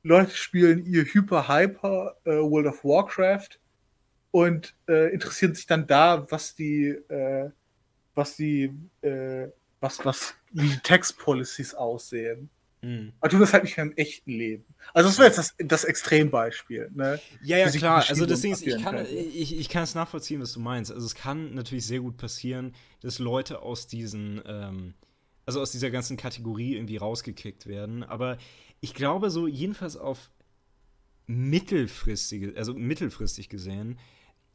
[0.03, 3.59] Leute spielen ihr Hyper-Hyper äh, World of Warcraft
[4.31, 7.49] und äh, interessieren sich dann da, was die, äh,
[8.15, 9.47] was die, äh,
[9.79, 12.49] was, was, wie die Text-Policies aussehen.
[12.81, 13.13] Mhm.
[13.19, 14.65] Aber tun das halt nicht mehr im echten Leben.
[14.93, 17.19] Also das wäre jetzt das, das Extrembeispiel, ne?
[17.43, 18.05] Ja, ja, klar.
[18.07, 19.11] Also Ding ist, ich kann, könnte.
[19.11, 20.91] ich, ich kann es nachvollziehen, was du meinst.
[20.91, 24.93] Also es kann natürlich sehr gut passieren, dass Leute aus diesen, ähm,
[25.45, 28.03] also aus dieser ganzen Kategorie irgendwie rausgekickt werden.
[28.03, 28.37] Aber
[28.79, 30.29] ich glaube so, jedenfalls auf
[31.25, 33.99] mittelfristige, also mittelfristig gesehen,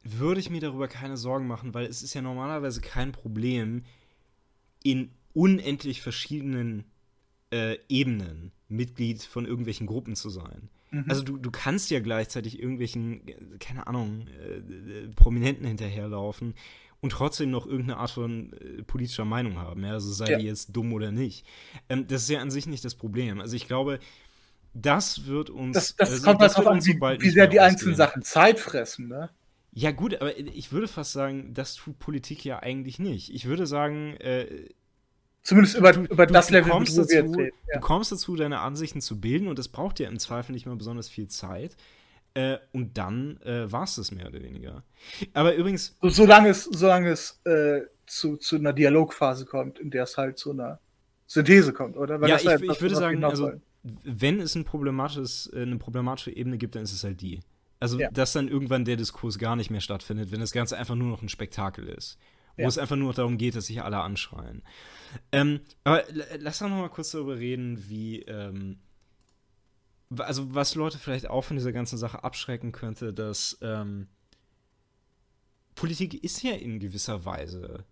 [0.03, 3.83] würde ich mir darüber keine Sorgen machen, weil es ist ja normalerweise kein Problem,
[4.83, 6.83] in unendlich verschiedenen
[7.51, 10.69] äh, Ebenen Mitglied von irgendwelchen Gruppen zu sein.
[10.91, 11.05] Mhm.
[11.07, 16.53] Also du, du kannst ja gleichzeitig irgendwelchen, äh, keine Ahnung, äh, äh, Prominenten hinterherlaufen
[17.01, 19.83] und trotzdem noch irgendeine Art von äh, politischer Meinung haben.
[19.83, 19.91] Ja?
[19.93, 20.37] Also sei Ja.
[20.37, 21.45] die jetzt dumm oder nicht.
[21.89, 23.41] Ähm, das ist ja an sich nicht das Problem.
[23.41, 23.99] Also ich glaube,
[24.73, 25.75] das wird uns.
[25.75, 27.95] das, das also kommt halt wird drauf an, wie, wie sehr die einzelnen.
[27.95, 29.29] Sachen Zeit fressen, ne?
[29.75, 33.33] Ja, gut, aber ich würde fast sagen, das tut Politik ja eigentlich nicht.
[33.33, 34.69] Ich würde sagen, äh,
[35.41, 37.33] Zumindest über, du, über du, das du Level, kommst dazu, reden.
[37.33, 37.79] Du Ja.
[37.79, 41.09] kommst dazu, deine Ansichten zu bilden und das braucht ja im Zweifel nicht mal besonders
[41.09, 41.75] viel Zeit.
[42.33, 44.83] Äh, und dann äh, war es das mehr oder weniger.
[45.33, 50.03] Aber übrigens, So, solange es, solange es äh, zu, zu einer Dialogphase kommt, in der
[50.03, 50.79] es halt zu einer
[51.27, 52.21] Synthese kommt, oder?
[52.21, 53.51] Weil ja, ich, jetzt ich würde sagen, also,
[53.83, 57.41] wenn es ein problematisches, äh, eine problematische Ebene gibt, dann ist es halt die.
[57.83, 58.09] Also, Ja.
[58.11, 61.21] dass dann irgendwann der Diskurs gar nicht mehr stattfindet, wenn das Ganze einfach nur noch
[61.21, 62.17] ein Spektakel ist.
[62.55, 62.67] Wo Ja.
[62.69, 64.63] es einfach nur darum geht, dass sich alle anschreien.
[65.33, 66.03] Ähm, aber
[66.39, 68.79] lass doch noch mal kurz darüber reden, wie, ähm,
[70.17, 74.07] also was Leute vielleicht auch von dieser ganzen Sache abschrecken könnte, dass ähm,
[75.75, 77.83] Politik ist ja in gewisser Weise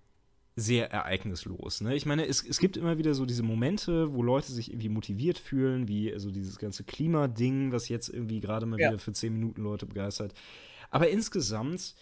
[0.56, 1.82] sehr ereignislos.
[1.82, 1.96] Ne?
[1.96, 5.38] Ich meine, es, es gibt immer wieder so diese Momente, wo Leute sich irgendwie motiviert
[5.40, 8.90] fühlen, wie also dieses ganze Klimading, was jetzt irgendwie gerade mal Ja.
[8.90, 10.34] wieder für zehn Minuten Leute begeistert.
[10.90, 11.96] Aber insgesamt,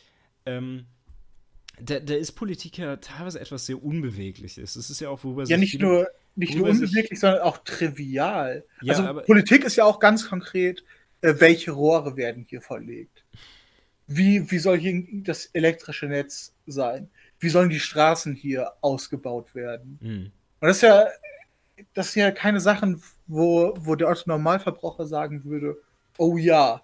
[0.47, 0.85] ähm,
[1.81, 4.73] da, da ist Politik ja teilweise etwas sehr Unbewegliches.
[4.73, 7.59] Das ist ja auch, worüber Ja, sich nicht viele- nur, nicht nur unbeweglich, sondern auch
[7.59, 8.65] trivial.
[8.81, 10.84] Ja, also aber- Politik ist ja auch ganz konkret,
[11.21, 13.23] äh, welche Rohre werden hier verlegt?
[14.07, 17.09] Wie, wie soll hier das elektrische Netz sein?
[17.39, 19.97] Wie sollen die Straßen hier ausgebaut werden?
[20.01, 20.31] Hm.
[20.61, 21.07] Und das ist ja,
[21.93, 25.77] das ist ja keine Sachen, wo, wo der Otto Normalverbraucher sagen würde,
[26.17, 26.81] oh ja,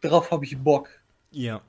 [0.00, 0.88] darauf habe ich Bock.
[1.30, 1.62] Ja.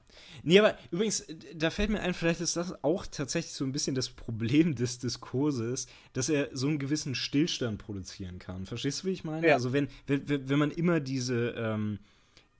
[0.44, 1.26] Nee, aber übrigens,
[1.56, 5.00] da fällt mir ein, vielleicht ist das auch tatsächlich so ein bisschen das Problem des
[5.00, 8.66] Diskurses, dass er so einen gewissen Stillstand produzieren kann.
[8.66, 9.48] Verstehst du, wie ich meine?
[9.48, 9.56] Ja.
[9.56, 12.00] Also wenn, wenn, wenn wenn man immer diese, ähm,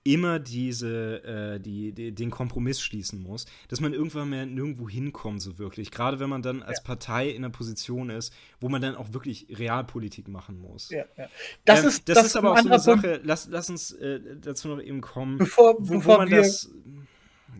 [0.04, 5.42] immer diese, äh, die, die, den Kompromiss schließen muss, dass man irgendwann mehr nirgendwo hinkommt,
[5.42, 5.90] so wirklich.
[5.90, 6.84] Gerade wenn man dann als ja.
[6.84, 10.90] Partei in einer Position ist, wo man dann auch wirklich Realpolitik machen muss.
[10.90, 11.28] Ja, ja.
[11.64, 14.20] Das, ähm, ist, das, das ist aber auch so eine Sache, lass, lass uns äh,
[14.40, 16.70] dazu noch eben kommen, bevor, wo, bevor wo man wir, das.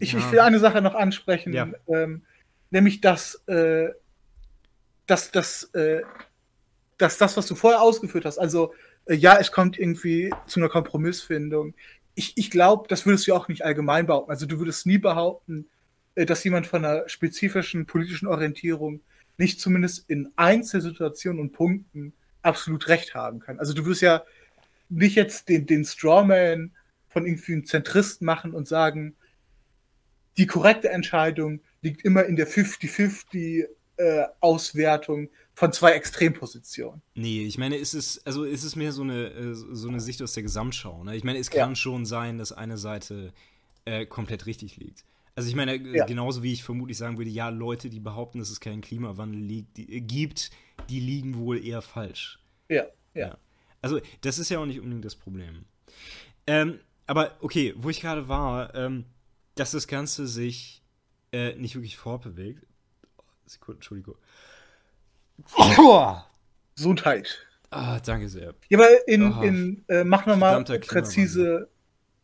[0.00, 2.22] Ich, ich, will eine Sache noch ansprechen, ähm,
[2.70, 3.88] nämlich dass, äh,
[5.06, 6.02] dass, dass, äh,
[6.98, 8.72] dass das, was du vorher ausgeführt hast, also
[9.06, 11.74] äh, ja, es kommt irgendwie zu einer Kompromissfindung
[12.18, 14.32] ich, ich glaube, das würdest du auch nicht allgemein behaupten.
[14.32, 15.68] Also du würdest nie behaupten,
[16.16, 19.00] äh, dass jemand von einer spezifischen politischen Orientierung
[19.36, 22.12] nicht zumindest in Einzelsituationen und Punkten
[22.42, 23.60] absolut recht haben kann.
[23.60, 24.24] Also du wirst ja
[24.88, 26.72] nicht jetzt den, den Strawman
[27.08, 29.14] von irgendwie einem Zentristen machen und sagen,
[30.38, 33.64] die korrekte Entscheidung liegt immer in der 50-50
[33.98, 37.02] äh, Auswertung von zwei Extrempositionen.
[37.14, 40.22] Nee, ich meine, ist es, also ist es mehr so eine, äh, so eine Sicht
[40.22, 41.04] aus der Gesamtschau.
[41.04, 41.16] Ne?
[41.16, 41.76] Ich meine, es kann ja.
[41.76, 43.32] schon sein, dass eine Seite
[43.84, 45.04] äh, komplett richtig liegt.
[45.34, 46.06] Also ich meine, äh, ja.
[46.06, 49.76] genauso wie ich vermutlich sagen würde, ja, Leute, die behaupten, dass es keinen Klimawandel liegt,
[49.76, 50.50] die, äh, gibt,
[50.88, 52.38] die liegen wohl eher falsch.
[52.68, 53.38] Ja, ja, ja.
[53.82, 55.64] Also das ist ja auch nicht unbedingt das Problem.
[56.46, 59.04] Ähm, aber okay, wo ich gerade war, ähm,
[59.54, 60.82] dass das Ganze sich
[61.32, 62.64] äh, nicht wirklich fortbewegt.
[63.48, 64.16] Sekunde, Entschuldigung.
[66.74, 67.46] Gesundheit.
[67.70, 68.54] Ah, danke sehr.
[68.68, 71.68] Ja, aber in, oh, in äh, mach nochmal präzise,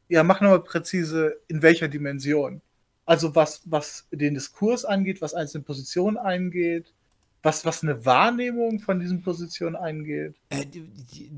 [0.08, 2.62] ja, mach nochmal präzise, in welcher Dimension.
[3.06, 6.94] Also was, was den Diskurs angeht, was einzelne Positionen eingeht,
[7.42, 10.34] was, was eine Wahrnehmung von diesen Positionen eingeht.
[10.48, 10.80] Äh, die,
[11.12, 11.30] die,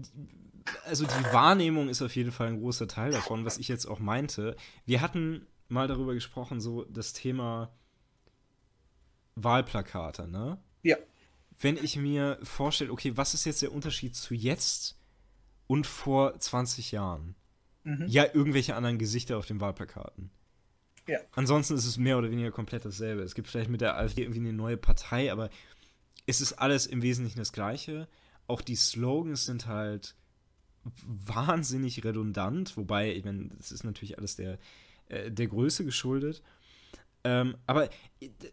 [0.85, 3.99] also die Wahrnehmung ist auf jeden Fall ein großer Teil davon, was ich jetzt auch
[3.99, 4.57] meinte.
[4.85, 7.73] Wir hatten mal darüber gesprochen, so das Thema
[9.37, 10.59] Wahlplakate, ne?
[10.83, 10.97] Ja
[11.59, 14.99] wenn ich mir vorstelle, okay, was ist jetzt der Unterschied zu jetzt
[15.67, 17.35] und vor 20 Jahren?
[17.85, 18.07] Mhm.
[18.09, 20.31] Ja, irgendwelche anderen Gesichter auf den Wahlplakaten.
[21.09, 21.21] Ja.
[21.33, 23.23] Ansonsten ist es mehr oder weniger komplett dasselbe.
[23.23, 25.51] Es gibt vielleicht mit der AfD irgendwie eine neue Partei, aber
[26.27, 28.09] es ist alles im Wesentlichen das Gleiche.
[28.49, 30.17] Auch die Slogans sind halt
[31.05, 34.59] wahnsinnig redundant, wobei, ich meine, das ist natürlich alles der,
[35.09, 36.43] äh, der Größe geschuldet.
[37.27, 37.89] Ähm, aber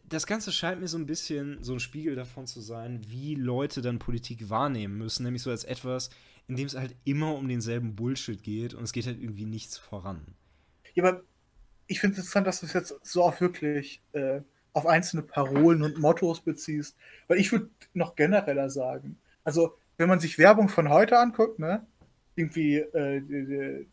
[0.09, 3.83] das Ganze scheint mir so ein bisschen so ein Spiegel davon zu sein, wie Leute
[3.83, 6.09] dann Politik wahrnehmen müssen, nämlich so als etwas,
[6.47, 9.77] in dem es halt immer um denselben Bullshit geht und es geht halt irgendwie nichts
[9.77, 10.25] voran.
[10.95, 11.21] Ja, aber
[11.85, 14.41] ich finde es interessant, dass du es jetzt so auch wirklich äh,
[14.73, 16.97] auf einzelne Parolen und Mottos beziehst,
[17.27, 21.85] weil ich würde noch genereller sagen, also wenn man sich Werbung von heute anguckt, ne,
[22.35, 23.85] irgendwie äh,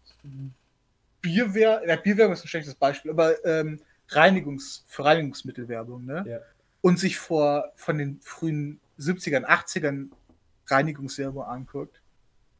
[1.21, 3.79] Bierwerbung, ja, Bierwerbung ist ein schlechtes Beispiel, aber ähm,
[4.11, 6.25] Reinigungs, für Reinigungsmittelwerbung, ne?
[6.27, 6.39] Ja.
[6.83, 10.09] Und sich vor, von den frühen 70ern, 80ern
[10.67, 12.01] Reinigungswerbung anguckt,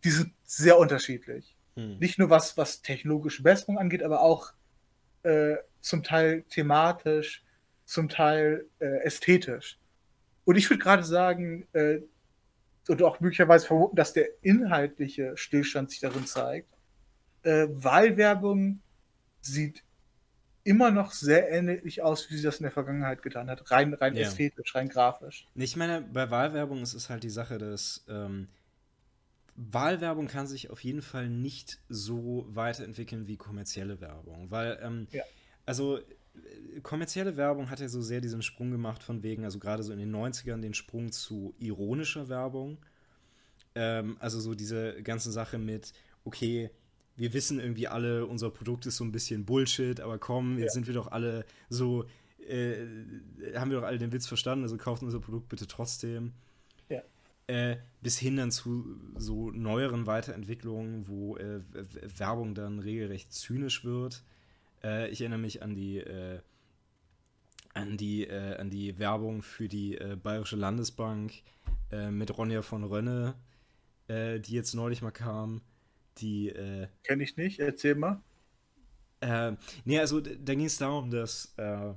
[0.05, 1.57] die sind sehr unterschiedlich.
[1.77, 1.99] Hm.
[1.99, 4.53] Nicht nur was, was technologische Besserung angeht, aber auch
[5.23, 7.45] äh, zum Teil thematisch,
[7.85, 9.79] zum Teil äh, ästhetisch.
[10.45, 12.01] Und ich würde gerade sagen, äh,
[12.89, 16.69] und auch möglicherweise vermuten, dass der inhaltliche Stillstand sich darin zeigt.
[17.43, 18.81] Äh, Wahlwerbung
[19.41, 19.85] sieht
[20.65, 23.71] immer noch sehr ähnlich aus, wie sie das in der Vergangenheit getan hat.
[23.71, 24.23] Rein, rein ja.
[24.23, 25.47] ästhetisch, rein grafisch.
[25.55, 28.49] Ich meine, bei Wahlwerbung ist es halt die Sache, dass ähm,
[29.57, 34.51] Wahlwerbung kann sich auf jeden Fall nicht so weiterentwickeln wie kommerzielle Werbung.
[34.51, 35.23] Weil, ähm, ja.
[35.67, 39.83] also äh, kommerzielle Werbung hat ja so sehr diesen Sprung gemacht von wegen, also gerade
[39.83, 42.79] so in den 90ern den Sprung zu ironischer Werbung.
[43.75, 45.93] Ähm, also so diese ganze Sache mit,
[46.25, 46.71] okay,
[47.21, 50.73] wir wissen irgendwie alle, unser Produkt ist so ein bisschen Bullshit, aber komm, jetzt ja.
[50.73, 52.07] sind wir doch alle so,
[52.49, 52.87] äh,
[53.55, 56.33] haben wir doch alle den Witz verstanden, also kauft unser Produkt bitte trotzdem.
[56.89, 57.03] Ja.
[57.47, 61.61] Äh, bis hin dann zu so neueren Weiterentwicklungen, wo äh,
[62.17, 64.25] Werbung dann regelrecht zynisch wird.
[64.83, 66.41] Äh, ich erinnere mich an die äh,
[67.75, 71.33] an die, äh, an die Werbung für die Bayerische Landesbank
[72.11, 73.35] mit Ronja von Rönne,
[74.09, 75.61] die jetzt neulich mal kam
[76.21, 76.49] die.
[76.49, 78.23] Äh, Kenne ich nicht, erzähl mal.
[79.21, 79.53] Äh,
[79.85, 81.55] nee, also da ging es darum, dass.
[81.57, 81.95] Äh,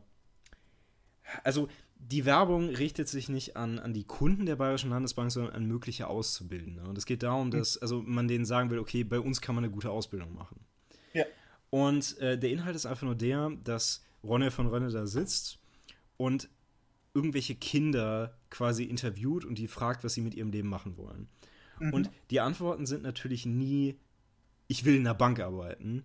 [1.43, 5.65] also die Werbung richtet sich nicht an, an die Kunden der Bayerischen Landesbank, sondern an
[5.65, 6.83] mögliche Auszubildende.
[6.83, 7.51] Und es geht darum, hm.
[7.51, 10.59] dass also man denen sagen will, okay, bei uns kann man eine gute Ausbildung machen.
[11.13, 11.23] Ja.
[11.69, 15.59] Und äh, der Inhalt ist einfach nur der, dass Ronne von Rönne da sitzt
[16.17, 16.49] und
[17.13, 21.27] irgendwelche Kinder quasi interviewt und die fragt, was sie mit ihrem Leben machen wollen.
[21.79, 21.93] Mhm.
[21.93, 23.99] Und die Antworten sind natürlich nie
[24.73, 26.03] ich will in der Bank arbeiten,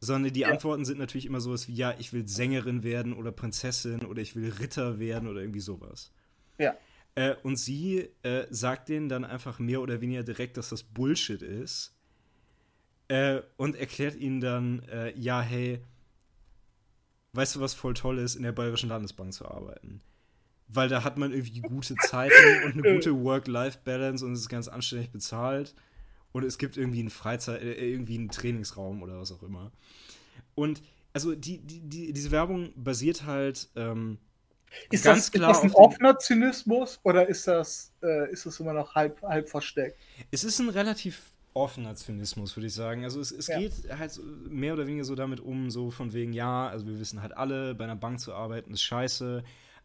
[0.00, 0.48] sondern die ja.
[0.48, 4.34] Antworten sind natürlich immer sowas wie, ja, ich will Sängerin werden oder Prinzessin oder ich
[4.34, 6.14] will Ritter werden oder irgendwie sowas.
[6.56, 6.74] Ja.
[7.14, 11.42] Äh, und sie äh, sagt denen dann einfach mehr oder weniger direkt, dass das Bullshit
[11.42, 11.94] ist.
[13.08, 15.80] äh, und erklärt ihnen dann, äh, ja, hey,
[17.34, 20.00] weißt du, was voll toll ist, in der Bayerischen Landesbank zu arbeiten?
[20.68, 24.68] Weil da hat man irgendwie gute Zeiten und eine gute Work-Life-Balance und es ist ganz
[24.68, 25.74] anständig bezahlt.
[26.32, 29.72] Und es gibt irgendwie einen Freizeit, äh, irgendwie einen Trainingsraum oder was auch immer.
[30.54, 30.82] Und
[31.12, 34.18] also die, die, die diese Werbung basiert halt ähm,
[34.90, 35.50] ist ganz das, klar.
[35.50, 39.48] Ist das ein offener Zynismus oder ist das, äh, ist das immer noch halb, halb
[39.48, 39.98] versteckt?
[40.30, 43.04] Es ist ein relativ offener Zynismus, würde ich sagen.
[43.04, 43.58] Also es, es ja.
[43.58, 47.22] geht halt mehr oder weniger so damit um, so von wegen, ja, also wir wissen
[47.22, 49.42] halt alle, bei einer Bank zu arbeiten ist scheiße,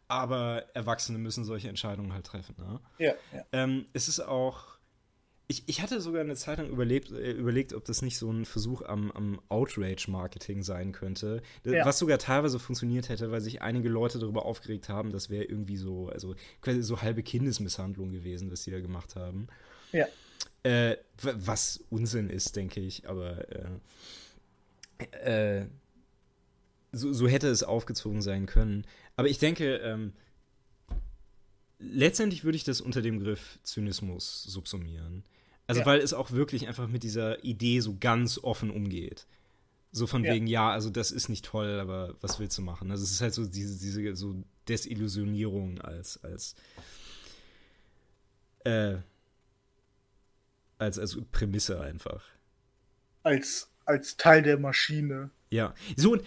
[0.08, 2.54] aber Erwachsene müssen solche Entscheidungen halt treffen.
[2.58, 2.80] Ne?
[2.98, 3.44] Ja, ja.
[3.52, 4.71] Ähm, es ist auch
[5.48, 8.44] ich, ich hatte sogar eine Zeit lang überlebt, äh, überlegt, ob das nicht so ein
[8.44, 11.42] Versuch am, am Outrage-Marketing sein könnte.
[11.64, 11.84] Ja.
[11.84, 15.76] Was sogar teilweise funktioniert hätte, weil sich einige Leute darüber aufgeregt haben, das wäre irgendwie
[15.76, 19.48] so, also quasi so halbe Kindesmisshandlung gewesen, was die da gemacht haben.
[19.92, 20.06] Ja.
[20.62, 25.66] Äh, was Unsinn ist, denke ich, aber äh, äh,
[26.92, 28.86] so, so, hätte es aufgezogen sein können.
[29.16, 30.12] Aber ich denke, ähm,
[31.82, 35.24] letztendlich würde ich das unter dem Begriff Zynismus subsumieren.
[35.66, 35.86] Also, ja.
[35.86, 39.26] weil es auch wirklich einfach mit dieser Idee so ganz offen umgeht.
[39.92, 40.32] So von ja.
[40.32, 42.90] wegen, ja, also das ist nicht toll, aber was willst du machen?
[42.90, 46.54] Also es ist halt so diese, diese so Desillusionierung als, als,
[48.64, 48.96] äh,
[50.78, 52.24] als, als Prämisse einfach.
[53.22, 55.30] Als, als Teil der Maschine.
[55.50, 56.22] Ja, so und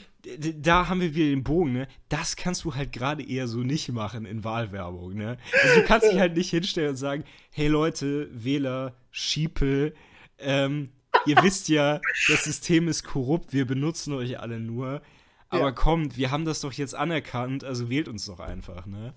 [0.58, 1.88] da haben wir wieder den Bogen, ne?
[2.10, 5.38] Das kannst du halt gerade eher so nicht machen in Wahlwerbung, ne?
[5.64, 9.94] Also du kannst dich halt nicht hinstellen und sagen, hey Leute, Wähler, Schiepel,
[10.40, 10.90] ähm,
[11.26, 15.02] ihr wisst ja, das System ist korrupt, wir benutzen euch alle nur.
[15.50, 15.72] Aber ja.
[15.72, 19.14] kommt, wir haben das doch jetzt anerkannt, also wählt uns doch einfach, ne?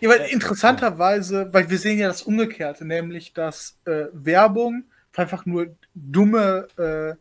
[0.00, 4.84] Ja, weil interessanterweise, weil wir sehen ja das Umgekehrte, nämlich dass äh, Werbung
[5.14, 7.16] einfach nur dumme äh,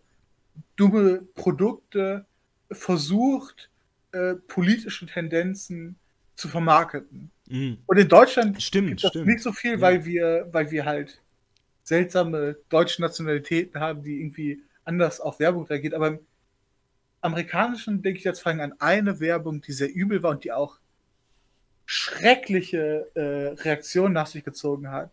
[0.76, 2.26] dumme Produkte
[2.72, 3.70] versucht,
[4.12, 5.96] äh, politische Tendenzen
[6.36, 7.32] zu vermarkten.
[7.50, 7.78] Mhm.
[7.86, 9.28] Und in Deutschland stimmt, stimmt.
[9.28, 9.82] nicht so viel, ja.
[9.82, 11.22] weil wir, weil wir halt
[11.84, 15.94] seltsame deutsche Nationalitäten haben, die irgendwie anders auf Werbung reagiert.
[15.94, 16.20] Aber im
[17.22, 20.52] amerikanischen denke ich jetzt vor allem an eine Werbung, die sehr übel war und die
[20.52, 20.80] auch
[21.86, 25.12] schreckliche äh, Reaktionen nach sich gezogen hat.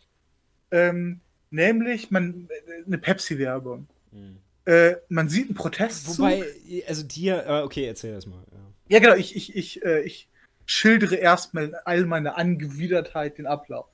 [0.71, 1.21] Ähm,
[1.51, 2.49] nämlich man,
[2.87, 3.89] eine Pepsi-Werbung.
[4.13, 4.39] Mhm.
[4.69, 6.19] Äh, man sieht einen Protestzug.
[6.19, 6.45] Wobei,
[6.87, 8.45] also dir, äh, okay, erzähl das mal.
[8.53, 8.59] Ja,
[8.89, 10.29] ja genau, ich, ich, ich, äh, ich
[10.67, 13.87] schildere erstmal all meine Angewidertheit den Ablauf.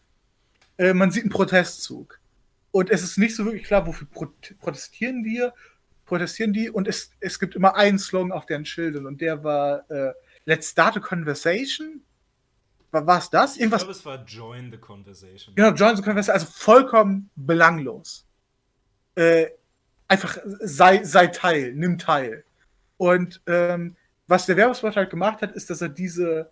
[0.77, 2.19] Äh, man sieht einen Protestzug.
[2.73, 4.09] Und es ist nicht so wirklich klar, wofür
[4.59, 5.49] protestieren die,
[6.07, 6.71] protestieren die.
[6.71, 10.13] Und es, es gibt immer einen Slogan auf deren Schildern und der war äh,
[10.45, 12.01] Let's start a conversation.
[12.91, 13.57] War es das?
[13.57, 13.83] Irgendwas?
[13.83, 15.55] Ich glaube, es war Join the Conversation.
[15.55, 16.35] Genau, Join the Conversation.
[16.35, 18.27] Also vollkommen belanglos.
[19.15, 19.47] Äh,
[20.09, 22.45] einfach sei, sei Teil, nimm teil.
[22.97, 26.51] Und ähm, was der Werbespot halt gemacht hat, ist, dass er diese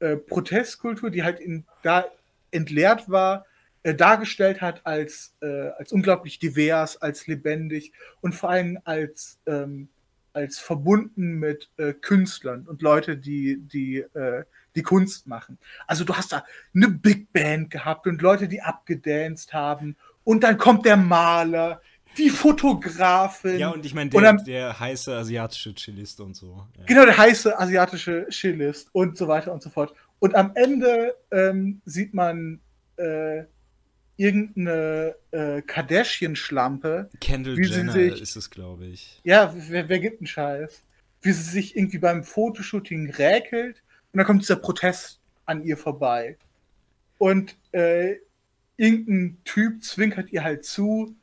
[0.00, 2.04] äh, Protestkultur, die halt in, da
[2.50, 3.46] entleert war,
[3.82, 9.88] äh, dargestellt hat als, äh, als unglaublich divers, als lebendig und vor allem als, ähm,
[10.32, 14.44] als verbunden mit äh, Künstlern und Leute, die, die, äh,
[14.74, 15.58] die Kunst machen.
[15.86, 16.44] Also du hast da
[16.74, 21.80] eine Big Band gehabt und Leute, die abgedanced haben und dann kommt der Maler,
[22.18, 23.58] die Fotografin.
[23.58, 26.66] Ja, und ich meine, der, der, heiße asiatische Chillist und so.
[26.78, 26.84] Ja.
[26.86, 29.94] Genau, der heiße asiatische Chillist und so weiter und so fort.
[30.18, 32.60] Und am Ende ähm, sieht man
[32.96, 33.44] äh,
[34.16, 37.10] irgendeine äh, Kardashian-Schlampe.
[37.20, 39.20] Kendall Jenner sich, ist es, glaube ich.
[39.24, 40.82] Ja, wer, wer gibt einen Scheiß?
[41.22, 43.82] Wie sie sich irgendwie beim Fotoshooting räkelt
[44.12, 46.36] und dann kommt dieser Protest an ihr vorbei.
[47.18, 48.16] Und äh,
[48.76, 51.14] irgendein Typ zwinkert ihr halt zu,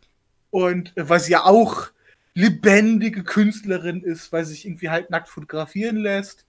[0.52, 1.88] und äh, weil sie ja auch
[2.34, 6.46] lebendige Künstlerin ist, weil sie sich irgendwie halt nackt fotografieren lässt,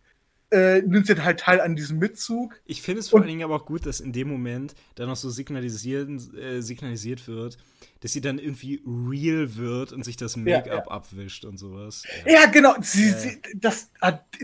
[0.52, 2.60] äh, nimmt sie halt teil an diesem Mitzug.
[2.66, 5.16] Ich finde es vor allen Dingen aber auch gut, dass in dem Moment dann noch
[5.16, 7.56] so signalisieren, äh, signalisiert wird,
[8.00, 10.86] dass sie dann irgendwie real wird und sich das Make-up ja, ja.
[10.88, 12.04] abwischt und sowas.
[12.26, 12.74] Ja, ja genau.
[12.80, 13.90] Sie, sie, das,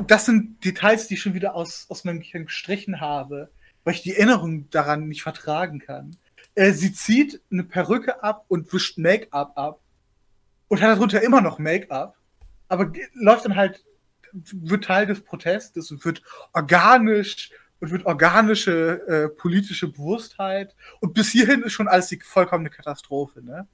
[0.07, 3.51] das sind Details, die ich schon wieder aus, aus meinem Gehirn gestrichen habe,
[3.85, 6.17] weil ich die Erinnerung daran nicht vertragen kann.
[6.59, 9.81] Äh, sie zieht eine Perücke ab und wischt Make-up ab
[10.67, 12.17] und hat darunter immer noch Make-up,
[12.67, 13.85] aber läuft dann halt,
[14.33, 16.21] wird Teil des Protestes und wird
[16.53, 22.71] organisch und wird organische äh, politische Bewusstheit und bis hierhin ist schon alles die vollkommene
[22.71, 23.41] Katastrophe.
[23.41, 23.69] Ne?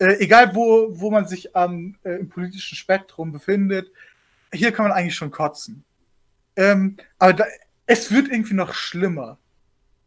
[0.00, 3.92] Äh, egal wo, wo man sich am, äh, im politischen Spektrum befindet,
[4.52, 5.84] hier kann man eigentlich schon kotzen.
[6.56, 7.44] Ähm, aber da,
[7.86, 9.38] es wird irgendwie noch schlimmer.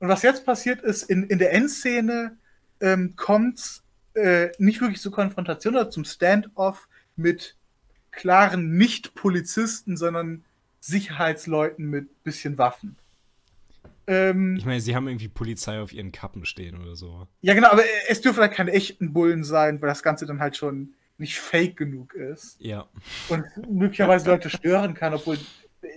[0.02, 2.36] Und was jetzt passiert ist, in, in der Endszene
[2.80, 3.84] ähm, kommt
[4.16, 7.56] äh, nicht wirklich zur Konfrontation oder zum Standoff mit
[8.10, 10.44] klaren Nicht-Polizisten, sondern
[10.80, 12.96] Sicherheitsleuten mit bisschen Waffen.
[14.08, 17.28] Ähm, ich meine, sie haben irgendwie Polizei auf ihren Kappen stehen oder so.
[17.42, 20.58] Ja, genau, aber es dürfen halt keine echten Bullen sein, weil das Ganze dann halt
[20.58, 22.60] schon nicht fake genug ist.
[22.60, 22.90] Ja.
[23.30, 25.38] Und möglicherweise Leute stören kann, obwohl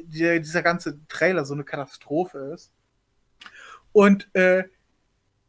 [0.03, 2.71] die, dieser ganze Trailer so eine Katastrophe ist.
[3.95, 4.65] Und äh,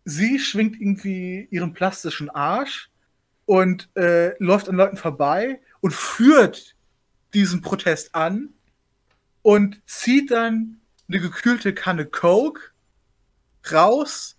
[0.06, 2.92] sie schwingt irgendwie ihren plastischen Arsch
[3.46, 6.76] und äh, läuft an Leuten vorbei und führt
[7.34, 8.54] diesen Protest an
[9.42, 12.62] und zieht dann eine gekühlte Kanne Coke
[13.72, 14.38] raus,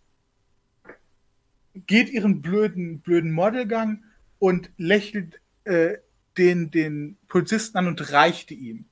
[1.75, 4.05] geht ihren blöden, blöden Modelgang
[4.39, 5.99] und lächelt äh,
[6.39, 8.85] den, den Polizisten an und reichte ihm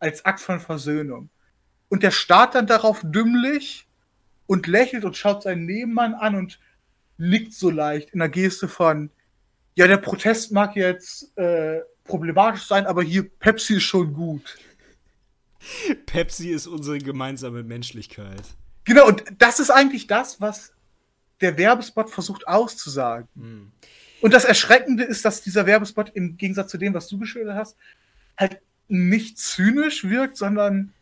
[0.00, 1.30] als Akt von Versöhnung.
[1.88, 3.85] Und der starrt dann darauf dümmlich
[4.46, 6.58] und lächelt und schaut seinen Nebenmann an und
[7.18, 9.10] nickt so leicht in der Geste von,
[9.74, 14.58] ja, der Protest mag jetzt äh, problematisch sein, aber hier Pepsi ist schon gut.
[16.06, 18.42] Pepsi ist unsere gemeinsame Menschlichkeit.
[18.84, 20.72] Genau, und das ist eigentlich das, was
[21.40, 23.28] der Werbespot versucht auszusagen.
[23.34, 23.72] Hm.
[24.20, 27.76] Und das Erschreckende ist, dass dieser Werbespot im Gegensatz zu dem, was du geschildert hast,
[28.36, 30.92] halt nicht zynisch wirkt, sondern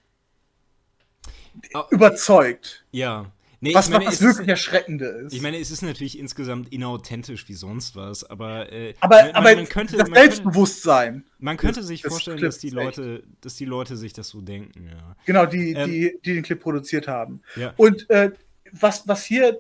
[1.91, 2.85] überzeugt.
[2.91, 3.31] Ja.
[3.61, 5.33] Nee, was, meine, was wirklich Erschreckende ist.
[5.33, 9.55] Ich meine, es ist natürlich insgesamt inauthentisch wie sonst was, aber, äh, aber, man, aber
[9.55, 11.13] man könnte, das man Selbstbewusstsein.
[11.13, 14.89] Könnte, man könnte sich vorstellen, dass die Leute, dass die Leute sich das so denken,
[14.89, 15.17] ja.
[15.25, 17.41] Genau, die, ähm, die, die den Clip produziert haben.
[17.57, 17.73] Ja.
[17.79, 18.33] Und äh,
[18.73, 19.59] was, was hier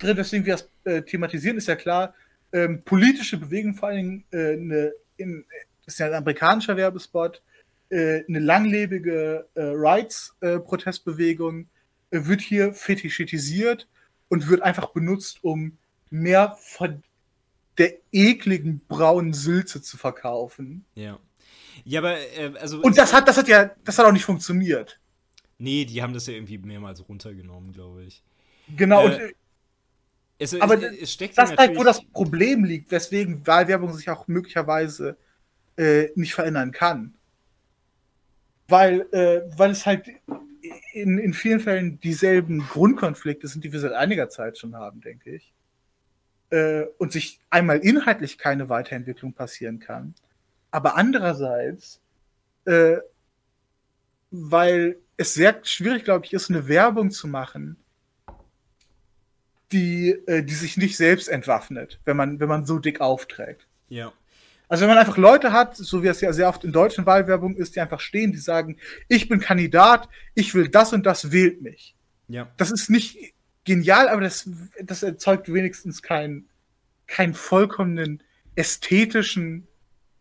[0.00, 2.14] drin, deswegen wir das äh, thematisieren, ist ja klar,
[2.52, 5.44] ähm, politische Bewegung, vor allen Dingen äh, eine, in,
[5.84, 7.42] das ist ja ein amerikanischer Werbespot,
[7.90, 11.68] äh, eine langlebige äh, Rights-Protestbewegung
[12.10, 13.88] äh, wird hier fetischisiert
[14.28, 15.76] und wird einfach benutzt, um
[16.10, 17.02] mehr von
[17.78, 20.84] der ekligen braunen Sülze zu verkaufen.
[20.94, 21.18] Ja.
[21.84, 22.80] Ja, aber äh, also.
[22.80, 25.00] Und das hat, das hat ja, das hat auch nicht funktioniert.
[25.58, 28.22] Nee, die haben das ja irgendwie mehrmals runtergenommen, glaube ich.
[28.76, 29.34] Genau, äh, und
[30.38, 34.08] es, aber es, es steckt das ist halt, wo das Problem liegt, weswegen Wahlwerbung sich
[34.08, 35.18] auch möglicherweise
[35.76, 37.14] äh, nicht verändern kann.
[38.70, 40.08] Weil, äh, weil es halt
[40.92, 45.36] in, in vielen Fällen dieselben Grundkonflikte sind, die wir seit einiger Zeit schon haben, denke
[45.36, 45.52] ich.
[46.50, 50.14] Äh, und sich einmal inhaltlich keine Weiterentwicklung passieren kann.
[50.70, 52.00] Aber andererseits,
[52.64, 52.98] äh,
[54.30, 57.76] weil es sehr schwierig, glaube ich, ist, eine Werbung zu machen,
[59.72, 63.66] die, äh, die sich nicht selbst entwaffnet, wenn man, wenn man so dick aufträgt.
[63.88, 64.12] Ja.
[64.70, 67.56] Also wenn man einfach Leute hat, so wie es ja sehr oft in deutschen Wahlwerbung
[67.56, 68.76] ist, die einfach stehen, die sagen,
[69.08, 71.96] ich bin Kandidat, ich will das und das, wählt mich.
[72.28, 72.48] Ja.
[72.56, 73.34] Das ist nicht
[73.64, 74.48] genial, aber das,
[74.80, 76.48] das erzeugt wenigstens keinen
[77.08, 78.22] keinen vollkommenen
[78.54, 79.66] ästhetischen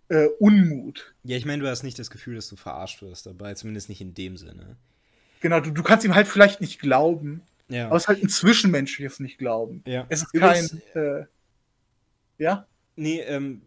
[0.07, 1.13] äh, Unmut.
[1.23, 4.01] Ja, ich meine, du hast nicht das Gefühl, dass du verarscht wirst dabei, zumindest nicht
[4.01, 4.77] in dem Sinne.
[5.41, 7.43] Genau, du, du kannst ihm halt vielleicht nicht glauben.
[7.67, 7.85] Ja.
[7.85, 9.83] Aber es ist halt ein zwischenmenschliches Nicht-Glauben.
[9.85, 10.07] Ja.
[10.09, 10.81] Es ist kein.
[10.95, 11.25] Äh,
[12.39, 12.65] ja?
[12.95, 13.61] Nee, ähm,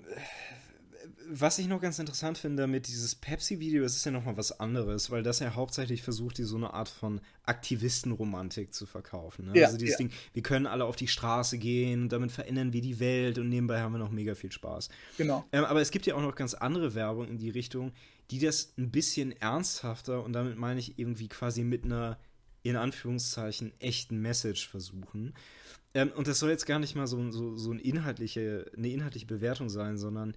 [1.35, 5.11] was ich noch ganz interessant finde mit dieses Pepsi-Video, es ist ja nochmal was anderes,
[5.11, 9.47] weil das ja hauptsächlich versucht, die so eine Art von Aktivistenromantik zu verkaufen.
[9.47, 9.59] Ne?
[9.59, 9.99] Ja, also dieses ja.
[9.99, 13.81] Ding, wir können alle auf die Straße gehen, damit verändern wir die Welt und nebenbei
[13.81, 14.91] haben wir noch mega viel Spaß.
[15.17, 15.45] Genau.
[15.53, 17.93] Ähm, aber es gibt ja auch noch ganz andere Werbung in die Richtung,
[18.31, 22.19] die das ein bisschen ernsthafter und damit meine ich irgendwie quasi mit einer
[22.63, 25.35] in Anführungszeichen echten Message versuchen.
[25.95, 29.27] Ähm, und das soll jetzt gar nicht mal so, so, so eine, inhaltliche, eine inhaltliche
[29.27, 30.35] Bewertung sein, sondern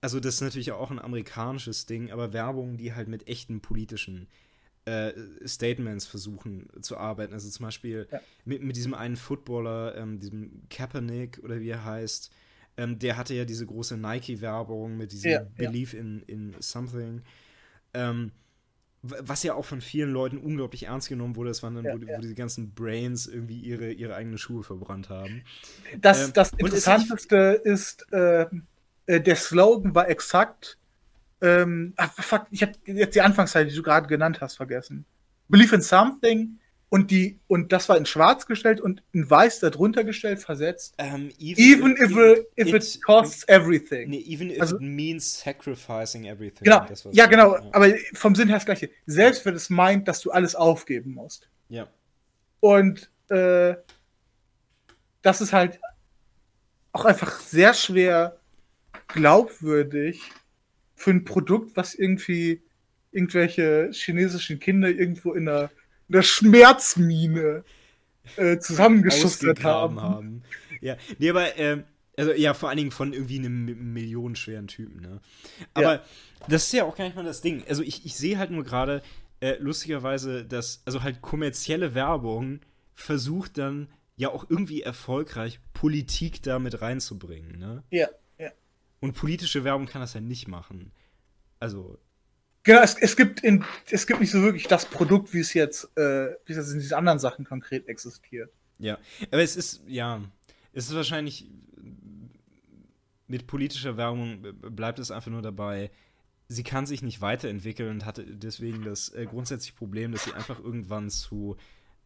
[0.00, 4.28] also das ist natürlich auch ein amerikanisches Ding, aber Werbung, die halt mit echten politischen
[4.84, 5.12] äh,
[5.44, 7.32] Statements versuchen zu arbeiten.
[7.32, 8.20] Also zum Beispiel ja.
[8.44, 12.30] mit, mit diesem einen Footballer, ähm, diesem Kaepernick oder wie er heißt,
[12.76, 17.22] ähm, der hatte ja diese große Nike-Werbung mit diesem ja, Belief In, in Something.
[17.94, 18.32] Ähm,
[19.02, 21.98] was ja auch von vielen Leuten unglaublich ernst genommen wurde, das waren dann, ja, wo,
[21.98, 22.18] ja.
[22.18, 25.42] wo die ganzen Brains irgendwie ihre, ihre eigenen Schuhe verbrannt haben.
[26.00, 28.46] Das, ähm, das Interessanteste ist, äh,
[29.06, 30.78] äh, der Slogan war exakt,
[31.40, 35.04] ähm, ach, fuck, ich habe jetzt die Anfangszeit, die du gerade genannt hast, vergessen.
[35.48, 36.58] Believe in something
[36.88, 40.94] und die und das war in Schwarz gestellt und in Weiß darunter gestellt, versetzt.
[40.98, 44.10] Um, even, even, if, if, if it, it, costs everything.
[44.10, 46.64] Nee, even if also, it means sacrificing everything.
[46.64, 47.68] Genau, ja genau, ja.
[47.72, 48.90] aber vom Sinn her das gleiche.
[49.06, 51.48] Selbst wenn es meint, dass du alles aufgeben musst.
[51.68, 51.88] Ja.
[52.60, 53.74] Und äh,
[55.22, 55.80] das ist halt
[56.92, 58.38] auch einfach sehr schwer
[59.08, 60.22] glaubwürdig
[60.94, 62.62] für ein Produkt, was irgendwie
[63.12, 65.70] irgendwelche chinesischen Kinder irgendwo in einer,
[66.08, 67.64] in einer Schmerzmine
[68.36, 70.00] äh, zusammengeschustert haben.
[70.00, 70.42] haben.
[70.80, 71.82] Ja, nee, aber äh,
[72.16, 75.20] Also ja, vor allen Dingen von irgendwie einem millionenschweren Typen, ne?
[75.74, 76.04] Aber ja.
[76.48, 77.62] das ist ja auch gar nicht mal das Ding.
[77.68, 79.02] Also ich, ich sehe halt nur gerade,
[79.40, 82.60] äh, lustigerweise, dass, also halt kommerzielle Werbung
[82.94, 87.82] versucht dann ja auch irgendwie erfolgreich Politik da mit reinzubringen, ne?
[87.90, 88.08] Ja.
[89.00, 90.92] Und politische Werbung kann das ja nicht machen.
[91.60, 91.98] Also.
[92.62, 95.84] Genau, es, es, gibt in, es gibt nicht so wirklich das Produkt, wie es jetzt,
[95.96, 98.50] äh, wie es jetzt in diesen anderen Sachen konkret existiert.
[98.78, 98.98] Ja,
[99.30, 100.20] aber es ist, ja,
[100.72, 101.46] es ist wahrscheinlich
[103.28, 105.90] mit politischer Werbung bleibt es einfach nur dabei,
[106.48, 110.60] sie kann sich nicht weiterentwickeln und hatte deswegen das äh, grundsätzliche Problem, dass sie einfach
[110.60, 111.56] irgendwann zu,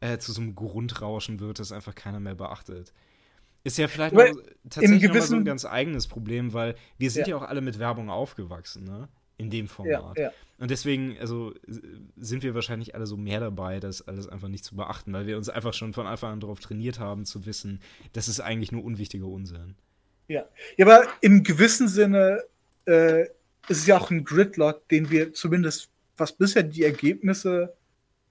[0.00, 2.92] äh, zu so einem Grundrauschen wird, das einfach keiner mehr beachtet.
[3.62, 4.24] Ist ja vielleicht noch,
[4.68, 7.36] tatsächlich mal so ein ganz eigenes Problem, weil wir sind ja.
[7.36, 9.08] ja auch alle mit Werbung aufgewachsen, ne?
[9.36, 10.18] In dem Format.
[10.18, 10.32] Ja, ja.
[10.58, 11.54] Und deswegen, also
[12.16, 15.38] sind wir wahrscheinlich alle so mehr dabei, das alles einfach nicht zu beachten, weil wir
[15.38, 17.80] uns einfach schon von Anfang an darauf trainiert haben, zu wissen,
[18.12, 19.76] das ist eigentlich nur unwichtiger Unsinn.
[20.28, 20.44] Ja,
[20.76, 22.44] ja aber im gewissen Sinne
[22.84, 25.88] äh, ist es ja auch ein Gridlock, den wir zumindest,
[26.18, 27.74] was bisher die Ergebnisse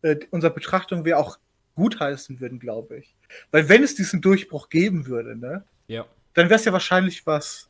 [0.03, 1.39] äh, unserer Betrachtung wäre, auch
[1.79, 3.15] gutheißen würden, glaube ich.
[3.51, 6.05] Weil wenn es diesen Durchbruch geben würde, ne, ja.
[6.33, 7.69] dann wäre es ja wahrscheinlich was,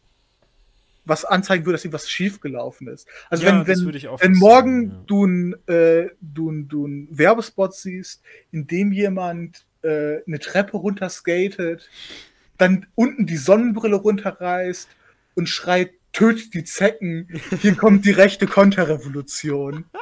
[1.05, 3.07] was anzeigen würde, dass irgendwas schiefgelaufen ist.
[3.29, 5.03] Also ja, wenn, wenn, wenn morgen ja.
[5.05, 11.87] du einen äh, du, du ein Werbespot siehst, in dem jemand äh, eine Treppe runterskatet,
[12.57, 14.89] dann unten die Sonnenbrille runterreißt
[15.35, 17.27] und schreit tötet die Zecken,
[17.61, 19.85] hier kommt die rechte Konterrevolution.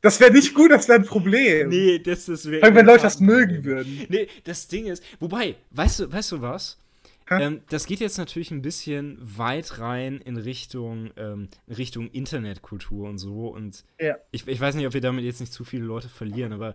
[0.00, 1.68] Das wäre nicht gut, das wäre ein Problem.
[1.68, 2.74] Nee, das ist wirklich.
[2.74, 4.06] Wenn Leute das mögen würden.
[4.08, 6.78] Nee, das Ding ist, wobei, weißt du, weißt du was?
[7.28, 13.18] Ähm, das geht jetzt natürlich ein bisschen weit rein in Richtung, ähm, Richtung Internetkultur und
[13.18, 13.48] so.
[13.48, 14.16] Und ja.
[14.30, 16.74] ich, ich weiß nicht, ob wir damit jetzt nicht zu viele Leute verlieren, aber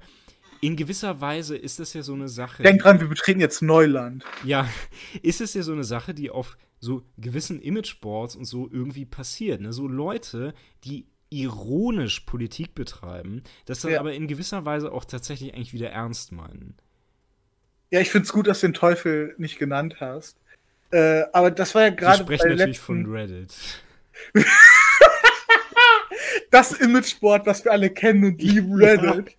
[0.59, 2.63] in gewisser Weise ist das ja so eine Sache.
[2.63, 4.23] Denk dran, wir betreten jetzt Neuland.
[4.43, 4.69] Ja,
[5.21, 9.61] ist es ja so eine Sache, die auf so gewissen Imageboards und so irgendwie passiert.
[9.61, 9.71] Ne?
[9.71, 10.53] So Leute,
[10.83, 13.99] die ironisch Politik betreiben, das dann ja.
[13.99, 16.75] aber in gewisser Weise auch tatsächlich eigentlich wieder ernst meinen.
[17.89, 20.37] Ja, ich finde es gut, dass du den Teufel nicht genannt hast.
[20.91, 22.17] Äh, aber das war ja gerade.
[22.17, 22.85] Ich spreche natürlich letzten...
[22.85, 23.53] von Reddit.
[26.51, 29.37] das Imageboard, was wir alle kennen und lieben, Reddit.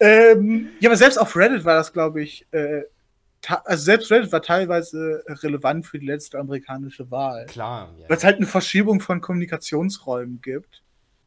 [0.00, 0.06] Ja.
[0.06, 2.82] Ähm, ja, aber selbst auf Reddit war das, glaube ich, äh,
[3.64, 7.46] also selbst Reddit war teilweise relevant für die letzte amerikanische Wahl.
[7.46, 8.08] Klar, ja.
[8.08, 10.83] Weil es halt eine Verschiebung von Kommunikationsräumen gibt.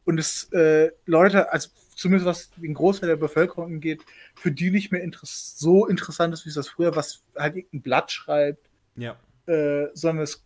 [0.08, 4.00] Und es äh, Leute, also zumindest was den Großteil der Bevölkerung angeht,
[4.34, 7.82] für die nicht mehr interess so interessant ist, wie es das früher, was halt irgendein
[7.82, 8.70] Blatt schreibt.
[8.96, 9.18] Ja.
[9.44, 10.42] Äh, sondern es,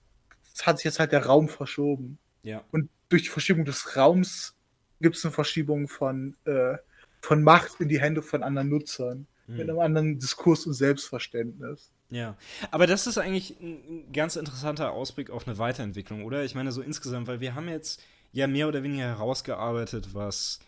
[0.52, 2.18] es, hat sich jetzt halt der Raum verschoben.
[2.43, 2.64] Ja.
[2.72, 4.56] Und durch die Verschiebung des Raums
[5.01, 6.74] gibt es eine Verschiebung von, äh,
[7.20, 9.56] von Macht in die Hände von anderen Nutzern mhm.
[9.59, 11.93] mit einem anderen Diskurs und Selbstverständnis.
[12.10, 12.36] Ja,
[12.72, 16.43] aber das ist eigentlich ein ganz interessanter Ausblick auf eine Weiterentwicklung, oder?
[16.43, 18.02] Ich meine, so insgesamt, weil wir haben jetzt
[18.32, 20.60] ja mehr oder weniger herausgearbeitet, was.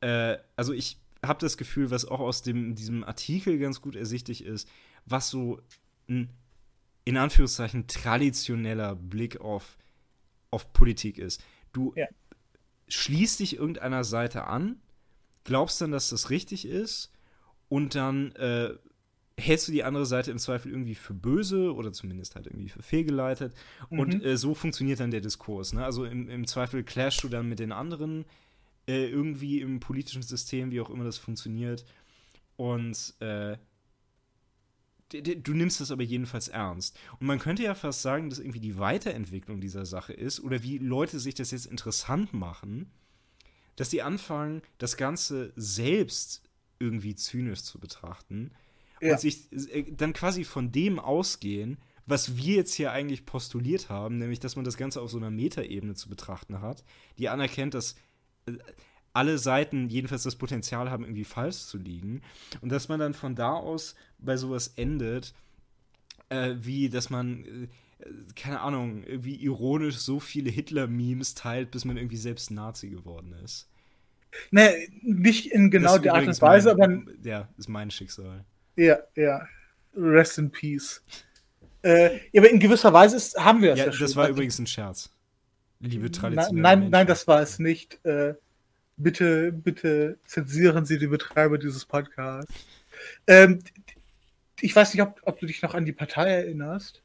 [0.00, 4.44] Äh, also, ich habe das Gefühl, was auch aus dem, diesem Artikel ganz gut ersichtlich
[4.44, 4.68] ist,
[5.06, 5.60] was so
[6.08, 6.30] ein
[7.04, 9.76] in Anführungszeichen traditioneller Blick auf,
[10.50, 11.42] auf Politik ist.
[11.72, 12.06] Du ja.
[12.88, 14.80] schließt dich irgendeiner Seite an,
[15.44, 17.10] glaubst dann, dass das richtig ist
[17.68, 18.74] und dann äh,
[19.42, 22.82] hältst du die andere Seite im Zweifel irgendwie für böse oder zumindest halt irgendwie für
[22.82, 23.54] fehlgeleitet.
[23.90, 23.98] Mhm.
[23.98, 25.72] Und äh, so funktioniert dann der Diskurs.
[25.72, 25.84] Ne?
[25.84, 28.24] Also im, im Zweifel clashst du dann mit den anderen
[28.86, 31.84] äh, irgendwie im politischen System, wie auch immer das funktioniert.
[32.56, 33.56] Und äh,
[35.10, 36.98] du nimmst das aber jedenfalls ernst.
[37.20, 40.78] Und man könnte ja fast sagen, dass irgendwie die Weiterentwicklung dieser Sache ist oder wie
[40.78, 42.90] Leute sich das jetzt interessant machen,
[43.76, 46.42] dass die anfangen, das Ganze selbst
[46.78, 48.52] irgendwie zynisch zu betrachten
[49.02, 49.12] ja.
[49.12, 54.18] und sich äh, dann quasi von dem ausgehen, was wir jetzt hier eigentlich postuliert haben,
[54.18, 56.84] nämlich dass man das Ganze auf so einer Metaebene zu betrachten hat,
[57.18, 57.96] die anerkennt, dass
[58.46, 58.52] äh,
[59.12, 62.22] alle Seiten jedenfalls das Potenzial haben, irgendwie falsch zu liegen.
[62.60, 65.34] Und dass man dann von da aus bei sowas endet,
[66.30, 67.68] äh, wie dass man, äh,
[68.34, 73.68] keine Ahnung, irgendwie ironisch so viele Hitler-Memes teilt, bis man irgendwie selbst Nazi geworden ist.
[74.50, 74.72] Ne,
[75.02, 77.28] nicht in genau der Art und Weise, mein, aber.
[77.28, 78.46] Ja, ist mein Schicksal.
[78.76, 79.46] Ja, ja.
[79.94, 81.02] Rest in Peace.
[81.82, 84.06] Äh, ja, aber in gewisser Weise ist, haben wir das ja, ja schon.
[84.06, 85.10] Das war übrigens ein Scherz.
[85.80, 86.60] Liebe Tradition.
[86.60, 88.04] Nein, nein, nein, das war es nicht.
[88.04, 88.34] Äh,
[88.96, 92.52] bitte, bitte zensieren Sie die Betreiber dieses Podcasts.
[93.26, 93.58] Ähm,
[94.60, 97.02] ich weiß nicht, ob, ob, du dich noch an die Partei erinnerst.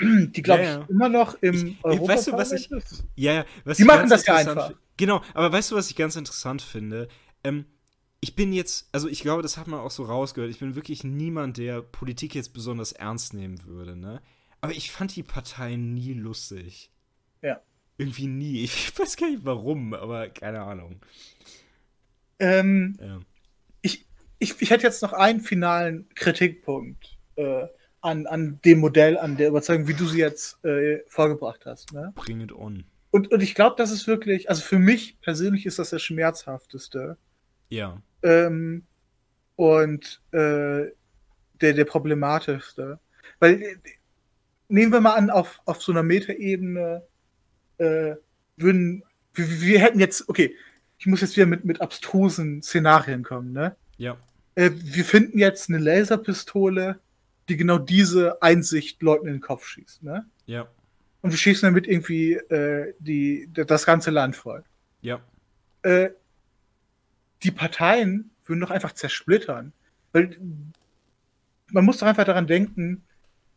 [0.00, 0.82] Die, glaube ja, ja.
[0.82, 3.04] ich, immer noch im Europa weißt du, was ich, ist.
[3.14, 3.44] Ja, ja.
[3.64, 4.72] Was die machen das ja einfach.
[4.98, 7.08] Genau, aber weißt du, was ich ganz interessant finde?
[7.42, 7.64] Ähm,
[8.26, 11.04] ich bin jetzt, also ich glaube, das hat man auch so rausgehört, ich bin wirklich
[11.04, 14.20] niemand, der Politik jetzt besonders ernst nehmen würde, ne?
[14.60, 16.90] Aber ich fand die Partei nie lustig.
[17.40, 17.60] Ja.
[17.98, 18.64] Irgendwie nie.
[18.64, 21.00] Ich weiß gar nicht warum, aber keine Ahnung.
[22.40, 23.20] Ähm, Ja.
[23.82, 24.06] ich,
[24.40, 27.66] ich, ich hätte jetzt noch einen finalen Kritikpunkt äh,
[28.00, 31.92] an, an dem Modell, an der Überzeugung, wie du sie jetzt äh, vorgebracht hast.
[31.92, 32.12] Ne?
[32.16, 32.86] Bring it on.
[33.12, 37.18] Und, und ich glaube, das ist wirklich, also für mich persönlich ist das das Schmerzhafteste.
[37.68, 38.00] Ja.
[38.22, 38.84] Ähm,
[39.56, 40.90] und äh,
[41.60, 42.98] der, der problematischste.
[43.38, 43.76] Weil, äh,
[44.68, 47.02] nehmen wir mal an, auf, auf so einer Metaebene
[47.78, 48.14] äh,
[48.56, 49.02] würden,
[49.34, 50.54] wir, wir hätten jetzt, okay,
[50.98, 53.76] ich muss jetzt wieder mit, mit abstrusen Szenarien kommen, ne?
[53.98, 54.16] Ja.
[54.54, 57.00] Äh, wir finden jetzt eine Laserpistole,
[57.48, 60.26] die genau diese Einsicht Leuten in den Kopf schießt, ne?
[60.46, 60.68] Ja.
[61.20, 64.64] Und wir schießen damit irgendwie äh, die, das ganze Land voll.
[65.00, 65.20] Ja.
[67.46, 69.72] Die Parteien würden doch einfach zersplittern.
[70.10, 70.36] Weil
[71.68, 73.04] man muss doch einfach daran denken,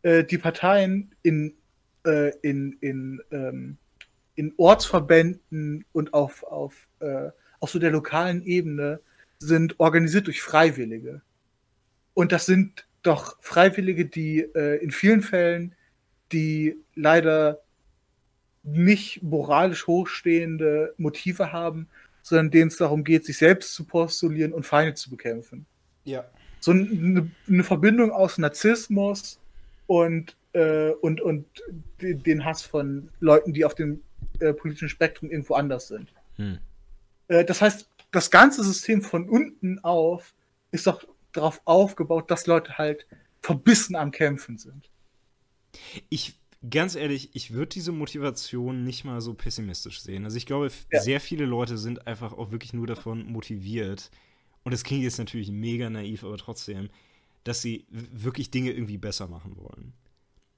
[0.02, 1.54] äh, die Parteien in,
[2.06, 3.78] äh, in, in, ähm,
[4.36, 9.00] in Ortsverbänden und auf, auf, äh, auf so der lokalen Ebene
[9.40, 11.20] sind organisiert durch Freiwillige.
[12.14, 15.74] Und das sind doch Freiwillige, die äh, in vielen Fällen
[16.30, 17.60] die leider
[18.62, 21.88] nicht moralisch hochstehende Motive haben,
[22.30, 25.66] sondern denen es darum geht, sich selbst zu postulieren und Feinde zu bekämpfen.
[26.04, 26.24] Ja.
[26.60, 29.38] So eine, eine Verbindung aus Narzissmus
[29.86, 31.46] und, äh, und, und
[32.00, 34.00] de- den Hass von Leuten, die auf dem
[34.40, 36.12] äh, politischen Spektrum irgendwo anders sind.
[36.36, 36.58] Hm.
[37.28, 40.34] Äh, das heißt, das ganze System von unten auf
[40.70, 43.06] ist doch darauf aufgebaut, dass Leute halt
[43.40, 44.90] verbissen am Kämpfen sind.
[46.08, 50.24] Ich, ganz ehrlich, ich würde diese Motivation nicht mal so pessimistisch sehen.
[50.24, 51.00] Also ich glaube, Ja.
[51.00, 54.10] sehr viele Leute sind einfach auch wirklich nur davon motiviert.
[54.62, 56.90] Und das klingt jetzt natürlich mega naiv, aber trotzdem,
[57.44, 59.94] dass sie wirklich Dinge irgendwie besser machen wollen.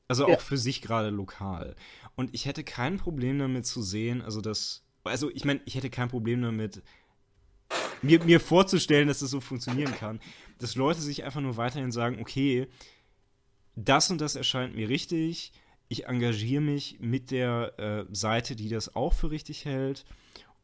[0.09, 0.35] Also Ja.
[0.35, 1.77] auch für sich gerade lokal.
[2.17, 5.89] Und ich hätte kein Problem damit zu sehen, also dass, also ich meine, ich hätte
[5.91, 6.83] kein Problem damit,
[8.03, 10.21] mir, mir vorzustellen, dass das so funktionieren kann,
[10.59, 12.67] dass Leute sich einfach nur weiterhin sagen, okay,
[13.77, 15.53] das und das erscheint mir richtig,
[15.93, 20.05] ich engagiere mich mit der äh, Seite, die das auch für richtig hält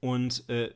[0.00, 0.72] und äh,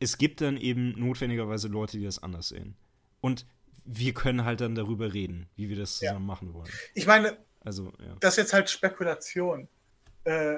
[0.00, 2.74] es gibt dann eben notwendigerweise Leute, die das anders sehen.
[3.20, 3.46] Und
[3.84, 6.08] wir können halt dann darüber reden, wie wir das Ja.
[6.10, 6.70] zusammen machen wollen.
[6.94, 8.16] Ich meine, Also, ja.
[8.20, 9.68] das ist jetzt halt Spekulation.
[10.24, 10.56] Äh,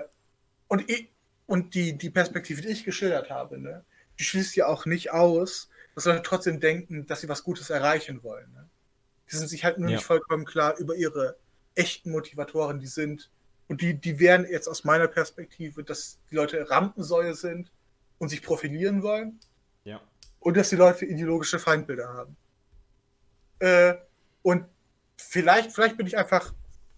[0.68, 1.08] und ich,
[1.46, 3.84] und die, die Perspektive, die ich geschildert habe, ne,
[4.18, 8.22] die schließt ja auch nicht aus, dass Leute trotzdem denken, dass sie was Gutes erreichen
[8.22, 8.50] wollen.
[8.52, 8.68] Ne?
[9.30, 9.96] Die sind sich halt nur Ja.
[9.96, 11.36] nicht vollkommen klar über ihre
[11.74, 13.30] echten Motivatoren, die sind.
[13.68, 17.70] Und die, die wären jetzt aus meiner Perspektive, dass die Leute Rampensäue sind
[18.18, 19.40] und sich profilieren wollen
[19.84, 20.00] Ja.
[20.40, 22.36] und dass die Leute ideologische Feindbilder haben.
[23.60, 23.94] Äh,
[24.42, 24.66] und
[25.16, 26.52] vielleicht, vielleicht bin ich einfach,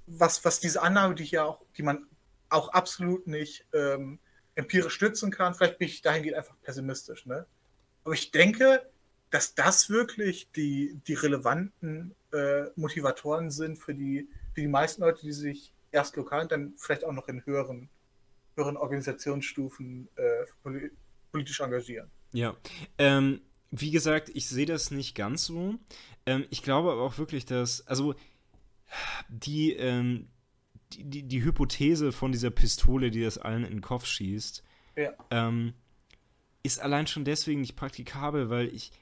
[0.07, 2.07] was, was diese Annahme, die hier auch, die man
[2.49, 4.19] auch absolut nicht ähm,
[4.55, 7.47] empirisch stützen kann, vielleicht bin ich dahingehend einfach pessimistisch, ne?
[8.05, 8.89] Aber ich denke,
[9.31, 15.21] dass das wirklich die, die relevanten äh, Motivatoren sind für die, für die meisten Leute,
[15.23, 17.89] die sich erst lokal und dann vielleicht auch noch in höheren,
[18.57, 20.91] höheren Organisationsstufen äh, poli
[21.33, 22.11] politisch engagieren.
[22.33, 22.57] Ja,
[22.99, 23.41] ähm,
[23.73, 25.75] wie gesagt, ich sehe das nicht ganz so.
[26.27, 28.15] Ähm, ich glaube aber auch wirklich, dass, also
[29.29, 30.29] die, ähm,
[30.93, 34.63] die, die, die Hypothese von dieser Pistole, die das allen in den Kopf schießt,
[34.97, 35.13] Ja.
[35.31, 35.75] ähm,
[36.63, 38.93] ist allein schon deswegen nicht praktikabel, weil ich,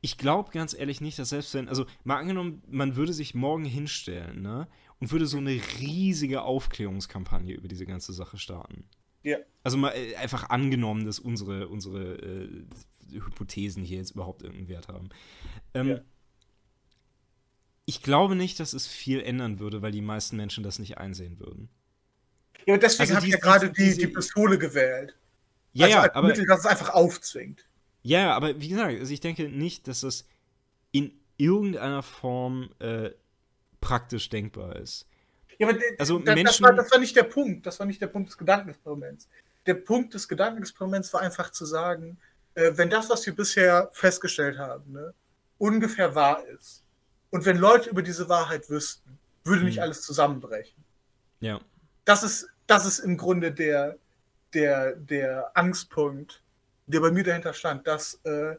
[0.00, 3.64] ich glaube ganz ehrlich nicht, dass selbst wenn, also mal angenommen, man würde sich morgen
[3.64, 4.68] hinstellen, ne,
[5.02, 8.84] und würde so eine riesige Aufklärungskampagne über diese ganze Sache starten.
[9.24, 9.38] Ja.
[9.64, 12.64] Also mal äh, einfach angenommen, dass unsere, unsere äh,
[13.10, 15.08] Hypothesen hier jetzt überhaupt irgendeinen Wert haben.
[15.74, 16.00] Ähm, Ja.
[17.84, 21.40] Ich glaube nicht, dass es viel ändern würde, weil die meisten Menschen das nicht einsehen
[21.40, 21.68] würden.
[22.64, 25.16] Ja, und deswegen Also habe ich ja gerade diese- die, die Pistole gewählt.
[25.72, 27.66] Ja, also ja, als aber, Mittel, das es einfach aufzwingt.
[28.02, 30.28] ja, aber wie gesagt, also ich denke nicht, dass das
[30.92, 33.10] in irgendeiner Form äh,
[33.82, 35.06] praktisch denkbar ist.
[35.58, 37.66] Ja, aber Also da, das, Menschen- war, das war nicht der Punkt.
[37.66, 39.28] Das war nicht der Punkt des Gedankenexperiments.
[39.66, 42.16] Der Punkt des Gedankenexperiments war einfach zu sagen,
[42.54, 45.12] äh, wenn das, was wir bisher festgestellt haben, ne,
[45.58, 46.82] ungefähr wahr ist,
[47.30, 49.82] und wenn Leute über diese Wahrheit wüssten, würde nicht Hm.
[49.84, 50.82] alles zusammenbrechen.
[51.40, 51.60] Ja.
[52.04, 53.96] Das ist, das ist im Grunde der,
[54.54, 56.42] der, der Angstpunkt,
[56.86, 58.56] der bei mir dahinter stand, dass äh,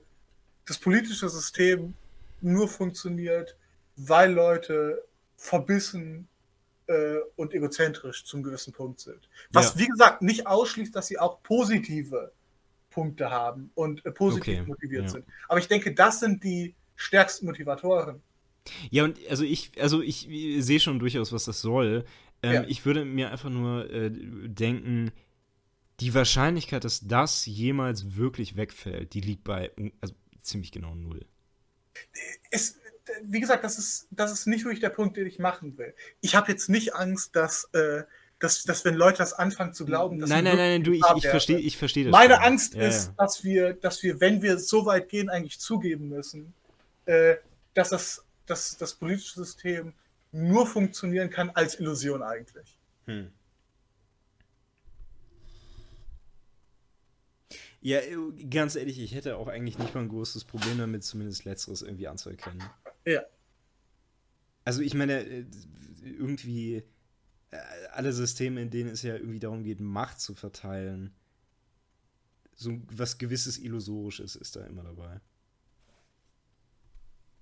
[0.66, 1.94] das politische System
[2.42, 3.56] nur funktioniert,
[3.96, 5.04] weil Leute
[5.44, 6.28] verbissen
[6.88, 9.30] äh, und egozentrisch zum gewissen Punkt sind.
[9.52, 9.82] Was, Ja.
[9.82, 12.32] wie gesagt, nicht ausschließt, dass sie auch positive
[12.90, 15.10] Punkte haben und äh, positiv Okay, motiviert ja.
[15.10, 15.26] sind.
[15.50, 18.22] Aber ich denke, das sind die stärksten Motivatoren.
[18.90, 20.30] Ja, und also ich, also ich
[20.60, 22.06] sehe schon durchaus, was das soll.
[22.42, 22.64] Ähm, Ja.
[22.68, 25.12] Ich würde mir einfach nur äh, denken,
[26.00, 31.26] die Wahrscheinlichkeit, dass das jemals wirklich wegfällt, die liegt bei also ziemlich genau null.
[32.52, 32.80] es,
[33.24, 35.94] wie gesagt, das ist, das ist nicht wirklich der Punkt, den ich machen will.
[36.22, 38.04] Ich habe jetzt nicht Angst, dass, äh,
[38.40, 40.92] dass, dass wenn Leute das anfangen zu glauben, dass nein, wir nein, nein, nein, du,
[40.94, 42.12] ich, ich verstehe ich versteh das.
[42.12, 42.44] Meine schon.
[42.44, 43.14] Angst Ja, ist, ja.
[43.18, 46.54] dass wir, dass wir, wenn wir so weit gehen, eigentlich zugeben müssen,
[47.06, 47.36] äh,
[47.74, 49.94] dass das, dass das politische System
[50.32, 52.78] nur funktionieren kann als Illusion eigentlich.
[53.06, 53.32] Hm.
[57.82, 58.16] Ja, äh,
[58.50, 62.08] ganz ehrlich, ich hätte auch eigentlich nicht mal ein großes Problem damit, zumindest Letzteres irgendwie
[62.08, 62.64] anzuerkennen.
[63.06, 63.24] Ja.
[64.66, 65.46] Also ich meine, äh,
[66.04, 66.84] irgendwie
[67.52, 67.58] äh,
[67.94, 71.16] alle Systeme, in denen es ja irgendwie darum geht, Macht zu verteilen,
[72.56, 75.20] so was gewisses Illusorisches ist da immer dabei.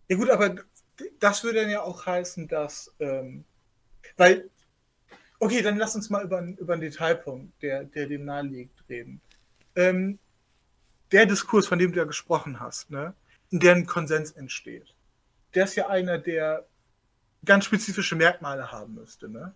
[0.10, 0.56] Ja gut, aber
[1.20, 3.46] das würde dann ja auch heißen, dass, ähm,
[4.18, 4.50] weil,
[5.40, 8.88] okay, dann lass uns mal über, einen- über einen Detailpunkt, der, der dem nahe liegt,
[8.90, 9.22] reden.
[9.76, 10.20] Ähm,
[11.12, 13.16] der Diskurs, von dem du ja gesprochen hast, ne,
[13.52, 14.96] in der ein Konsens entsteht,
[15.54, 16.68] der ist ja einer, der
[17.46, 19.56] ganz spezifische Merkmale haben müsste, ne?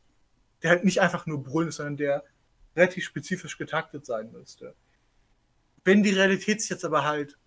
[0.63, 2.23] Der halt nicht einfach nur brüllen ist, sondern der
[2.76, 4.76] relativ spezifisch getaktet sein müsste.
[5.84, 7.38] Wenn die Realität sich jetzt aber halt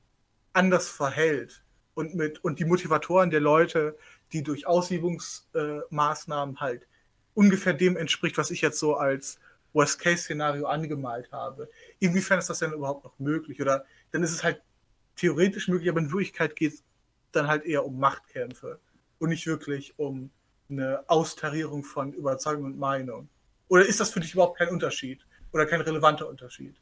[0.53, 1.65] anders verhält
[1.95, 3.99] und mit und die Motivatoren der Leute,
[4.33, 6.87] die durch Ausübungsmaßnahmen äh, halt
[7.35, 9.41] ungefähr dem entspricht, was ich jetzt so als
[9.73, 11.69] Worst-Case-Szenario angemalt habe.
[11.99, 13.61] Inwiefern ist das denn überhaupt noch möglich?
[13.61, 14.63] Oder dann ist es halt
[15.17, 16.85] theoretisch möglich, aber in Wirklichkeit geht es
[17.39, 18.79] dann halt eher um Machtkämpfe
[19.19, 20.31] und nicht wirklich um
[20.69, 23.29] eine Austarierung von Überzeugung und Meinung.
[23.69, 26.75] Oder ist das für dich überhaupt kein Unterschied oder kein relevanter Unterschied?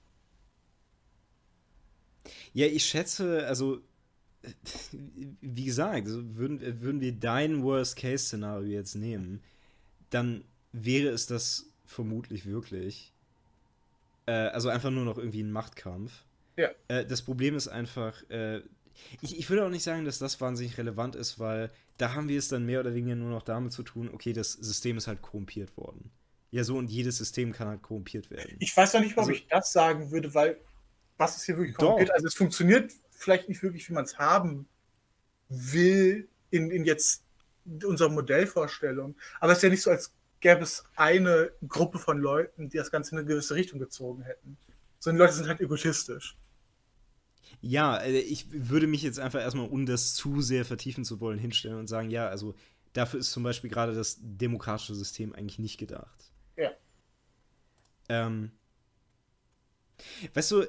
[2.52, 3.80] Ja, ich schätze, also
[5.40, 9.42] wie gesagt, würden, würden wir dein Worst-Case-Szenario jetzt nehmen,
[10.10, 13.12] dann wäre es das vermutlich wirklich.
[14.26, 16.24] Äh, also einfach nur noch irgendwie ein Machtkampf.
[16.56, 16.70] Ja.
[16.88, 18.62] Äh, das Problem ist einfach, äh,
[19.20, 22.38] ich, ich würde auch nicht sagen, dass das wahnsinnig relevant ist, weil da haben wir
[22.38, 25.22] es dann mehr oder weniger nur noch damit zu tun, okay, das System ist halt
[25.22, 26.10] korrumpiert worden.
[26.50, 28.56] Ja, so und jedes System kann halt korrumpiert werden.
[28.60, 30.58] Ich weiß noch nicht, ob Also- ich das sagen würde, weil
[31.18, 31.86] was ist hier wirklich Doch.
[31.86, 32.10] korrumpiert?
[32.12, 34.68] Also es funktioniert vielleicht nicht wirklich, wie man es haben
[35.48, 37.24] will, in, in jetzt
[37.84, 39.16] unserer Modellvorstellung.
[39.40, 42.90] Aber es ist ja nicht so, als gäbe es eine Gruppe von Leuten, die das
[42.90, 44.56] Ganze in eine gewisse Richtung gezogen hätten.
[44.98, 46.36] Sondern die Leute sind halt egotistisch.
[47.60, 51.38] Ja, äh, ich würde mich jetzt einfach erstmal, um das zu sehr vertiefen zu wollen,
[51.38, 52.54] hinstellen und sagen, ja, also
[52.92, 56.32] dafür ist zum Beispiel gerade das demokratische System eigentlich nicht gedacht.
[56.56, 56.70] Ja.
[58.08, 58.52] Ähm,
[60.34, 60.66] weißt du,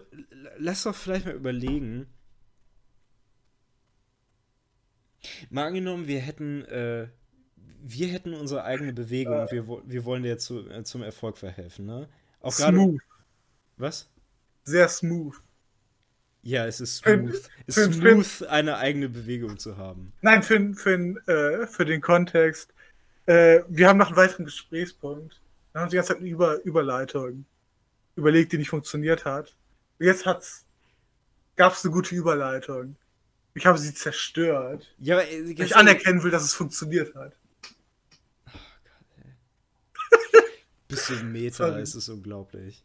[0.58, 2.08] lass doch vielleicht mal überlegen.
[5.50, 7.10] Mal angenommen, wir hätten, äh,
[7.56, 9.42] wir hätten unsere eigene Bewegung Äh.
[9.42, 12.08] und wir, wir wollen der zu, äh, zum Erfolg verhelfen, ne?
[12.42, 12.52] Auch.
[12.52, 13.02] Smooth.
[13.78, 14.10] Was?
[14.64, 15.36] Sehr smooth.
[16.44, 17.50] Ja, es ist Für- smooth.
[17.68, 20.14] Es für- ist smooth, eine eigene Bewegung zu haben.
[20.22, 20.94] Nein, für, für,
[21.28, 22.74] äh, für den Kontext.
[23.26, 25.42] Äh, wir haben noch einen weiteren Gesprächspunkt.
[25.74, 27.46] Wir haben die ganze Zeit eine Über Überleitung
[28.16, 29.56] überlegt, die nicht funktioniert hat.
[30.00, 30.66] Und jetzt hat's,
[31.56, 32.96] gab's eine gute Überleitung.
[33.54, 37.34] Ich habe sie zerstört, Ja, aber äh, ich anerkennen will, dass es funktioniert hat.
[40.88, 42.84] bisschen Meta ist es unglaublich.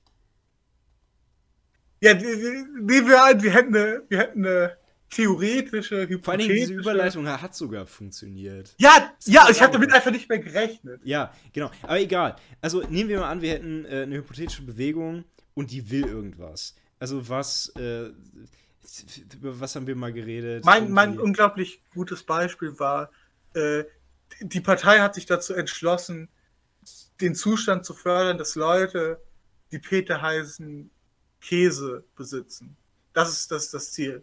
[2.02, 4.76] Ja, nehmen wir an, wir hätten eine, wir hätten eine
[5.08, 8.74] theoretische, Vor allen Dingen, diese Überleitung hat sogar funktioniert.
[8.78, 11.00] Ja, ja, ich habe damit einfach nicht mehr gerechnet.
[11.04, 11.70] Ja, genau.
[11.82, 12.34] Aber egal.
[12.60, 15.24] Also nehmen wir mal an, wir hätten äh, eine hypothetische Bewegung
[15.54, 16.74] und die will irgendwas.
[16.98, 18.10] Also was, äh,
[19.34, 20.64] über was haben wir mal geredet?
[20.64, 23.12] Mein, mein unglaublich gutes Beispiel war,
[23.54, 23.84] äh,
[24.40, 26.30] die Partei hat sich dazu entschlossen,
[27.20, 29.20] den Zustand zu fördern, dass Leute,
[29.70, 30.90] die Peter heißen,
[31.42, 32.76] Käse besitzen.
[33.12, 34.22] Das ist das, ist das Ziel.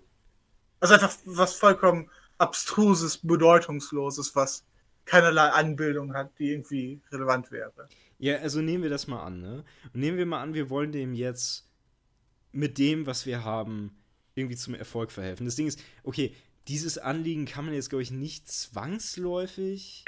[0.80, 4.64] Also einfach was vollkommen abstruses, bedeutungsloses, was
[5.06, 7.90] keinerlei Anbildung hat, die irgendwie relevant wäre.
[8.18, 9.64] Ja, also nehmen wir das mal an, ne?
[9.94, 11.68] Und nehmen wir mal an, wir wollen dem jetzt
[12.52, 13.96] mit dem, was wir haben,
[14.36, 15.46] irgendwie zum Erfolg verhelfen.
[15.46, 16.34] Das Ding ist, okay,
[16.68, 20.06] dieses Anliegen kann man jetzt, glaube ich, nicht zwangsläufig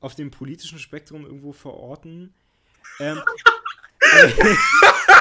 [0.00, 2.34] auf dem politischen Spektrum irgendwo verorten.
[3.00, 3.20] Ähm,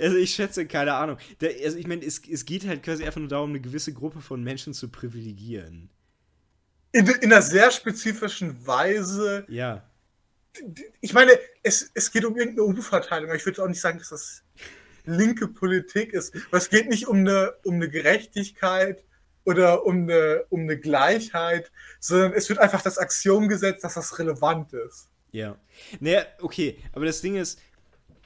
[0.00, 1.18] also ich schätze, keine Ahnung.
[1.38, 4.20] Da, also ich meine, es, es geht halt quasi einfach nur darum, eine gewisse Gruppe
[4.20, 5.90] von Menschen zu privilegieren.
[6.92, 9.88] In, in einer sehr spezifischen Weise Ja.
[11.00, 11.32] ich meine,
[11.62, 13.32] es, es geht um irgendeine Umverteilung.
[13.34, 14.42] Ich würde auch nicht sagen, dass das
[15.06, 16.34] linke Politik ist.
[16.48, 19.04] Aber es geht nicht um eine, um eine Gerechtigkeit
[19.44, 21.70] oder um eine, um eine Gleichheit,
[22.00, 25.08] sondern es wird einfach das Axiom gesetzt, dass das relevant ist.
[25.32, 25.56] Ja.
[26.00, 27.60] Naja, okay, aber das Ding ist,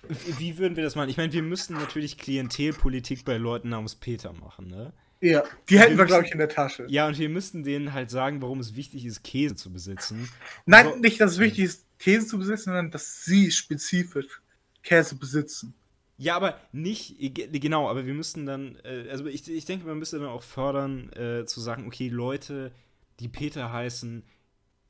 [0.08, 1.08] wie würden wir das machen?
[1.08, 4.92] Ich meine, wir müssten natürlich Klientelpolitik bei Leuten namens Peter machen, ne?
[5.20, 6.86] Ja, die hätten wir, glaube ich, in der Tasche.
[6.88, 10.28] Ja, und wir müssten denen halt sagen, warum es wichtig ist, Käse zu besitzen.
[10.66, 14.42] Nein, so, nicht, dass es wichtig ist, Käse zu besitzen, sondern dass sie spezifisch
[14.82, 15.74] Käse besitzen.
[16.18, 20.18] Ja, aber nicht, genau, aber wir müssten dann, äh, also ich, ich denke, man müsste
[20.18, 22.70] dann auch fördern, äh, zu sagen, okay, Leute,
[23.18, 24.22] die Peter heißen,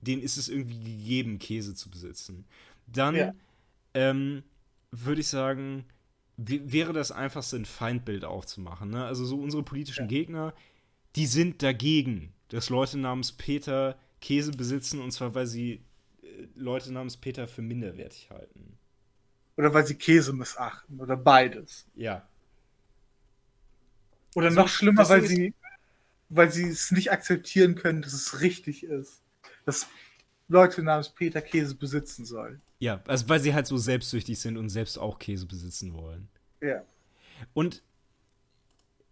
[0.01, 2.45] denen ist es irgendwie gegeben, Käse zu besitzen.
[2.87, 3.35] Dann ja.
[3.95, 4.43] ähm,
[5.03, 5.85] würde ich sagen,
[6.37, 8.91] wäre das einfachste, ein Feindbild aufzumachen.
[8.91, 9.05] Ne?
[9.05, 10.09] Also so unsere politischen ja.
[10.09, 10.55] Gegner,
[11.17, 15.85] die sind dagegen, dass Leute namens Peter Käse besitzen, und zwar weil sie
[16.23, 18.79] äh, Leute namens Peter für minderwertig halten.
[19.57, 21.87] Oder weil sie Käse missachten, oder beides.
[21.95, 22.27] Ja.
[24.35, 25.55] Oder also, noch schlimmer, weil sie,
[26.29, 29.23] weil sie es nicht akzeptieren können, dass es richtig ist.
[29.65, 29.87] Dass
[30.49, 32.61] Leute namens Peter Käse besitzen sollen.
[32.85, 36.29] Ja, also weil sie halt so selbstsüchtig sind und selbst auch Käse besitzen wollen.
[36.61, 36.85] Ja.
[37.55, 37.83] Und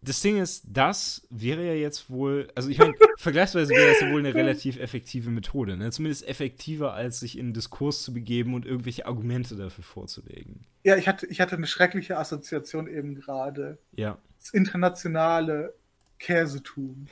[0.03, 4.11] das Ding ist, das wäre ja jetzt wohl, also ich meine, vergleichsweise wäre das ja
[4.11, 5.91] wohl eine relativ effektive Methode, ne?
[5.91, 10.67] Zumindest effektiver, als sich in einen Diskurs zu begeben und irgendwelche Argumente dafür vorzulegen.
[10.85, 13.79] Ja, ich hatte, ich hatte eine schreckliche Assoziation eben gerade.
[13.93, 14.19] Ja.
[14.39, 15.73] Das internationale
[16.19, 17.07] Käsetum.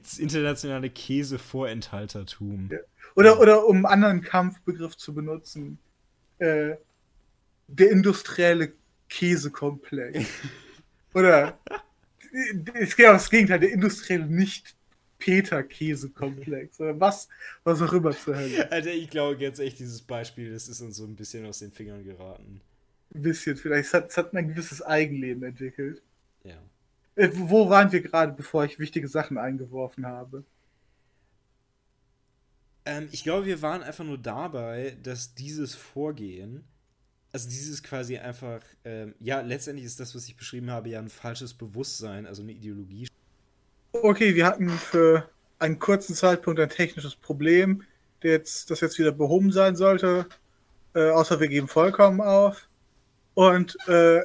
[0.00, 2.68] Das internationale Käsevorenthaltertum.
[2.70, 2.78] Ja.
[3.14, 5.78] Oder, oder um einen anderen Kampfbegriff zu benutzen,
[6.38, 6.76] äh,
[7.66, 8.72] der industrielle
[9.08, 10.26] Käsekomplex.
[11.14, 11.58] oder
[12.74, 14.76] es geht auch das Gegenteil, der industrielle nicht
[15.18, 16.80] Peter-Käsekomplex.
[16.80, 17.28] Oder was,
[17.64, 18.70] was auch immer zu Hölle.
[18.70, 21.72] Alter, ich glaube jetzt echt, dieses Beispiel, das ist uns so ein bisschen aus den
[21.72, 22.60] Fingern geraten.
[23.14, 23.88] Ein bisschen, vielleicht.
[23.88, 26.02] Es hat, es hat ein gewisses Eigenleben entwickelt.
[26.44, 26.58] Ja.
[27.16, 30.44] Äh, wo waren wir gerade, bevor ich wichtige Sachen eingeworfen habe?
[32.88, 36.64] Ähm, ich glaube, wir waren einfach nur dabei, dass dieses Vorgehen,
[37.32, 41.10] also dieses quasi einfach, ähm, ja, letztendlich ist das, was ich beschrieben habe, ja ein
[41.10, 43.06] falsches Bewusstsein, also eine Ideologie.
[43.92, 45.28] Okay, wir hatten für
[45.58, 47.82] einen kurzen Zeitpunkt ein technisches Problem,
[48.20, 50.26] das jetzt wieder behoben sein sollte,
[50.94, 52.70] äh, außer wir geben vollkommen auf.
[53.34, 54.22] Und äh,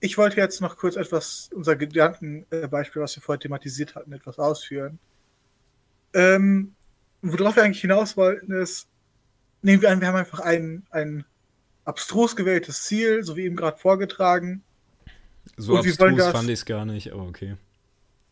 [0.00, 4.98] ich wollte jetzt noch kurz etwas, unser Gedankenbeispiel, was wir vorher thematisiert hatten, etwas ausführen.
[6.12, 6.74] Ähm,
[7.32, 8.86] worauf wir eigentlich hinaus wollten, ist,
[9.62, 11.24] nehmen wir an, wir haben einfach ein, ein
[11.84, 14.62] abstrus gewähltes Ziel, so wie eben gerade vorgetragen.
[15.56, 17.56] So und abstrus das, fand ich es gar nicht, aber okay.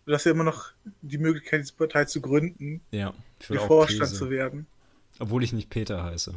[0.05, 2.81] Du hast ja immer noch die Möglichkeit, diese Partei zu gründen.
[2.91, 4.15] Ja, für Vorstand Käse.
[4.15, 4.67] zu werden.
[5.19, 6.35] Obwohl ich nicht Peter heiße.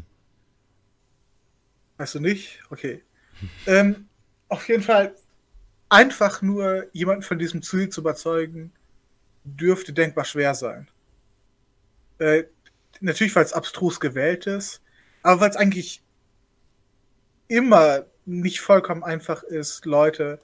[1.97, 2.61] Weißt du nicht?
[2.69, 3.01] Okay.
[3.65, 4.07] ähm,
[4.49, 5.15] auf jeden Fall
[5.89, 8.71] einfach nur jemanden von diesem Ziel zu überzeugen,
[9.43, 10.87] dürfte denkbar schwer sein.
[12.19, 12.43] Äh,
[13.01, 14.81] natürlich, weil es abstrus gewählt ist,
[15.23, 16.01] aber weil es eigentlich
[17.47, 20.39] immer nicht vollkommen einfach ist, Leute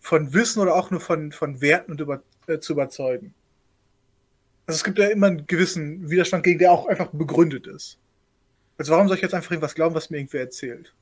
[0.00, 3.34] von Wissen oder auch nur von, von Werten und über, äh, zu überzeugen.
[4.66, 7.98] Also es gibt ja immer einen gewissen Widerstand gegen, der auch einfach begründet ist.
[8.76, 10.92] Also warum soll ich jetzt einfach irgendwas glauben, was mir irgendwer erzählt?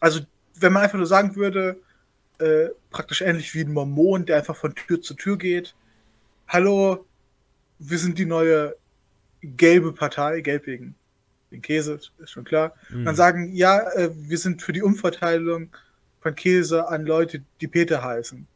[0.00, 0.20] Also
[0.54, 1.80] wenn man einfach nur sagen würde,
[2.38, 5.74] äh, praktisch ähnlich wie ein Mormon, der einfach von Tür zu Tür geht.
[6.46, 7.04] Hallo,
[7.78, 8.76] wir sind die neue
[9.42, 10.94] gelbe Partei, gelb wegen
[11.50, 12.74] den Käse, ist schon klar.
[12.90, 13.04] Mhm.
[13.04, 15.70] Dann sagen, ja, äh, wir sind für die Umverteilung
[16.20, 18.46] von Käse an Leute, die Peter heißen.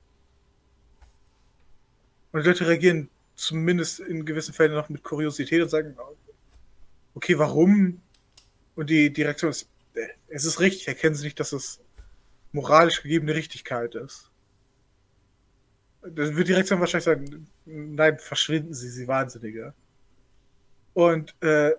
[2.33, 5.97] Und die Leute reagieren zumindest in gewissen Fällen noch mit Kuriosität und sagen,
[7.15, 8.01] okay, warum?
[8.75, 11.81] Und die, die Reaktion ist, äh, es ist richtig, erkennen Sie nicht, dass es
[12.53, 14.31] moralisch gegebene Richtigkeit ist.
[16.03, 19.75] Dann wird die Reaktion wahrscheinlich sagen, nein, verschwinden Sie, Sie Wahnsinniger.
[20.95, 21.73] Und äh,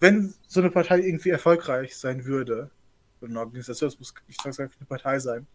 [0.00, 2.70] wenn so eine Partei irgendwie erfolgreich sein würde,
[3.22, 5.46] eine Organisation, es muss nicht zwangsläufig eine Partei sein,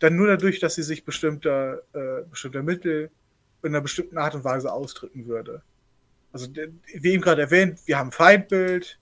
[0.00, 3.10] dann nur dadurch, dass sie sich bestimmter, äh, bestimmter Mittel
[3.62, 5.62] in einer bestimmten Art und Weise ausdrücken würde.
[6.32, 8.98] Also, wie eben gerade erwähnt, wir haben Feindbild,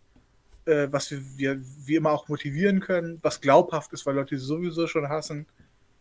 [0.65, 4.45] äh, was wir, wir wie immer auch motivieren können, was glaubhaft ist, weil Leute sie
[4.45, 5.47] sowieso schon hassen.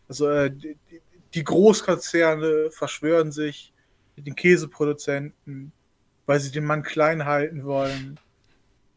[0.08, 0.76] Also äh, die,
[1.34, 3.72] die Großkonzerne verschwören sich
[4.16, 5.72] mit den Käseproduzenten,
[6.28, 8.20] weil sie den Mann klein halten wollen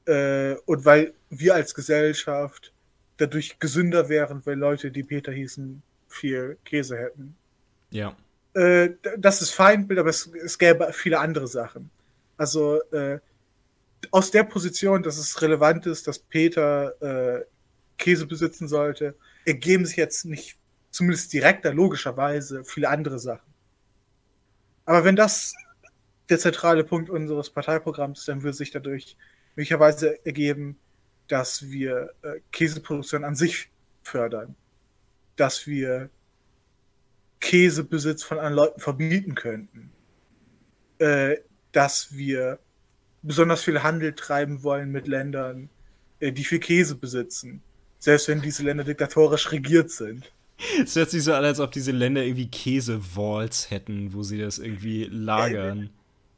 [0.06, 2.74] äh, und weil wir als Gesellschaft
[3.16, 7.38] dadurch gesünder wären, weil Leute, die Peter hießen, viel Käse hätten.
[7.90, 8.18] Ja.
[8.54, 11.90] Äh, das ist Feindbild, aber es, es gäbe viele andere Sachen.
[12.36, 13.20] Also äh,
[14.12, 17.46] aus der Position, dass es relevant ist, dass Peter äh,
[17.98, 20.58] Käse besitzen sollte, ergeben sich jetzt nicht,
[20.90, 23.54] zumindest direkter, logischerweise, viele andere Sachen.
[24.84, 25.54] Aber wenn das
[26.32, 29.18] der zentrale Punkt unseres Parteiprogramms dann würde sich dadurch
[29.56, 30.78] möglicherweise ergeben,
[31.28, 33.70] dass wir äh, Käseproduktion an sich
[34.02, 34.56] fördern,
[35.36, 36.10] dass wir
[37.40, 39.92] Käsebesitz von anderen Leuten verbieten könnten,
[41.00, 41.38] äh,
[41.72, 42.60] dass wir
[43.22, 45.70] besonders viel Handel treiben wollen mit Ländern,
[46.20, 47.62] äh, die viel Käse besitzen,
[48.00, 50.32] selbst wenn diese Länder diktatorisch regiert sind.
[50.84, 54.60] Es hört sich so an, als ob diese Länder irgendwie Käse-Walls hätten, wo sie das
[54.60, 55.90] irgendwie lagern.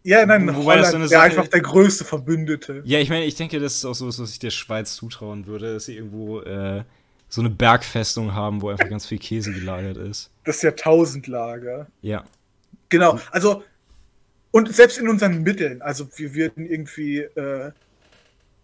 [0.03, 2.81] Ja, nein, Wobei das Holland so wäre Sache- einfach der größte Verbündete.
[2.85, 5.73] Ja, ich meine, ich denke, das ist auch so, was ich der Schweiz zutrauen würde,
[5.73, 6.83] dass sie irgendwo äh,
[7.29, 10.29] so eine Bergfestung haben, wo einfach ganz viel Käse gelagert ist.
[10.43, 11.87] Das Jahrtausendlager.
[12.01, 12.25] Ja.
[12.89, 13.63] Genau, also
[14.51, 17.71] und selbst in unseren Mitteln, also wir würden irgendwie, äh,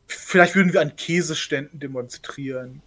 [0.07, 2.81] vielleicht würden wir an Käseständen demonstrieren.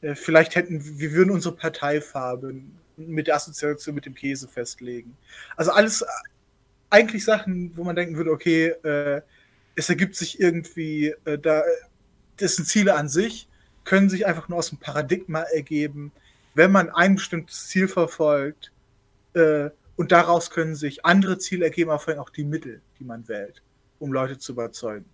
[0.00, 5.16] Äh, vielleicht hätten wir würden unsere Parteifarben mit der Assoziation mit dem Käse festlegen.
[5.56, 6.04] Also alles
[6.96, 9.20] eigentlich Sachen, wo man denken würde, okay, äh,
[9.74, 11.62] es ergibt sich irgendwie, äh, da
[12.38, 13.48] das sind Ziele an sich,
[13.84, 16.12] können sich einfach nur aus dem Paradigma ergeben,
[16.54, 18.72] wenn man ein bestimmtes Ziel verfolgt,
[19.34, 23.04] äh, und daraus können sich andere Ziele ergeben, aber vor allem auch die Mittel, die
[23.04, 23.62] man wählt,
[23.98, 25.06] um Leute zu überzeugen.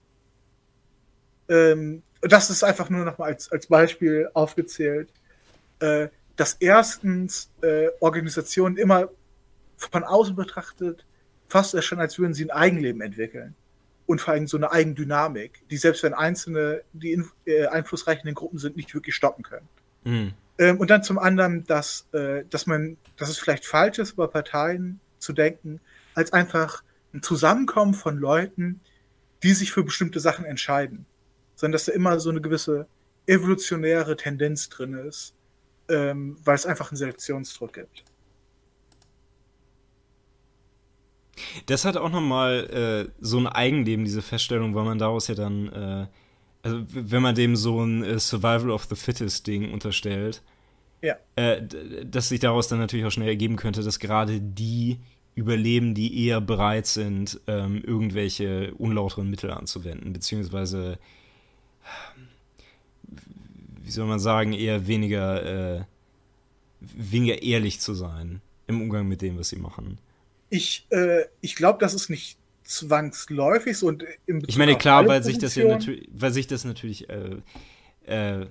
[1.48, 5.12] Ähm, das ist einfach nur noch mal als, als Beispiel aufgezählt,
[5.80, 9.10] äh, dass erstens äh, Organisationen immer
[9.76, 11.04] von außen betrachtet
[11.52, 13.54] fast erscheinen, als würden sie ein Eigenleben entwickeln.
[14.06, 18.58] Und vor allem so eine Eigendynamik, die selbst wenn Einzelne, die in, äh, einflussreichen Gruppen
[18.58, 19.68] sind, nicht wirklich stoppen können.
[20.04, 20.32] Mhm.
[20.58, 24.28] Ähm, und dann zum anderen, dass, äh, dass man, dass es vielleicht falsch ist, über
[24.28, 25.80] Parteien zu denken,
[26.14, 28.80] als einfach ein Zusammenkommen von Leuten,
[29.42, 31.04] die sich für bestimmte Sachen entscheiden.
[31.54, 32.86] Sondern dass da immer so eine gewisse
[33.26, 35.34] evolutionäre Tendenz drin ist,
[35.88, 38.04] ähm, weil es einfach einen Selektionsdruck gibt.
[41.66, 45.68] Das hat auch nochmal äh, so ein Eigenleben, diese Feststellung, weil man daraus ja dann,
[45.72, 46.06] äh,
[46.62, 50.42] also wenn man dem so ein äh, Survival of the Fittest Ding unterstellt,
[51.00, 51.16] Ja.
[51.36, 51.62] äh,
[52.04, 54.98] dass sich daraus dann natürlich auch schnell ergeben könnte, dass gerade die
[55.34, 60.98] überleben, die eher bereit sind, ähm, irgendwelche unlauteren Mittel anzuwenden, beziehungsweise,
[63.82, 65.84] wie soll man sagen, eher weniger, äh,
[66.80, 69.98] weniger ehrlich zu sein im Umgang mit dem, was sie machen.
[70.52, 75.06] Ich, äh, ich glaube, das ist nicht zwangsläufig so und im Bezug Ich meine, klar,
[75.08, 77.36] weil sich das ja natürlich, weil sich das natürlich, äh,
[78.04, 78.46] äh,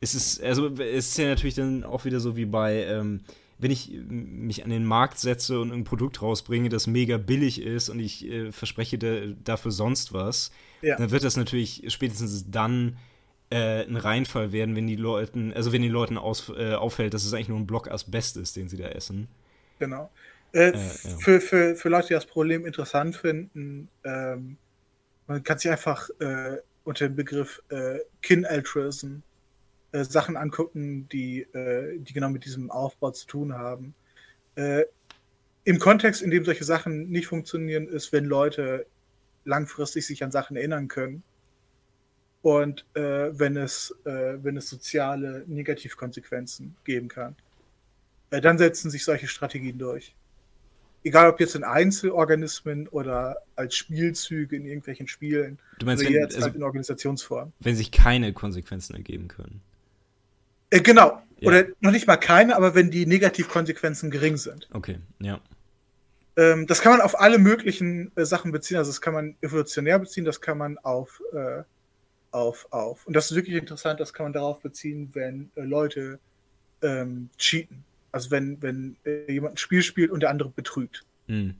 [0.00, 3.22] es ist, also es ist ja natürlich dann auch wieder so wie bei, ähm,
[3.58, 7.88] wenn ich mich an den Markt setze und ein Produkt rausbringe, das mega billig ist
[7.88, 10.96] und ich äh, verspreche da, dafür sonst was, Ja.
[10.96, 12.98] dann wird das natürlich spätestens dann
[13.50, 17.24] äh, ein Reinfall werden, wenn die Leuten, also wenn den Leuten aus, äh, auffällt, dass
[17.24, 19.26] es eigentlich nur ein Block Asbest ist, den sie da essen.
[19.80, 20.08] Genau.
[20.52, 20.78] Äh, ja.
[21.18, 24.56] für, für, für Leute, die das Problem interessant finden, ähm,
[25.26, 29.18] man kann sich einfach äh, unter dem Begriff äh, Kin-Altruism
[29.92, 33.94] äh, Sachen angucken, die, äh, die genau mit diesem Aufbau zu tun haben.
[34.54, 34.84] Äh,
[35.64, 38.86] Im Kontext, in dem solche Sachen nicht funktionieren, ist, wenn Leute
[39.44, 41.22] langfristig sich an Sachen erinnern können
[42.42, 47.36] und äh, wenn, es, wenn es soziale Negativkonsequenzen geben kann.
[48.30, 50.14] Dann setzen sich solche Strategien durch
[51.06, 56.20] egal ob jetzt in Einzelorganismen oder als Spielzüge in irgendwelchen Spielen, Du meinst, oder wenn,
[56.20, 57.52] jetzt also, halt in Organisationsform.
[57.60, 59.62] wenn sich keine Konsequenzen ergeben können.
[60.70, 61.22] Äh, genau.
[61.38, 61.48] Ja.
[61.48, 64.68] Oder noch nicht mal keine, aber wenn die Negativkonsequenzen gering sind.
[64.72, 65.40] Okay, ja.
[66.36, 68.76] Ähm, das kann man auf alle möglichen äh, Sachen beziehen.
[68.76, 71.62] Also das kann man evolutionär beziehen, das kann man auf, äh,
[72.30, 73.06] auf, auf.
[73.06, 76.18] Und das ist wirklich interessant, das kann man darauf beziehen, wenn äh, Leute
[76.82, 77.84] ähm, cheaten.
[78.16, 81.04] Also wenn, wenn äh, jemand ein Spiel spielt und der andere betrügt.
[81.28, 81.54] Hm.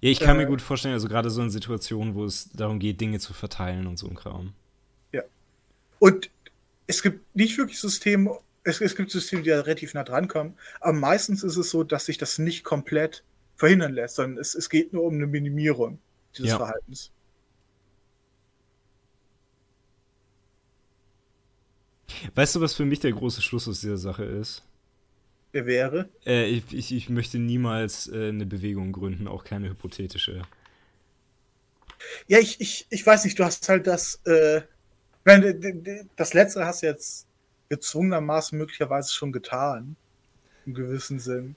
[0.00, 2.78] Ja, ich kann mir Äh, gut vorstellen, also gerade so in Situationen, wo es darum
[2.78, 4.52] geht, Dinge zu verteilen und so ein Kram.
[6.00, 6.30] Und
[6.86, 10.56] es gibt nicht wirklich Systeme, es, es gibt Systeme, die da relativ nah dran kommen,
[10.80, 13.22] aber meistens ist es so, dass sich das nicht komplett
[13.56, 15.98] verhindern lässt, sondern es, es geht nur um eine Minimierung
[16.36, 16.56] dieses Ja.
[16.56, 17.12] Verhaltens.
[22.34, 24.62] Weißt du, was für mich der große Schluss aus dieser Sache ist?
[25.52, 26.08] Wäre.
[26.24, 30.42] Äh, ich, ich, ich möchte niemals äh, eine Bewegung gründen, auch keine hypothetische.
[32.28, 34.62] Ja, ich, ich, ich weiß nicht, du hast halt das, äh,
[36.16, 37.26] das letzte hast du jetzt
[37.68, 39.96] gezwungenermaßen möglicherweise schon getan.
[40.66, 41.56] Im gewissen Sinn.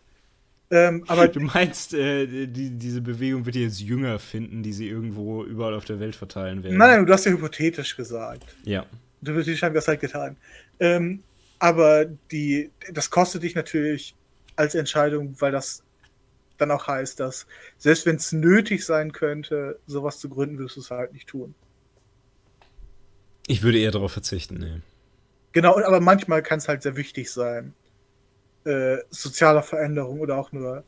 [0.72, 5.44] Ähm, aber Du meinst, äh, die, diese Bewegung wird jetzt Jünger finden, die sie irgendwo
[5.44, 6.78] überall auf der Welt verteilen werden?
[6.78, 8.56] nein, du hast ja hypothetisch gesagt.
[8.64, 8.86] Ja.
[9.24, 10.38] Hypothetisch haben wir das halt getan.
[10.80, 11.24] Ähm,
[11.64, 14.18] aber die, das kostet dich natürlich
[14.58, 15.82] als Entscheidung, weil das
[16.58, 20.82] dann auch heißt, dass selbst wenn es nötig sein könnte, sowas zu gründen, wirst du
[20.82, 21.56] es halt nicht tun.
[23.48, 24.82] Ich würde eher darauf verzichten, nee.
[25.54, 27.74] Genau, aber manchmal kann es halt sehr wichtig sein,
[28.66, 30.84] äh, soziale Veränderungen oder auch nur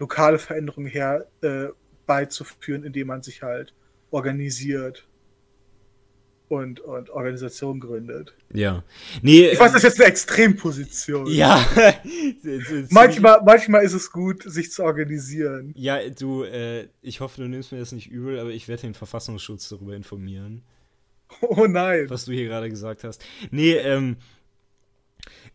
[0.00, 3.72] lokale Veränderungen herbeizuführen, äh, indem man sich halt
[4.10, 5.07] organisiert
[6.48, 8.34] und, und Organisation gründet.
[8.52, 8.82] Ja.
[9.22, 11.26] Nee, ich weiß, das ist jetzt eine Extremposition.
[11.26, 11.64] Ja.
[12.90, 15.72] manchmal, manchmal ist es gut, sich zu organisieren.
[15.76, 18.94] Ja, du, äh, ich hoffe, du nimmst mir das nicht übel, aber ich werde den
[18.94, 20.62] Verfassungsschutz darüber informieren.
[21.42, 22.08] Oh nein.
[22.08, 23.24] Was du hier gerade gesagt hast.
[23.50, 24.16] Nee, ähm.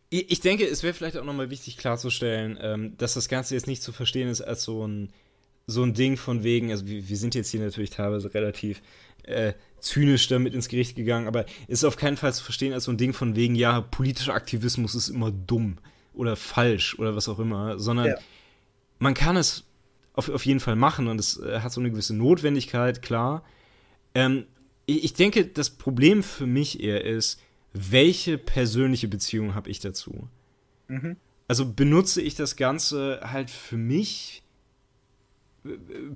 [0.10, 3.82] Ich denke, es wäre vielleicht auch nochmal wichtig klarzustellen, ähm, dass das Ganze jetzt nicht
[3.82, 5.11] zu verstehen ist als so ein,
[5.65, 8.84] so ein Ding von wegen, also wir, wir sind jetzt hier natürlich teilweise relativ
[9.23, 12.85] äh, zynisch damit ins Gericht gegangen, aber es ist auf keinen Fall zu verstehen als
[12.85, 15.77] so ein Ding von wegen, ja, politischer Aktivismus ist immer dumm
[16.13, 18.15] oder falsch oder was auch immer, sondern ja.
[18.99, 19.65] man kann es
[20.13, 23.43] auf, auf jeden Fall machen und es äh, hat so eine gewisse Notwendigkeit, klar.
[24.15, 24.45] Ähm,
[24.85, 27.39] ich denke, das Problem für mich eher ist,
[27.73, 30.27] welche persönliche Beziehung habe ich dazu?
[30.87, 31.15] Mhm.
[31.47, 34.43] Also benutze ich das Ganze halt für mich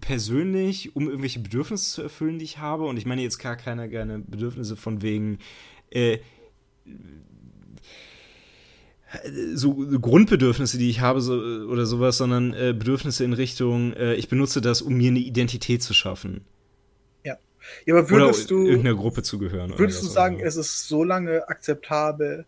[0.01, 2.85] persönlich, um irgendwelche Bedürfnisse zu erfüllen, die ich habe.
[2.85, 5.39] Und ich meine jetzt gar keine gerne Bedürfnisse von wegen
[5.89, 6.19] äh,
[9.53, 14.27] so Grundbedürfnisse, die ich habe so, oder sowas, sondern äh, Bedürfnisse in Richtung, äh, ich
[14.27, 16.45] benutze das, um mir eine Identität zu schaffen.
[17.23, 17.37] Ja.
[17.85, 19.77] ja aber würdest oder du irgendeiner Gruppe zu gehören?
[19.77, 22.45] Würdest du sagen, es ist so lange akzeptabel?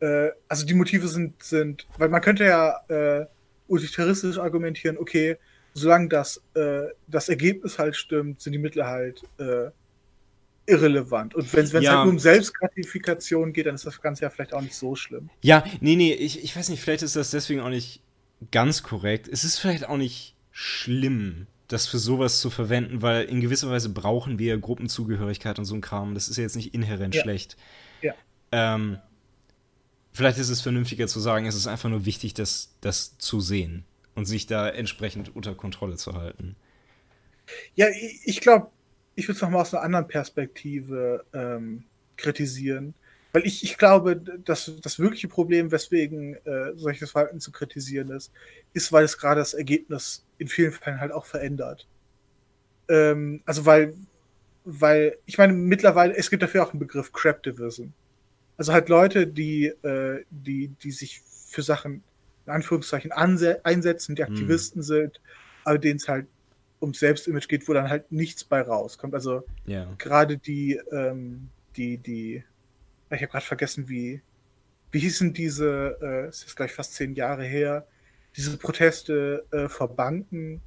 [0.00, 3.26] Äh, also die Motive sind, sind, weil man könnte ja äh,
[3.68, 5.38] utilitaristisch argumentieren, okay,
[5.74, 9.70] solange das, äh, das Ergebnis halt stimmt, sind die Mittel halt äh,
[10.66, 11.34] irrelevant.
[11.34, 11.96] Und wenn es ja.
[11.96, 15.28] halt nur um Selbstgratifikation geht, dann ist das Ganze ja vielleicht auch nicht so schlimm.
[15.42, 18.00] Ja, nee, nee, ich, ich weiß nicht, vielleicht ist das deswegen auch nicht
[18.50, 19.28] ganz korrekt.
[19.28, 23.88] Es ist vielleicht auch nicht schlimm, das für sowas zu verwenden, weil in gewisser Weise
[23.88, 26.14] brauchen wir Gruppenzugehörigkeit und so ein Kram.
[26.14, 27.22] Das ist ja jetzt nicht inhärent ja.
[27.22, 27.56] schlecht.
[28.00, 28.14] Ja.
[28.52, 28.98] Ähm,
[30.12, 33.84] vielleicht ist es vernünftiger zu sagen, es ist einfach nur wichtig, das, das zu sehen
[34.14, 36.56] und sich da entsprechend unter Kontrolle zu halten.
[37.74, 37.86] Ja,
[38.24, 38.68] ich, glaube,
[39.14, 41.84] ich würde es nochmal aus einer anderen Perspektive ähm,
[42.16, 42.94] kritisieren.
[43.32, 48.30] Weil ich, ich glaube, dass das wirkliche Problem, weswegen äh, solches Verhalten zu kritisieren ist,
[48.74, 51.88] ist, weil es gerade das Ergebnis in vielen Fällen halt auch verändert.
[52.88, 53.94] Ähm, also weil,
[54.64, 57.88] weil, ich meine, mittlerweile, es gibt dafür auch einen Begriff Craptivism.
[58.56, 62.04] Also halt Leute, die, äh, die, die sich für Sachen
[62.46, 64.32] in Anführungszeichen einsetzen, die hm.
[64.32, 64.84] Aktivisten mhm.
[64.84, 65.20] sind,
[65.64, 66.26] aber denen es halt
[66.80, 69.14] ums Selbstimage geht, wo dann halt nichts bei rauskommt.
[69.14, 69.88] Also ja.
[69.98, 72.44] gerade die, ähm, die, die,
[73.10, 74.22] ich habe gerade vergessen, wie,
[74.92, 77.86] wie hießen diese, äh, es ist gleich fast zehn Jahre her,
[78.36, 80.60] diese Proteste äh, vor Banken.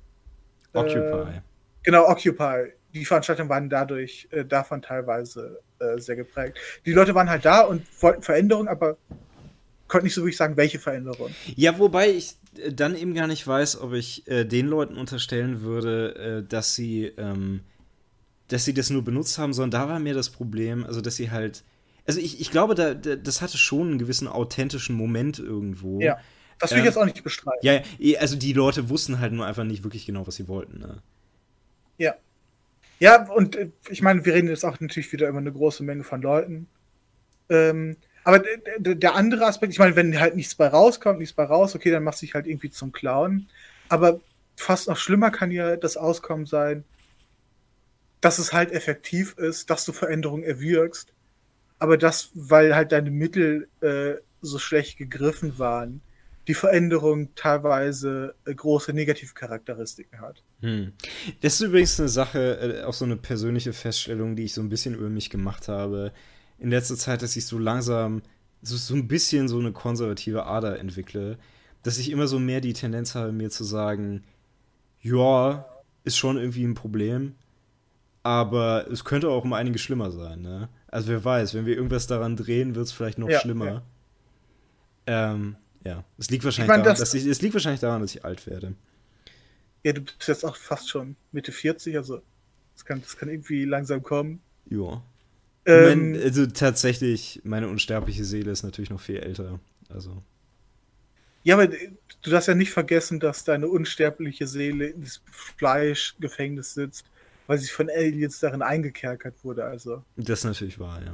[0.74, 1.42] Äh, Occupy.
[1.84, 2.74] Genau, Occupy.
[2.94, 6.58] Die Veranstaltungen waren dadurch, äh, davon teilweise äh, sehr geprägt.
[6.86, 8.98] Die Leute waren halt da und wollten Veränderungen, aber
[9.88, 11.32] konnte nicht so wirklich sagen, welche Veränderung.
[11.56, 15.62] Ja, wobei ich äh, dann eben gar nicht weiß, ob ich äh, den Leuten unterstellen
[15.62, 17.62] würde, äh, dass sie, ähm,
[18.48, 21.32] dass sie das nur benutzt haben, sondern da war mir das Problem, also dass sie
[21.32, 21.64] halt,
[22.06, 26.00] also ich, ich glaube, da, da das hatte schon einen gewissen authentischen Moment irgendwo.
[26.00, 26.18] Ja,
[26.60, 27.60] das will ähm, ich jetzt auch nicht bestreiten.
[27.62, 27.82] Ja,
[28.20, 30.80] also die Leute wussten halt nur einfach nicht wirklich genau, was sie wollten.
[30.80, 31.02] Ne?
[31.98, 32.16] Ja.
[33.00, 36.04] Ja, und äh, ich meine, wir reden jetzt auch natürlich wieder über eine große Menge
[36.04, 36.68] von Leuten.
[37.50, 37.96] Ähm,
[38.28, 38.44] aber
[38.78, 42.04] der andere Aspekt, ich meine, wenn halt nichts bei rauskommt, nichts bei raus, okay, dann
[42.04, 43.48] machst du dich halt irgendwie zum Clown.
[43.88, 44.20] Aber
[44.58, 46.84] fast noch schlimmer kann ja das Auskommen sein,
[48.20, 51.14] dass es halt effektiv ist, dass du Veränderungen erwirkst,
[51.80, 56.02] aber das, weil halt deine Mittel äh, so schlecht gegriffen waren,
[56.50, 60.44] die Veränderung teilweise äh, große negative Charakteristiken hat.
[60.60, 60.92] Hm.
[61.40, 64.68] Das ist übrigens eine Sache, äh, auch so eine persönliche Feststellung, die ich so ein
[64.68, 66.12] bisschen über mich gemacht habe
[66.60, 68.22] in letzter Zeit, dass ich so langsam
[68.62, 71.38] so, so ein bisschen so eine konservative Ader entwickle,
[71.84, 74.24] dass ich immer so mehr die Tendenz habe, mir zu sagen,
[75.02, 75.66] ja,
[76.04, 77.36] ist schon irgendwie ein Problem,
[78.24, 80.70] aber es könnte auch um einiges schlimmer sein, ne?
[80.88, 83.84] Also wer weiß, wenn wir irgendwas daran drehen, wird es vielleicht noch ja, schlimmer.
[85.08, 85.32] Ja.
[85.32, 88.02] Ähm, ja, es liegt wahrscheinlich ich mein, daran, das, dass ich, es liegt wahrscheinlich daran,
[88.02, 88.74] dass ich alt werde.
[89.84, 92.22] Ja, du bist jetzt auch fast schon Mitte 40, also
[92.74, 94.42] das kann, das kann irgendwie langsam kommen.
[94.70, 95.02] Ja.
[95.68, 99.60] Ähm, mein, also tatsächlich, meine unsterbliche Seele ist natürlich noch viel älter.
[99.90, 100.24] Also.
[101.44, 107.06] Ja, aber du darfst ja nicht vergessen, dass deine unsterbliche Seele in diesem Fleischgefängnis sitzt,
[107.48, 109.66] weil sie von Aliens darin eingekerkert wurde.
[109.66, 110.04] Also.
[110.16, 111.14] Das ist natürlich wahr, ja.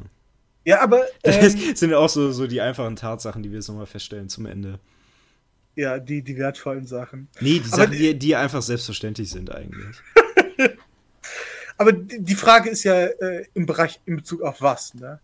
[0.65, 1.03] Ja, aber.
[1.23, 4.45] Ähm, das sind auch so, so die einfachen Tatsachen, die wir jetzt nochmal feststellen zum
[4.45, 4.79] Ende.
[5.75, 7.27] Ja, die, die wertvollen Sachen.
[7.39, 9.97] Nee, die aber Sachen, die, die einfach selbstverständlich sind eigentlich.
[11.77, 15.19] Aber die Frage ist ja äh, im Bereich in Bezug auf was, ne?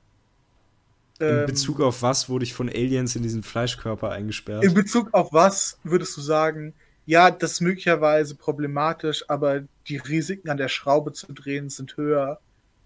[1.20, 4.64] In Ähm, Bezug auf was wurde ich von Aliens in diesen Fleischkörper eingesperrt?
[4.64, 6.74] In Bezug auf was würdest du sagen,
[7.06, 12.40] ja, das ist möglicherweise problematisch, aber die Risiken an der Schraube zu drehen sind höher,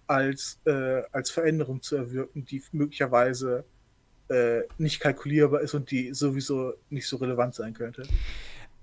[0.07, 3.65] als, äh, als Veränderung zu erwirken, die möglicherweise
[4.29, 8.03] äh, nicht kalkulierbar ist und die sowieso nicht so relevant sein könnte?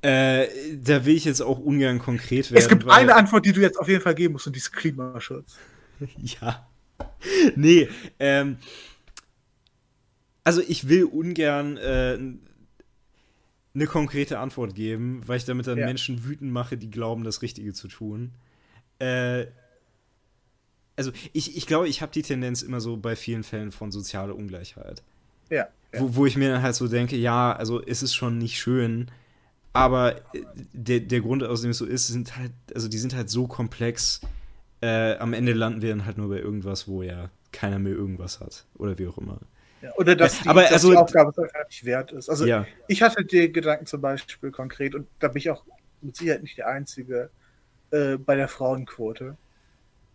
[0.03, 0.47] Äh,
[0.83, 2.63] da will ich jetzt auch ungern konkret werden.
[2.63, 4.73] es gibt eine Antwort, die du jetzt auf jeden Fall geben musst, und die ist
[4.73, 5.57] Klimaschutz.
[6.17, 6.67] Ja.
[7.55, 8.57] Nee, ähm.
[10.45, 12.19] Also ich will ungern äh,
[13.75, 15.87] eine konkrete Antwort geben, weil ich damit dann Ja.
[15.87, 18.33] Menschen wütend mache, die glauben, das Richtige zu tun.
[18.99, 19.47] Äh,
[20.97, 24.35] also ich, ich glaube, ich habe die Tendenz immer so bei vielen Fällen von sozialer
[24.35, 25.03] Ungleichheit.
[25.51, 25.69] Ja.
[25.93, 26.01] ja.
[26.01, 29.11] Wo, wo ich mir dann halt so denke, ja, also es ist schon nicht schön,
[29.73, 30.43] aber äh,
[30.73, 33.47] der, der Grund, aus dem es so ist, sind halt, also die sind halt so
[33.47, 34.21] komplex,
[34.81, 38.41] äh, am Ende landen wir dann halt nur bei irgendwas, wo ja keiner mehr irgendwas
[38.41, 38.65] hat.
[38.77, 39.39] Oder wie auch immer.
[39.83, 42.29] Ja, Oder dass die, Aber dass also- die Aufgabe es einfach nicht wert ist.
[42.29, 42.67] Also ja.
[42.89, 45.65] ich hatte die Gedanken zum Beispiel konkret, und da bin ich auch
[46.03, 47.31] mit Sicherheit nicht der Einzige,
[47.91, 49.37] äh, bei der Frauenquote.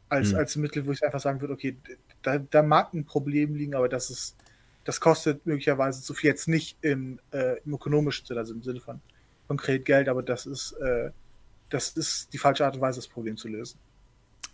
[0.07, 0.38] Als, Hm.
[0.38, 1.77] als Mittel, wo ich einfach sagen würde, okay,
[2.22, 4.36] da, da mag ein Problem liegen, aber das ist,
[4.84, 6.30] das kostet möglicherweise zu viel.
[6.30, 9.02] Jetzt nicht im, äh, im ökonomischen Sinne, also im Sinne von
[9.47, 11.11] konkret Geld, aber das ist, äh,
[11.69, 13.77] das ist die falsche Art und Weise, das Problem zu lösen.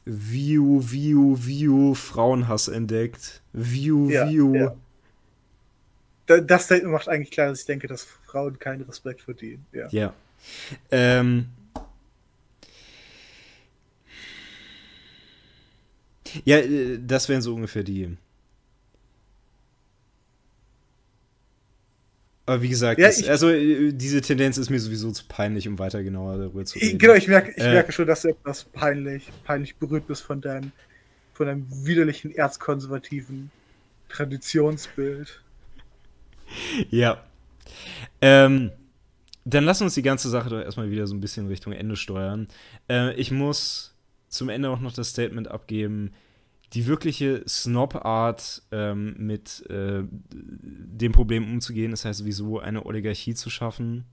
[0.06, 3.42] View, View, View, Frauenhass entdeckt.
[3.54, 4.56] View, Ja, View.
[4.56, 4.76] ja.
[6.26, 9.66] Da, das Statement macht eigentlich klar, dass ich denke, dass Frauen keinen Respekt verdienen.
[9.72, 9.88] Ja.
[9.90, 10.14] Ja.
[10.90, 11.50] Ähm.
[16.46, 18.18] Ja, äh, das wären so ungefähr die.
[22.46, 25.68] Aber wie gesagt, Ja, das, ich- also äh, diese Tendenz ist mir sowieso zu peinlich,
[25.68, 26.98] um weiter genauer darüber zu reden.
[26.98, 27.72] genau, ich merke, ich Äh.
[27.74, 30.72] merke schon, dass du etwas peinlich, peinlich berührt bist von deinem,
[31.34, 33.52] von deinem widerlichen erzkonservativen
[34.10, 35.42] Traditionsbild.
[36.90, 37.24] Ja.
[38.22, 38.72] Ähm,
[39.46, 42.48] dann lass uns die ganze Sache doch erstmal wieder so ein bisschen Richtung Ende steuern.
[42.90, 43.94] Äh, ich muss
[44.30, 46.12] zum Ende auch noch das Statement abgeben,
[46.74, 53.50] die wirkliche Snob-Art ähm, mit äh, dem Problem umzugehen, ist halt sowieso eine Oligarchie zu
[53.50, 54.06] schaffen.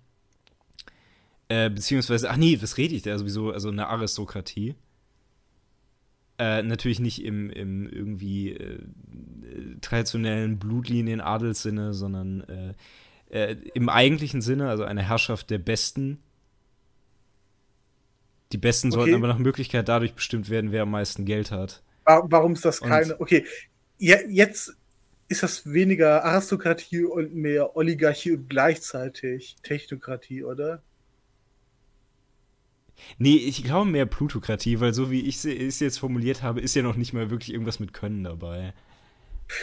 [1.48, 3.52] Äh, beziehungsweise, ach nee, was rede ich da sowieso?
[3.52, 4.74] Also eine Aristokratie.
[6.38, 8.78] Äh, natürlich nicht im, im irgendwie äh,
[9.80, 12.74] traditionellen Blutlinien Adelssinne, sondern äh,
[13.30, 16.18] äh, im eigentlichen Sinne, also eine Herrschaft der Besten.
[18.52, 19.18] Die Besten sollten Okay.
[19.18, 21.82] aber nach Möglichkeit dadurch bestimmt werden, wer am meisten Geld hat.
[22.08, 23.20] Wa- Warum ist das Und- keine.
[23.20, 23.44] Okay,
[23.98, 24.74] je- jetzt
[25.28, 30.82] ist das weniger Aristokratie und mehr Oligarchie und gleichzeitig Technokratie, oder?
[33.18, 36.82] Nee, ich glaube mehr Plutokratie, weil so wie ich es jetzt formuliert habe, ist ja
[36.82, 38.72] noch nicht mal wirklich irgendwas mit Können dabei.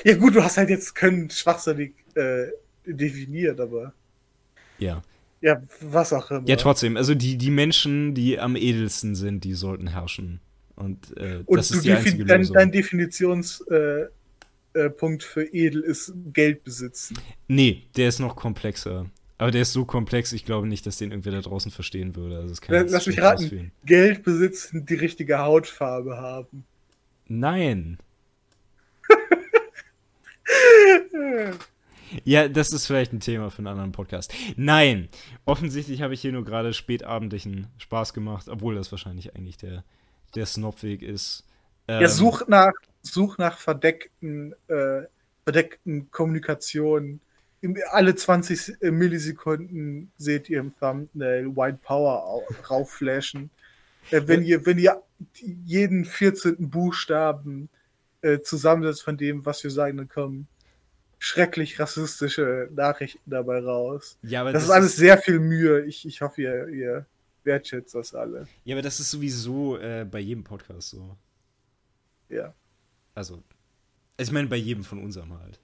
[0.03, 2.45] Ja, gut, du hast halt jetzt Können schwachsinnig äh,
[2.85, 3.93] definiert, aber.
[4.80, 5.01] Ja.
[5.41, 6.47] Ja, was auch immer.
[6.47, 10.39] Ja, trotzdem, also die, die Menschen, die am edelsten sind, die sollten herrschen.
[10.76, 12.53] Und, äh, Und das ist die einzige defin dein, Lösung.
[12.56, 14.11] dein Definitionspunkt
[14.73, 17.18] äh, äh, für edel ist Geld besitzen.
[17.47, 19.06] Nee, der ist noch komplexer.
[19.38, 22.38] Aber der ist so komplex, ich glaube nicht, dass den irgendwer da draußen verstehen würde.
[22.38, 23.43] Also Lass, mich raten.
[23.43, 23.72] ausführen.
[23.85, 26.65] Geld besitzen, die richtige Hautfarbe haben.
[27.27, 27.97] Nein.
[32.23, 34.34] Ja, das ist vielleicht ein Thema für einen anderen Podcast.
[34.56, 35.10] Nein,
[35.45, 39.84] offensichtlich habe ich hier nur gerade spätabendlichen Spaß gemacht, obwohl das wahrscheinlich eigentlich der,
[40.35, 41.43] der Snobweg ist.
[41.89, 45.03] Ja, Ähm, such nach, such nach verdeckten, äh,
[45.43, 47.21] verdeckten Kommunikationen.
[47.91, 53.49] Alle 20 Millisekunden seht ihr im Thumbnail White Power au- raufflashen.
[54.11, 55.01] Äh, wenn, ihr, wenn ihr
[55.41, 56.69] jeden 14.
[56.69, 57.69] Buchstaben
[58.21, 60.47] äh, zusammensetzt von dem, was wir sagen, dann kommen
[61.17, 64.17] schrecklich rassistische Nachrichten dabei raus.
[64.21, 65.85] ja, aber Das ist alles sehr viel Mühe.
[65.85, 67.05] Ich, ich hoffe, ihr, ihr
[67.45, 68.47] wertschätzt das alle.
[68.63, 71.17] ja, aber das ist sowieso äh, bei jedem Podcast so.
[72.30, 72.53] Ja.
[73.13, 73.43] Also,
[74.17, 75.59] ich meine, bei jedem von unserem halt.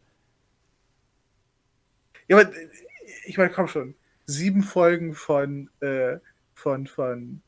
[2.28, 2.52] Ja, aber
[3.26, 3.95] ich meine, komm schon.
[4.26, 6.20] Sieben Folgen von, äh,
[6.53, 7.41] von, von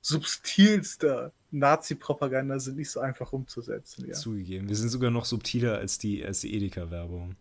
[0.00, 4.06] subtilster Nazi-Propaganda sind nicht so einfach umzusetzen.
[4.06, 4.12] Ja.
[4.12, 4.68] Zugegeben.
[4.68, 7.36] Wir sind sogar noch subtiler als die, als die Edeka-Werbung.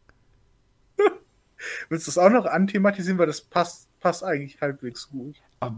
[1.90, 5.38] Willst du das auch noch anthematisieren, weil das passt, passt eigentlich halbwegs gut.
[5.62, 5.72] Ah,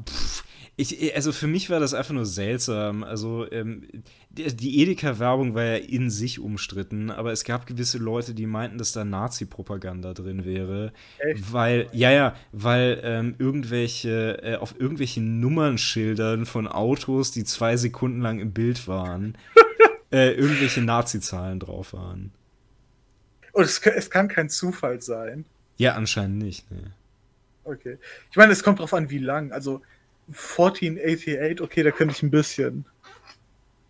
[0.77, 3.03] ich, also für mich war das einfach nur seltsam.
[3.03, 3.87] Also ähm,
[4.31, 8.79] die, die Edeka-Werbung war ja in sich umstritten, aber es gab gewisse Leute, die meinten,
[8.79, 10.91] dass da Nazi-Propaganda drin wäre.
[11.19, 11.53] Echt?
[11.53, 18.21] Weil, ja, ja, weil ähm, irgendwelche, äh, auf irgendwelchen Nummernschildern von Autos, die zwei Sekunden
[18.21, 19.37] lang im Bild waren,
[20.11, 22.31] äh, irgendwelche Nazi-Zahlen drauf waren.
[23.51, 25.45] Und es, es kann kein Zufall sein.
[25.77, 26.69] Ja, anscheinend nicht.
[26.71, 26.91] Ne.
[27.65, 27.97] Okay.
[28.31, 29.51] Ich meine, es kommt drauf an, wie lang.
[29.51, 29.81] Also
[30.29, 32.85] 1488, okay, da könnte ich ein bisschen,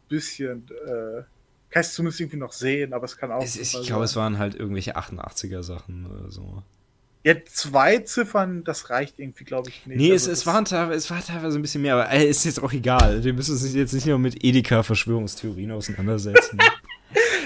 [0.10, 1.22] bisschen, äh,
[1.70, 3.44] kann ich zumindest irgendwie noch sehen, aber es kann auch.
[3.44, 6.64] Es, ich glaube, es waren halt irgendwelche 88er Sachen oder so.
[7.24, 9.98] Ja, zwei Ziffern, das reicht irgendwie, glaube ich, nicht.
[9.98, 12.46] Nee, also es, es, waren teilweise, es war teilweise ein bisschen mehr, aber äh, ist
[12.46, 13.24] jetzt auch egal.
[13.24, 16.60] Wir müssen uns jetzt nicht nur mit Edeka-Verschwörungstheorien auseinandersetzen.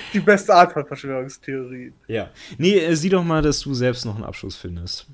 [0.13, 1.93] Die beste Art von Verschwörungstheorien.
[2.07, 2.29] Ja.
[2.57, 5.07] Nee, äh, sieh doch mal, dass du selbst noch einen Abschluss findest.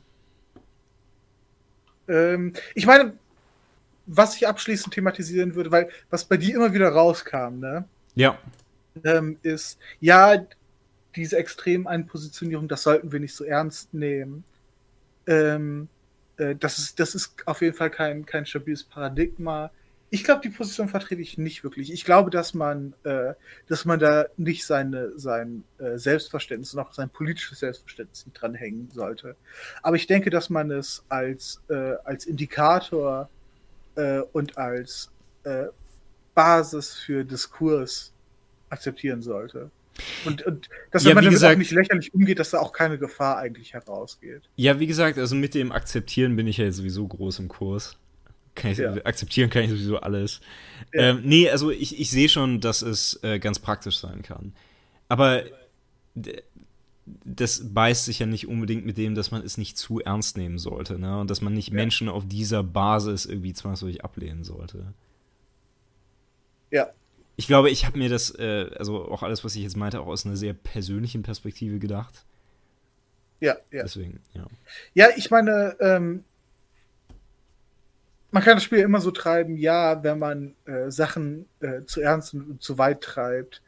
[2.08, 3.14] Ähm, ich meine,
[4.06, 7.86] was ich abschließend thematisieren würde, weil was bei dir immer wieder rauskam, ne?
[8.16, 8.38] Ja.
[9.04, 10.46] Ähm, ist, ja,
[11.16, 14.44] diese Extrem-Einpositionierung, das sollten wir nicht so ernst nehmen.
[15.28, 15.88] Ähm,
[16.38, 19.72] äh, das, ist, das ist auf jeden Fall kein, kein stabiles Paradigma.
[20.16, 21.92] Ich glaube, die Position vertrete ich nicht wirklich.
[21.92, 23.34] Ich glaube, dass man, äh,
[23.68, 28.90] dass man da nicht seine, sein äh, Selbstverständnis und auch sein politisches Selbstverständnis nicht dranhängen
[28.94, 29.36] sollte.
[29.84, 33.30] Aber ich denke, dass man es als, äh, als Indikator
[33.96, 35.12] äh, und als
[35.44, 35.66] äh,
[36.34, 38.14] Basis für Diskurs
[38.70, 39.70] akzeptieren sollte.
[40.24, 42.72] Und, und dass ja, wenn man damit gesagt, auch nicht lächerlich umgeht, dass da auch
[42.72, 44.44] keine Gefahr eigentlich herausgeht.
[44.56, 47.98] Ja, wie gesagt, also mit dem Akzeptieren bin ich ja sowieso groß im Kurs.
[48.56, 48.94] Kann ich, ja.
[49.04, 50.42] Akzeptieren kann ich sowieso alles.
[50.94, 51.10] Ja.
[51.10, 54.54] Ähm, nee, also ich, ich sehe schon, dass es äh, ganz praktisch sein kann.
[55.08, 55.44] Aber
[57.24, 60.58] das beißt sich ja nicht unbedingt mit dem, dass man es nicht zu ernst nehmen
[60.58, 61.20] sollte, ne?
[61.20, 61.76] Und dass man nicht ja.
[61.76, 64.94] Menschen auf dieser Basis irgendwie zwangsläufig ablehnen sollte.
[66.72, 66.90] Ja,
[67.38, 70.08] ich glaube, ich habe mir das, äh, also auch alles, was ich jetzt meinte, auch
[70.08, 72.26] aus einer sehr persönlichen Perspektive gedacht.
[73.42, 73.84] Ja, ja.
[73.84, 74.46] Deswegen, ja.
[74.94, 76.24] Ja, ich meine, ähm,
[78.36, 82.34] man kann das Spiel immer so treiben, ja, wenn man äh, Sachen äh, zu ernst
[82.34, 83.62] und zu weit treibt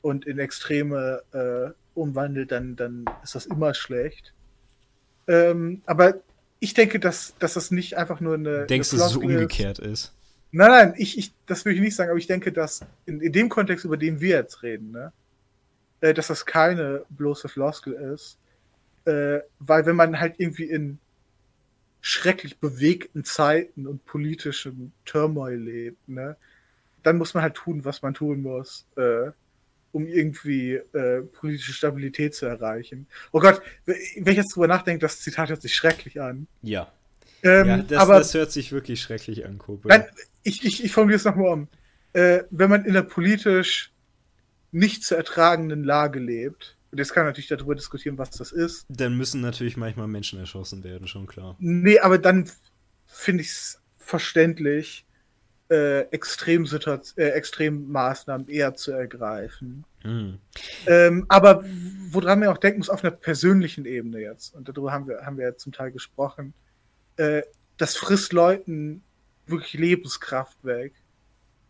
[0.00, 4.32] und in Extreme äh, umwandelt, dann, dann ist das immer schlecht.
[5.28, 6.14] Ähm, aber
[6.60, 8.64] ich denke, dass, dass das nicht einfach nur eine.
[8.64, 10.14] Denkst du, dass es so umgekehrt ist?
[10.50, 13.32] Nein, nein, ich, ich, das will ich nicht sagen, aber ich denke, dass in, in
[13.32, 15.12] dem Kontext, über den wir jetzt reden, ne,
[16.00, 18.38] äh, dass das keine bloße Floskel ist.
[19.04, 21.00] Äh, weil wenn man halt irgendwie in
[22.06, 26.36] schrecklich bewegten Zeiten und politischem Turmoil lebt, ne,
[27.02, 29.32] dann muss man halt tun, was man tun muss, äh,
[29.90, 33.08] um irgendwie äh, politische Stabilität zu erreichen.
[33.32, 36.46] Oh Gott, wenn ich jetzt drüber nachdenke, das Zitat hört sich schrecklich an.
[36.62, 36.92] Ja.
[37.42, 39.88] Ähm, ja, das, aber, das hört sich wirklich schrecklich an, Kumpel.
[39.88, 40.04] Nein,
[40.44, 41.68] ich, ich, ich formuliere es nochmal um.
[42.12, 43.90] Äh, wenn man in einer politisch
[44.70, 48.86] nicht zu ertragenden Lage lebt, und jetzt kann man natürlich darüber diskutieren, was das ist.
[48.88, 51.56] Dann müssen natürlich manchmal Menschen erschossen werden, schon klar.
[51.58, 52.50] Nee, aber dann
[53.06, 55.04] finde ich es verständlich,
[55.68, 59.84] äh, Extremsituation, äh, Extremmaßnahmen eher zu ergreifen.
[60.02, 60.38] Hm.
[60.86, 61.64] Ähm, aber
[62.10, 65.36] woran man auch denken muss, auf einer persönlichen Ebene jetzt, und darüber haben wir, haben
[65.38, 66.54] wir ja zum Teil gesprochen,
[67.16, 67.42] äh,
[67.78, 69.02] das frisst Leuten
[69.46, 70.94] wirklich Lebenskraft weg.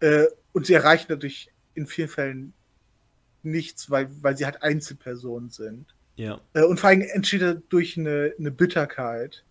[0.00, 2.52] Äh, und sie erreichen dadurch in vielen Fällen
[3.46, 5.94] nichts, weil, weil sie halt Einzelpersonen sind.
[6.16, 6.40] Ja.
[6.54, 9.44] Äh, und vor allem entsteht dadurch eine, eine Bitterkeit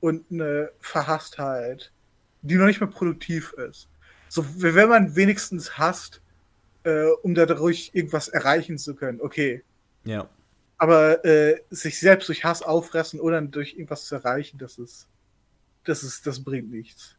[0.00, 1.92] und eine Verhasstheit,
[2.42, 3.88] die noch nicht mehr produktiv ist.
[4.28, 6.20] So, wenn man wenigstens hasst,
[6.84, 9.62] äh, um dadurch irgendwas erreichen zu können, okay.
[10.04, 10.28] Ja.
[10.76, 15.08] Aber äh, sich selbst durch Hass auffressen oder durch irgendwas zu erreichen, das ist,
[15.84, 17.16] das ist, das bringt nichts.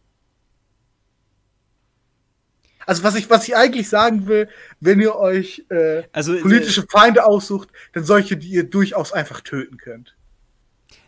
[2.85, 4.49] Also was ich, was ich eigentlich sagen will,
[4.79, 9.41] wenn ihr euch äh, also, äh, politische Feinde aussucht, dann solche, die ihr durchaus einfach
[9.41, 10.15] töten könnt.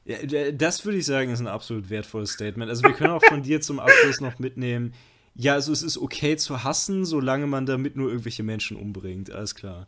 [0.04, 2.70] Ja, das würde ich sagen, ist ein absolut wertvolles Statement.
[2.70, 4.94] Also wir können auch von dir zum Abschluss noch mitnehmen,
[5.36, 9.56] ja, also es ist okay zu hassen, solange man damit nur irgendwelche Menschen umbringt, alles
[9.56, 9.88] klar.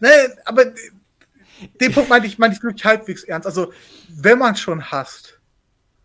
[0.00, 0.72] Nein, aber
[1.80, 3.46] den Punkt meinte ich, meinte ich wirklich halbwegs ernst.
[3.46, 3.72] Also,
[4.08, 5.40] wenn man schon hasst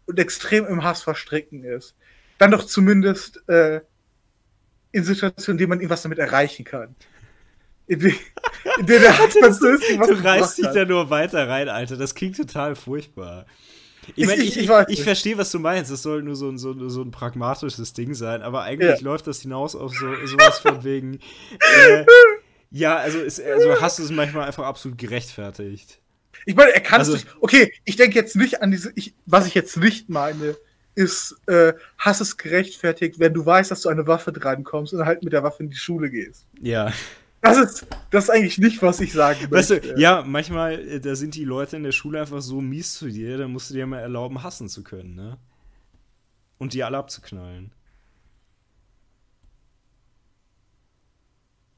[0.05, 1.95] und extrem im Hass verstricken ist,
[2.37, 3.81] dann doch zumindest äh,
[4.91, 6.95] in Situationen, in denen man irgendwas damit erreichen kann.
[7.87, 8.15] In, die,
[8.79, 11.69] in denen der Hass dann so ist, was Du reißt dich da nur weiter rein,
[11.69, 11.97] Alter.
[11.97, 13.45] Das klingt total furchtbar.
[14.15, 15.91] Ich meine, ich, ich, ich, ich verstehe, was du meinst.
[15.91, 19.05] Das soll nur so ein, so, so ein pragmatisches Ding sein, aber eigentlich ja.
[19.05, 21.19] läuft das hinaus auf so, sowas von wegen.
[21.59, 22.05] Äh,
[22.71, 25.99] ja, also, ist, also hast du es manchmal einfach absolut gerechtfertigt.
[26.45, 27.35] Ich meine, er kann also, es nicht.
[27.41, 28.91] Okay, ich denke jetzt nicht an diese.
[28.95, 30.55] Ich, was ich jetzt nicht meine,
[30.97, 35.23] ist, äh, hast es gerechtfertigt, wenn du weißt, dass du eine Waffe drankommst und halt
[35.23, 36.47] mit der Waffe in die Schule gehst.
[36.59, 36.91] Ja.
[37.41, 39.93] Das ist, das ist eigentlich nicht, was ich sagen weißt möchte.
[39.93, 43.09] Du, ja, manchmal, äh, da sind die Leute in der Schule einfach so mies zu
[43.09, 45.37] dir, da musst du dir mal erlauben, hassen zu können, ne?
[46.57, 47.71] Und die alle abzuknallen.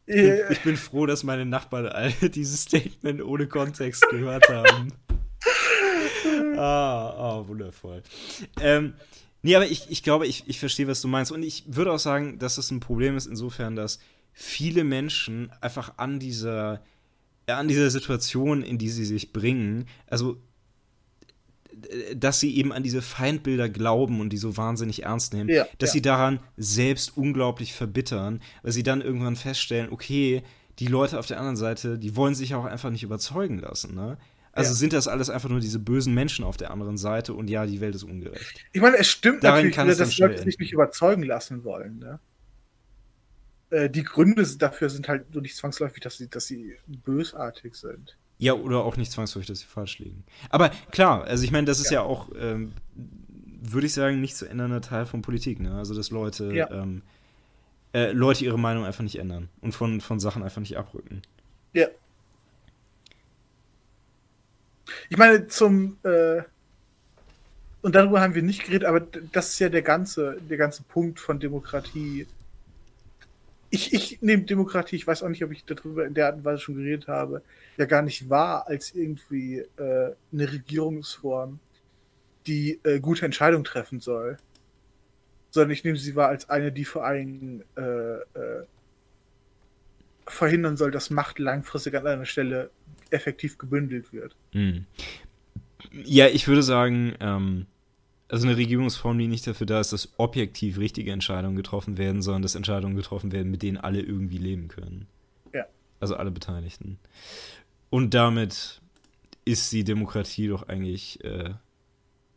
[0.05, 4.93] Ich bin, ich bin froh, dass meine Nachbarn alle dieses Statement ohne Kontext gehört haben.
[6.59, 7.09] Ah,
[7.39, 8.03] ah, wundervoll.
[8.59, 8.93] Ähm,
[9.41, 11.31] nee, aber ich, ich glaube, ich, ich verstehe, was du meinst.
[11.31, 13.99] Und ich würde auch sagen, dass das ein Problem ist, insofern, dass
[14.33, 16.81] viele Menschen einfach an dieser,
[17.47, 20.37] an dieser Situation, in die sie sich bringen, also
[22.15, 25.91] dass sie eben an diese Feindbilder glauben und die so wahnsinnig ernst nehmen, ja, dass
[25.91, 25.93] ja.
[25.93, 30.43] sie daran selbst unglaublich verbittern, weil sie dann irgendwann feststellen, okay,
[30.79, 34.17] die Leute auf der anderen Seite, die wollen sich auch einfach nicht überzeugen lassen, ne?
[34.51, 34.75] Also ja.
[34.75, 37.81] sind das alles einfach nur diese bösen Menschen auf der anderen Seite und ja, die
[37.81, 38.65] Welt ist ungerecht.
[38.71, 42.19] Ich meine, es stimmt Darin natürlich, wieder, dass Leute sich nicht überzeugen lassen wollen, ne?
[43.69, 48.17] Äh, die Gründe dafür sind halt nur nicht zwangsläufig, dass sie, dass sie bösartig sind.
[48.39, 50.23] Ja, oder auch nicht zwangsläufig, dass sie falsch liegen.
[50.49, 52.73] Aber klar, also ich meine, das ist ja, ja auch, ähm,
[53.61, 55.75] würde ich sagen, nicht zu ändernder Teil von Politik, ne?
[55.75, 56.71] Also, dass Leute, ja.
[56.71, 57.03] ähm,
[57.93, 61.21] äh, Leute ihre Meinung einfach nicht ändern und von, von Sachen einfach nicht abrücken.
[61.73, 61.87] Ja.
[65.09, 66.41] Ich meine, zum, äh,
[67.81, 71.19] und darüber haben wir nicht geredet, aber das ist ja der ganze, der ganze Punkt
[71.19, 72.27] von Demokratie
[73.71, 76.45] ich, ich nehme Demokratie, ich weiß auch nicht, ob ich darüber in der Art und
[76.45, 77.43] Weise schon geredet habe,
[77.77, 81.59] ja gar nicht wahr als irgendwie äh, eine Regierungsform,
[82.47, 84.37] die äh, gute Entscheidungen treffen soll.
[85.51, 88.65] Sondern ich nehme sie wahr als eine, die vor allem äh, äh,
[90.27, 92.69] verhindern soll, dass Macht langfristig an einer Stelle
[93.11, 94.35] effektiv gebündelt wird.
[94.53, 94.85] Mhm.
[95.91, 97.65] Ja, ich würde sagen, ähm,
[98.27, 102.43] also eine Regierungsform, die nicht dafür da ist, dass objektiv richtige Entscheidungen getroffen werden, sondern
[102.43, 105.07] dass Entscheidungen getroffen werden, mit denen alle irgendwie leben können.
[105.53, 105.65] Ja.
[105.99, 106.99] Also alle Beteiligten.
[107.89, 108.81] Und damit
[109.45, 111.53] ist die Demokratie doch eigentlich äh,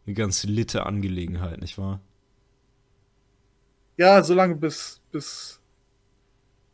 [0.06, 2.00] eine ganz litte Angelegenheit, nicht wahr?
[3.98, 5.60] Ja, solange bis, bis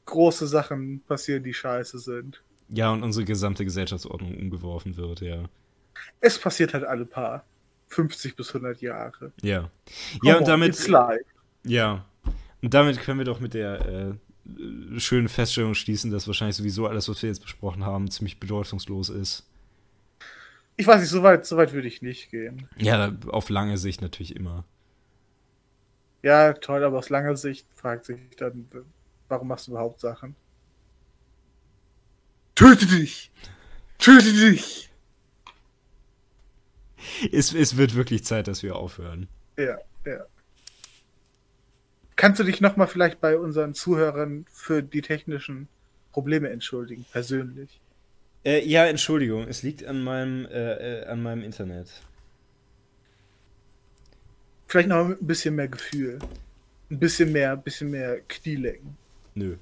[0.05, 2.43] große Sachen passieren, die scheiße sind.
[2.71, 5.45] Ja, und unsere gesamte Gesellschaftsordnung umgeworfen wird, ja.
[6.21, 7.45] Es passiert halt alle paar
[7.89, 9.33] 50 bis 100 Jahre.
[9.43, 9.71] Ja.
[10.23, 10.79] Ja, und damit.
[11.65, 12.05] Ja.
[12.61, 17.09] Und damit können wir doch mit der äh, schönen Feststellung schließen, dass wahrscheinlich sowieso alles,
[17.09, 19.45] was wir jetzt besprochen haben, ziemlich bedeutungslos ist.
[20.77, 22.69] Ich weiß nicht, so weit, so weit würde ich nicht gehen.
[22.77, 24.65] Ja, auf lange Sicht natürlich immer.
[26.23, 28.69] Ja, toll, aber aus langer Sicht fragt sich dann,
[29.29, 30.35] warum machst du überhaupt Sachen?
[32.59, 33.31] Töte dich!
[33.99, 34.91] Töte dich!
[37.31, 39.29] es, es wird wirklich Zeit, dass wir aufhören.
[39.57, 40.27] Ja, ja.
[42.17, 45.69] Kannst du dich nochmal vielleicht bei unseren Zuhörern für die technischen
[46.11, 47.81] Probleme entschuldigen, persönlich?
[48.45, 52.03] Äh, ja, Entschuldigung, es liegt an meinem, äh, äh, an meinem Internet.
[54.67, 56.19] Vielleicht noch ein bisschen mehr Gefühl.
[56.91, 58.97] Ein bisschen mehr, bisschen mehr Knielecken.
[59.37, 59.59] Nö.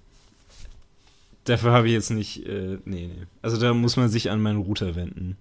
[1.47, 2.47] Dafür habe ich jetzt nicht.
[2.47, 3.26] Äh, nee, nee.
[3.41, 5.36] Also da muss man sich an meinen Router wenden.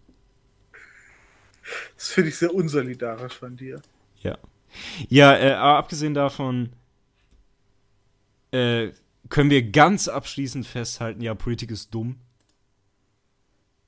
[1.96, 3.82] Das finde ich sehr unsolidarisch von dir.
[4.22, 4.38] Ja.
[5.10, 6.70] Ja, äh, aber abgesehen davon
[8.52, 8.92] äh,
[9.30, 12.20] können wir ganz abschließend festhalten, ja, Politik ist dumm.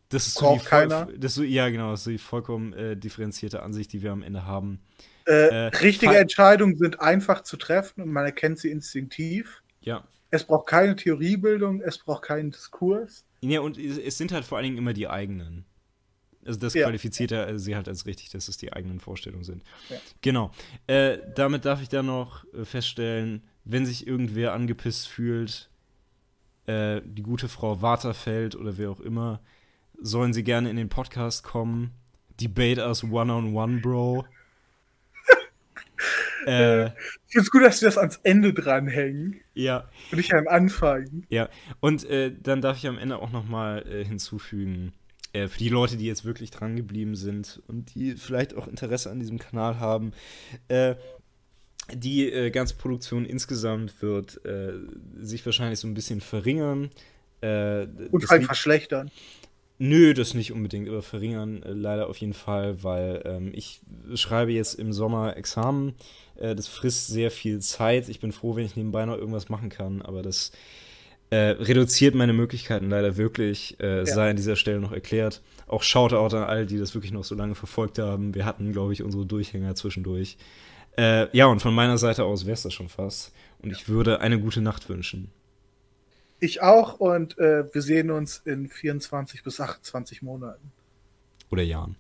[0.10, 1.08] Das ist so die, keiner.
[1.18, 4.24] Das so, ja, genau, das ist so die vollkommen äh, differenzierte Ansicht, die wir am
[4.24, 4.80] Ende haben.
[5.28, 9.62] Äh, äh, richtige Entscheidungen sind einfach zu treffen und man erkennt sie instinktiv.
[9.82, 10.08] Ja.
[10.30, 13.26] Es braucht keine Theoriebildung, es braucht keinen Diskurs.
[13.42, 15.66] Ja, und es sind halt vor allen Dingen immer die eigenen.
[16.46, 16.86] Also das ja.
[16.86, 19.64] qualifiziert er sie halt als richtig, dass es die eigenen Vorstellungen sind.
[19.90, 19.98] Ja.
[20.22, 20.52] Genau.
[20.88, 25.70] Äh, damit darf ich dann noch äh, feststellen, wenn sich irgendwer angepisst fühlt,
[26.68, 29.42] äh, die gute Frau Waterfeld oder wer auch immer,
[30.00, 31.92] sollen sie gerne in den Podcast kommen.
[32.40, 34.26] Debate us one-on-one, -on -one, Bro.
[36.48, 39.42] äh, ich finde es gut, dass wir das ans Ende dranhängen.
[39.53, 39.90] Ja.
[40.11, 41.26] Und nicht am Anfang.
[41.30, 41.50] Ja.
[41.80, 44.93] Und äh, dann darf ich am Ende auch noch mal äh, hinzufügen,
[45.34, 49.11] äh, für die Leute, die jetzt wirklich dran geblieben sind und die vielleicht auch Interesse
[49.11, 50.14] an diesem Kanal haben,
[50.69, 50.95] äh,
[51.93, 54.74] die äh, ganze Produktion insgesamt wird äh,
[55.19, 56.90] sich wahrscheinlich so ein bisschen verringern.
[57.40, 59.11] Und halt verschlechtern.
[59.80, 63.82] Nö, das nicht unbedingt, aber verringern äh, leider auf jeden Fall, weil ähm, ich
[64.16, 65.94] schreibe jetzt im Sommer Examen.
[66.36, 68.10] Äh, das frisst sehr viel Zeit.
[68.10, 70.52] Ich bin froh, wenn ich nebenbei noch irgendwas machen kann, aber das
[71.30, 74.06] äh, reduziert meine Möglichkeiten leider wirklich, äh, ja.
[74.06, 75.42] sei an dieser Stelle noch erklärt.
[75.68, 78.34] Auch Shoutout an all, die das wirklich noch so lange verfolgt haben.
[78.34, 80.38] Wir hatten, glaube ich, unsere Durchhänger zwischendurch.
[80.98, 83.34] Äh, ja, und von meiner Seite aus wäre es das schon fast.
[83.60, 85.30] Und ich würde eine gute Nacht wünschen.
[86.40, 90.72] Ich auch und äh, wir sehen uns in 24 bis 28 Monaten.
[91.49, 91.95] Oder Jahren.